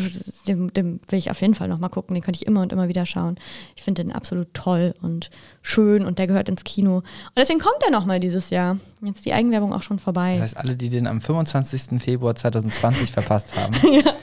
den, 0.48 0.68
den 0.74 1.00
will 1.10 1.18
ich 1.18 1.32
auf 1.32 1.42
jeden 1.42 1.56
Fall 1.56 1.68
nochmal 1.68 1.90
gucken. 1.90 2.14
Den 2.14 2.22
könnte 2.22 2.38
ich 2.40 2.46
immer 2.46 2.62
und 2.62 2.72
immer 2.72 2.88
wieder 2.88 3.08
schauen. 3.08 3.36
Ich 3.76 3.82
finde 3.82 4.04
den 4.04 4.12
absolut 4.12 4.54
toll 4.54 4.94
und 5.02 5.32
schön 5.64 6.06
und 6.06 6.20
der 6.20 6.28
gehört 6.28 6.50
ins 6.50 6.64
Kino. 6.64 6.98
Und 6.98 7.06
deswegen 7.36 7.60
kommt 7.60 7.82
er 7.84 7.90
nochmal 7.90 8.20
dieses 8.20 8.52
Jahr. 8.52 8.78
Jetzt 9.02 9.16
ist 9.18 9.26
die 9.26 9.34
Eigenwerbung 9.34 9.74
auch 9.74 9.82
schon 9.82 9.98
vorbei. 9.98 10.34
Das 10.34 10.42
heißt, 10.44 10.58
alle, 10.58 10.76
die 10.76 10.90
den 10.90 11.08
am 11.08 11.20
25. 11.20 12.00
Februar 12.00 12.36
2020 12.36 13.12
verpasst 13.12 13.56
haben. 13.56 13.74
ja. 13.92 14.14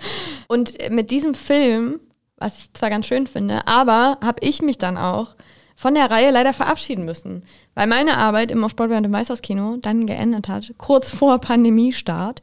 Und 0.47 0.75
mit 0.93 1.11
diesem 1.11 1.35
Film, 1.35 1.99
was 2.37 2.57
ich 2.59 2.73
zwar 2.73 2.89
ganz 2.89 3.07
schön 3.07 3.27
finde, 3.27 3.67
aber 3.67 4.19
habe 4.23 4.39
ich 4.43 4.63
mich 4.63 4.79
dann 4.79 4.97
auch 4.97 5.35
von 5.79 5.95
der 5.95 6.11
Reihe 6.11 6.33
leider 6.33 6.53
verabschieden 6.53 7.05
müssen, 7.05 7.45
weil 7.77 7.87
meine 7.87 8.17
Arbeit 8.17 8.51
im 8.51 8.65
Off-Broadway 8.65 8.97
und 8.97 9.05
im 9.05 9.13
Weißhauskino 9.13 9.77
dann 9.81 10.09
geendet 10.09 10.49
hat, 10.49 10.75
kurz 10.77 11.09
vor 11.09 11.39
Pandemiestart, 11.39 12.43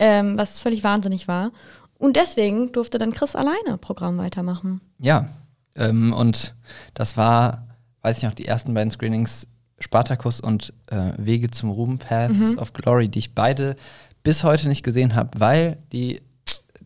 ähm, 0.00 0.36
was 0.36 0.58
völlig 0.58 0.82
wahnsinnig 0.82 1.28
war. 1.28 1.52
Und 1.96 2.16
deswegen 2.16 2.72
durfte 2.72 2.98
dann 2.98 3.14
Chris 3.14 3.36
alleine 3.36 3.78
Programm 3.78 4.18
weitermachen. 4.18 4.80
Ja, 4.98 5.28
ähm, 5.76 6.12
und 6.12 6.56
das 6.94 7.16
war, 7.16 7.68
weiß 8.00 8.16
ich 8.16 8.24
noch, 8.24 8.34
die 8.34 8.48
ersten 8.48 8.74
beiden 8.74 8.90
Screenings 8.90 9.46
Spartacus 9.78 10.40
und 10.40 10.72
äh, 10.86 11.12
Wege 11.18 11.52
zum 11.52 11.70
Ruhm, 11.70 11.98
Paths 11.98 12.54
mhm. 12.54 12.58
of 12.58 12.72
Glory, 12.72 13.06
die 13.06 13.20
ich 13.20 13.32
beide 13.32 13.76
bis 14.24 14.42
heute 14.42 14.68
nicht 14.68 14.82
gesehen 14.82 15.14
habe, 15.14 15.38
weil 15.38 15.78
die 15.92 16.20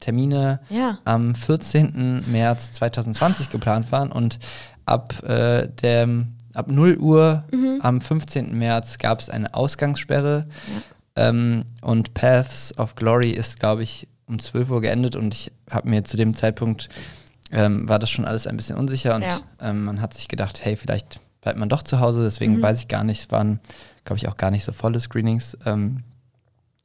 Termine 0.01 0.61
ja. 0.69 0.99
am 1.05 1.35
14. 1.35 2.25
März 2.31 2.73
2020 2.73 3.49
geplant 3.49 3.91
waren 3.93 4.13
und 4.13 4.39
ab, 4.87 5.23
äh, 5.25 5.69
dem, 5.69 6.35
ab 6.55 6.69
0 6.69 6.97
Uhr 6.97 7.45
mhm. 7.53 7.81
am 7.83 8.01
15. 8.01 8.57
März 8.57 8.99
gab 8.99 9.21
es 9.21 9.29
eine 9.29 9.55
Ausgangssperre. 9.55 10.47
Ja. 11.17 11.29
Ähm, 11.29 11.65
und 11.83 12.15
Paths 12.15 12.77
of 12.79 12.95
Glory 12.95 13.31
ist, 13.31 13.61
glaube 13.61 13.83
ich, 13.83 14.09
um 14.27 14.39
12 14.39 14.71
Uhr 14.71 14.81
geendet 14.81 15.17
und 15.17 15.35
ich 15.35 15.53
habe 15.71 15.89
mir 15.89 16.05
zu 16.05 16.17
dem 16.17 16.35
Zeitpunkt, 16.35 16.89
ähm, 17.53 17.89
war 17.89 17.99
das 17.99 18.11
schon 18.11 18.25
alles 18.25 18.47
ein 18.47 18.57
bisschen 18.57 18.77
unsicher 18.77 19.15
und 19.15 19.23
ja. 19.23 19.41
ähm, 19.61 19.85
man 19.85 20.01
hat 20.01 20.15
sich 20.15 20.29
gedacht, 20.29 20.65
hey, 20.65 20.77
vielleicht 20.77 21.21
bleibt 21.41 21.59
man 21.59 21.69
doch 21.69 21.83
zu 21.83 22.01
Hause, 22.01 22.25
deswegen 22.25 22.57
mhm. 22.57 22.63
weiß 22.63 22.81
ich 22.81 22.89
gar 22.89 23.05
nicht, 23.05 23.21
es 23.21 23.31
waren, 23.31 23.61
glaube 24.05 24.19
ich, 24.19 24.29
auch 24.29 24.37
gar 24.37 24.51
nicht 24.51 24.65
so 24.65 24.73
volle 24.73 24.99
Screenings. 24.99 25.57
Ähm, 25.65 26.03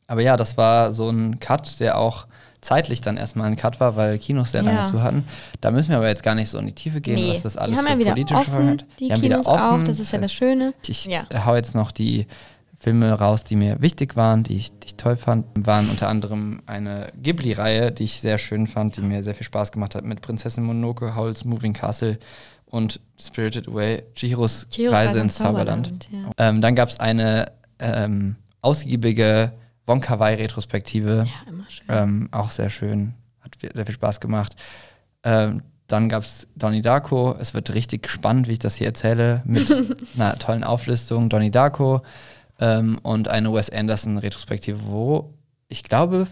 aber 0.08 0.22
ja, 0.22 0.38
das 0.38 0.58
war 0.58 0.92
so 0.92 1.10
ein 1.10 1.40
Cut, 1.40 1.80
der 1.80 1.98
auch 1.98 2.28
zeitlich 2.62 3.02
dann 3.02 3.18
erstmal 3.18 3.48
ein 3.48 3.56
Cut 3.56 3.80
war, 3.80 3.96
weil 3.96 4.20
Kinos 4.20 4.52
sehr 4.52 4.64
ja. 4.64 4.72
lange 4.72 4.90
zu 4.90 5.02
hatten. 5.02 5.26
Da 5.60 5.72
müssen 5.72 5.90
wir 5.90 5.98
aber 5.98 6.08
jetzt 6.08 6.24
gar 6.24 6.36
nicht 6.36 6.50
so 6.50 6.60
in 6.60 6.68
die 6.68 6.74
Tiefe 6.74 7.02
gehen, 7.02 7.16
nee. 7.16 7.32
was 7.32 7.42
das 7.42 7.58
alles 7.58 7.80
die 7.80 7.86
haben 7.86 8.00
für 8.00 8.06
ja 8.06 8.12
politische 8.12 8.52
Folgen 8.52 8.70
hat. 8.70 8.86
Die, 9.00 9.06
die 9.06 9.12
haben 9.12 9.22
Kinos 9.22 9.46
wieder 9.48 9.54
offen. 9.54 9.82
auch, 9.82 9.88
das 9.88 10.00
ist 10.00 10.12
ja 10.12 10.20
das 10.20 10.32
Schöne. 10.32 10.74
Ich 10.88 11.06
ja. 11.06 11.24
hau 11.46 11.56
jetzt 11.56 11.76
noch 11.76 11.92
die 11.92 12.28
Filme 12.78 13.12
raus, 13.14 13.44
die 13.44 13.56
mir 13.56 13.82
wichtig 13.82 14.16
waren, 14.16 14.44
die 14.44 14.58
ich, 14.58 14.72
die 14.80 14.88
ich 14.88 14.96
toll 14.96 15.16
fand, 15.16 15.46
waren 15.54 15.90
unter 15.90 16.08
anderem 16.08 16.62
eine 16.66 17.12
Ghibli-Reihe, 17.22 17.92
die 17.92 18.06
ich 18.06 18.20
sehr 18.20 18.38
schön 18.38 18.66
fand, 18.66 18.98
die 18.98 19.02
mir 19.02 19.24
sehr 19.24 19.36
viel 19.36 19.46
Spaß 19.46 19.72
gemacht 19.72 19.94
hat, 19.94 20.04
mit 20.04 20.22
Prinzessin 20.22 20.64
Mononoke, 20.64 21.16
Howl's 21.16 21.46
Moving 21.46 21.74
Castle 21.74 22.18
und 22.66 23.00
Spirited 23.20 23.68
Away, 23.68 24.04
Chihiros, 24.16 24.68
Reise 24.80 25.20
ins 25.20 25.36
Zauberland. 25.36 25.88
Zauberland 25.88 26.10
ja. 26.38 26.50
ähm, 26.50 26.62
dann 26.62 26.74
gab 26.74 26.90
es 26.90 27.00
eine 27.00 27.52
ähm, 27.78 28.36
ausgiebige 28.62 29.52
Wonka 29.86 30.20
Wai 30.20 30.36
Retrospektive. 30.36 31.28
Ja, 31.28 31.52
immer 31.52 31.70
schön. 31.70 31.86
Ähm, 31.90 32.30
auch 32.32 32.52
sehr 32.52 32.70
schön. 32.70 33.14
Hat 33.42 33.58
sehr 33.74 33.86
viel 33.86 33.96
Spaß 33.96 34.20
gemacht. 34.20 34.56
Ähm, 35.24 35.64
dann 35.88 36.08
gab 36.08 36.24
es 36.24 36.48
Donnie 36.56 36.82
Darko. 36.82 37.36
Es 37.40 37.54
wird 37.54 37.74
richtig 37.74 38.08
spannend, 38.10 38.48
wie 38.48 38.54
ich 38.54 38.60
das 38.60 38.76
hier 38.76 38.88
erzähle, 38.88 39.42
mit 39.46 39.70
einer 40.16 40.38
tollen 40.40 40.64
Auflistung. 40.64 41.30
Donnie 41.30 41.52
Darko 41.52 42.02
ähm, 42.60 42.98
und 43.04 43.28
eine 43.28 43.54
Wes 43.54 43.70
Anderson 43.70 44.18
Retrospektive, 44.18 44.86
wo 44.86 45.34
ich 45.68 45.84
glaube, 45.84 46.28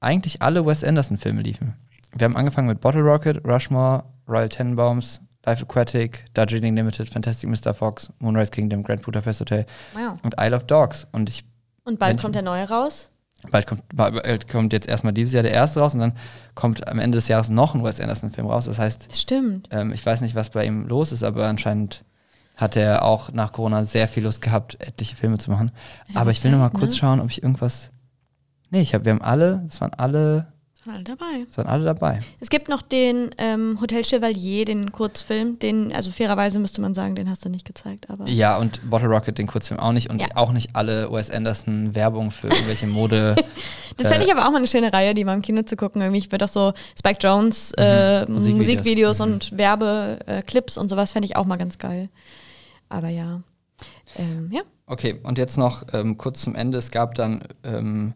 eigentlich 0.00 0.42
alle 0.42 0.64
Wes 0.64 0.84
Anderson 0.84 1.18
Filme 1.18 1.42
liefen. 1.42 1.74
Wir 2.12 2.26
haben 2.26 2.36
angefangen 2.36 2.68
mit 2.68 2.80
Bottle 2.80 3.02
Rocket, 3.02 3.44
Rushmore, 3.46 4.04
Royal 4.28 4.48
Tenenbaums, 4.48 5.20
Life 5.44 5.62
Aquatic, 5.62 6.24
Darjeeling 6.32 6.76
Limited, 6.76 7.08
Fantastic 7.08 7.50
Mr. 7.50 7.74
Fox, 7.74 8.10
Moonrise 8.20 8.50
Kingdom, 8.50 8.82
Grand 8.82 9.02
Budapest 9.02 9.40
Hotel 9.40 9.66
wow. 9.94 10.16
und 10.22 10.34
Isle 10.38 10.56
of 10.56 10.64
Dogs. 10.64 11.06
Und 11.12 11.28
ich 11.28 11.44
und 11.84 11.98
bald 11.98 12.20
kommt 12.20 12.34
der 12.34 12.42
neue 12.42 12.68
raus? 12.68 13.10
Bald 13.50 13.66
kommt, 13.66 13.82
bald 13.94 14.48
kommt 14.48 14.72
jetzt 14.72 14.88
erstmal 14.88 15.12
dieses 15.12 15.34
Jahr 15.34 15.42
der 15.42 15.52
erste 15.52 15.80
raus 15.80 15.94
und 15.94 16.00
dann 16.00 16.14
kommt 16.54 16.88
am 16.88 16.98
Ende 16.98 17.16
des 17.16 17.28
Jahres 17.28 17.50
noch 17.50 17.74
ein 17.74 17.84
Wes 17.84 18.00
Anderson-Film 18.00 18.46
raus. 18.46 18.64
Das 18.64 18.78
heißt, 18.78 19.10
das 19.10 19.20
stimmt. 19.20 19.68
Ähm, 19.70 19.92
ich 19.92 20.04
weiß 20.04 20.22
nicht, 20.22 20.34
was 20.34 20.50
bei 20.50 20.64
ihm 20.64 20.86
los 20.86 21.12
ist, 21.12 21.22
aber 21.22 21.46
anscheinend 21.46 22.04
hat 22.56 22.76
er 22.76 23.04
auch 23.04 23.32
nach 23.32 23.52
Corona 23.52 23.84
sehr 23.84 24.08
viel 24.08 24.22
Lust 24.22 24.40
gehabt, 24.40 24.80
etliche 24.80 25.16
Filme 25.16 25.38
zu 25.38 25.50
machen. 25.50 25.72
Ja, 26.08 26.20
aber 26.20 26.30
ich 26.30 26.42
will 26.42 26.52
noch 26.52 26.58
mal 26.58 26.70
kurz 26.70 26.92
ne? 26.92 26.96
schauen, 26.96 27.20
ob 27.20 27.30
ich 27.30 27.42
irgendwas. 27.42 27.90
Nee, 28.70 28.80
ich 28.80 28.94
hab, 28.94 29.04
wir 29.04 29.12
haben 29.12 29.22
alle, 29.22 29.62
das 29.66 29.80
waren 29.80 29.92
alle 29.94 30.53
waren 30.86 30.96
alle 30.96 31.04
dabei. 31.04 31.46
Sind 31.50 31.66
alle 31.66 31.84
dabei. 31.84 32.20
Es 32.40 32.50
gibt 32.50 32.68
noch 32.68 32.82
den 32.82 33.30
ähm, 33.38 33.78
Hotel 33.80 34.04
Chevalier, 34.04 34.64
den 34.64 34.92
Kurzfilm, 34.92 35.58
den, 35.58 35.92
also 35.92 36.10
fairerweise 36.10 36.58
müsste 36.58 36.80
man 36.80 36.94
sagen, 36.94 37.14
den 37.14 37.28
hast 37.28 37.44
du 37.44 37.48
nicht 37.48 37.66
gezeigt, 37.66 38.10
aber. 38.10 38.28
Ja, 38.28 38.58
und 38.58 38.88
Bottle 38.88 39.08
Rocket, 39.08 39.38
den 39.38 39.46
Kurzfilm 39.46 39.80
auch 39.80 39.92
nicht 39.92 40.10
und 40.10 40.20
ja. 40.20 40.28
auch 40.34 40.52
nicht 40.52 40.74
alle 40.74 41.10
Wes 41.12 41.30
Anderson 41.30 41.94
Werbung 41.94 42.30
für 42.30 42.48
irgendwelche 42.48 42.86
Mode. 42.86 43.36
das 43.96 44.08
fände 44.08 44.26
ich 44.26 44.32
aber 44.32 44.46
auch 44.46 44.50
mal 44.50 44.58
eine 44.58 44.66
schöne 44.66 44.92
Reihe, 44.92 45.14
die 45.14 45.24
mal 45.24 45.34
im 45.34 45.42
Kino 45.42 45.62
zu 45.62 45.76
gucken. 45.76 46.02
Irgendwie, 46.02 46.18
ich 46.18 46.30
würde 46.32 46.44
auch 46.44 46.50
so 46.50 46.72
Spike 46.98 47.18
Jones 47.20 47.72
mhm. 47.76 47.84
äh, 47.84 48.20
Musikvideos, 48.26 48.56
Musikvideos 48.56 49.18
mhm. 49.18 49.24
und 49.24 49.58
Werbeclips 49.58 50.76
und 50.76 50.88
sowas 50.88 51.12
fände 51.12 51.26
ich 51.26 51.36
auch 51.36 51.46
mal 51.46 51.56
ganz 51.56 51.78
geil. 51.78 52.08
Aber 52.88 53.08
ja. 53.08 53.40
Ähm, 54.16 54.50
ja. 54.52 54.62
Okay, 54.86 55.18
und 55.22 55.38
jetzt 55.38 55.56
noch 55.56 55.82
ähm, 55.92 56.16
kurz 56.18 56.42
zum 56.42 56.54
Ende. 56.54 56.78
Es 56.78 56.90
gab 56.90 57.14
dann 57.14 57.42
ähm, 57.64 58.14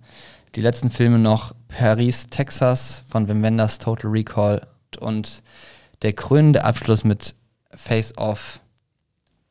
die 0.59 0.63
letzten 0.63 0.91
Filme 0.91 1.21
noch 1.21 1.55
Paris, 1.69 2.31
Texas 2.31 3.05
von 3.07 3.29
Wim 3.29 3.45
Wenders, 3.45 3.79
Total 3.79 4.11
Recall 4.11 4.67
und 4.99 5.45
der 6.03 6.13
krönende 6.15 6.65
Abschluss 6.65 7.05
mit 7.05 7.37
Face 7.71 8.13
Off 8.19 8.59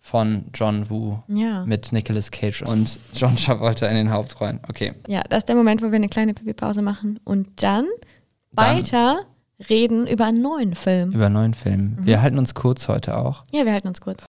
von 0.02 0.48
John 0.54 0.90
Woo 0.90 1.24
ja. 1.30 1.64
mit 1.66 1.94
Nicolas 1.94 2.30
Cage 2.30 2.64
und 2.64 3.00
John 3.14 3.38
Travolta 3.38 3.88
in 3.88 3.96
den 3.96 4.12
Hauptrollen. 4.12 4.60
Okay. 4.68 4.96
Ja, 5.08 5.22
das 5.30 5.40
ist 5.40 5.46
der 5.48 5.56
Moment, 5.56 5.82
wo 5.82 5.86
wir 5.86 5.96
eine 5.96 6.10
kleine 6.10 6.34
Pipi-Pause 6.34 6.82
machen 6.82 7.22
und 7.24 7.64
dann, 7.64 7.86
dann, 8.52 8.78
weiter 8.78 9.20
reden 9.70 10.08
über 10.08 10.26
einen 10.26 10.42
neuen 10.42 10.76
Film. 10.76 11.12
Über 11.12 11.28
einen 11.28 11.36
neuen 11.36 11.54
Film. 11.54 11.96
Mhm. 12.02 12.06
Wir 12.06 12.22
halten 12.22 12.38
uns 12.38 12.54
kurz 12.54 12.90
heute 12.90 13.18
auch. 13.18 13.46
Ja, 13.54 13.64
wir 13.64 13.72
halten 13.72 13.88
uns 13.88 14.02
kurz. 14.02 14.26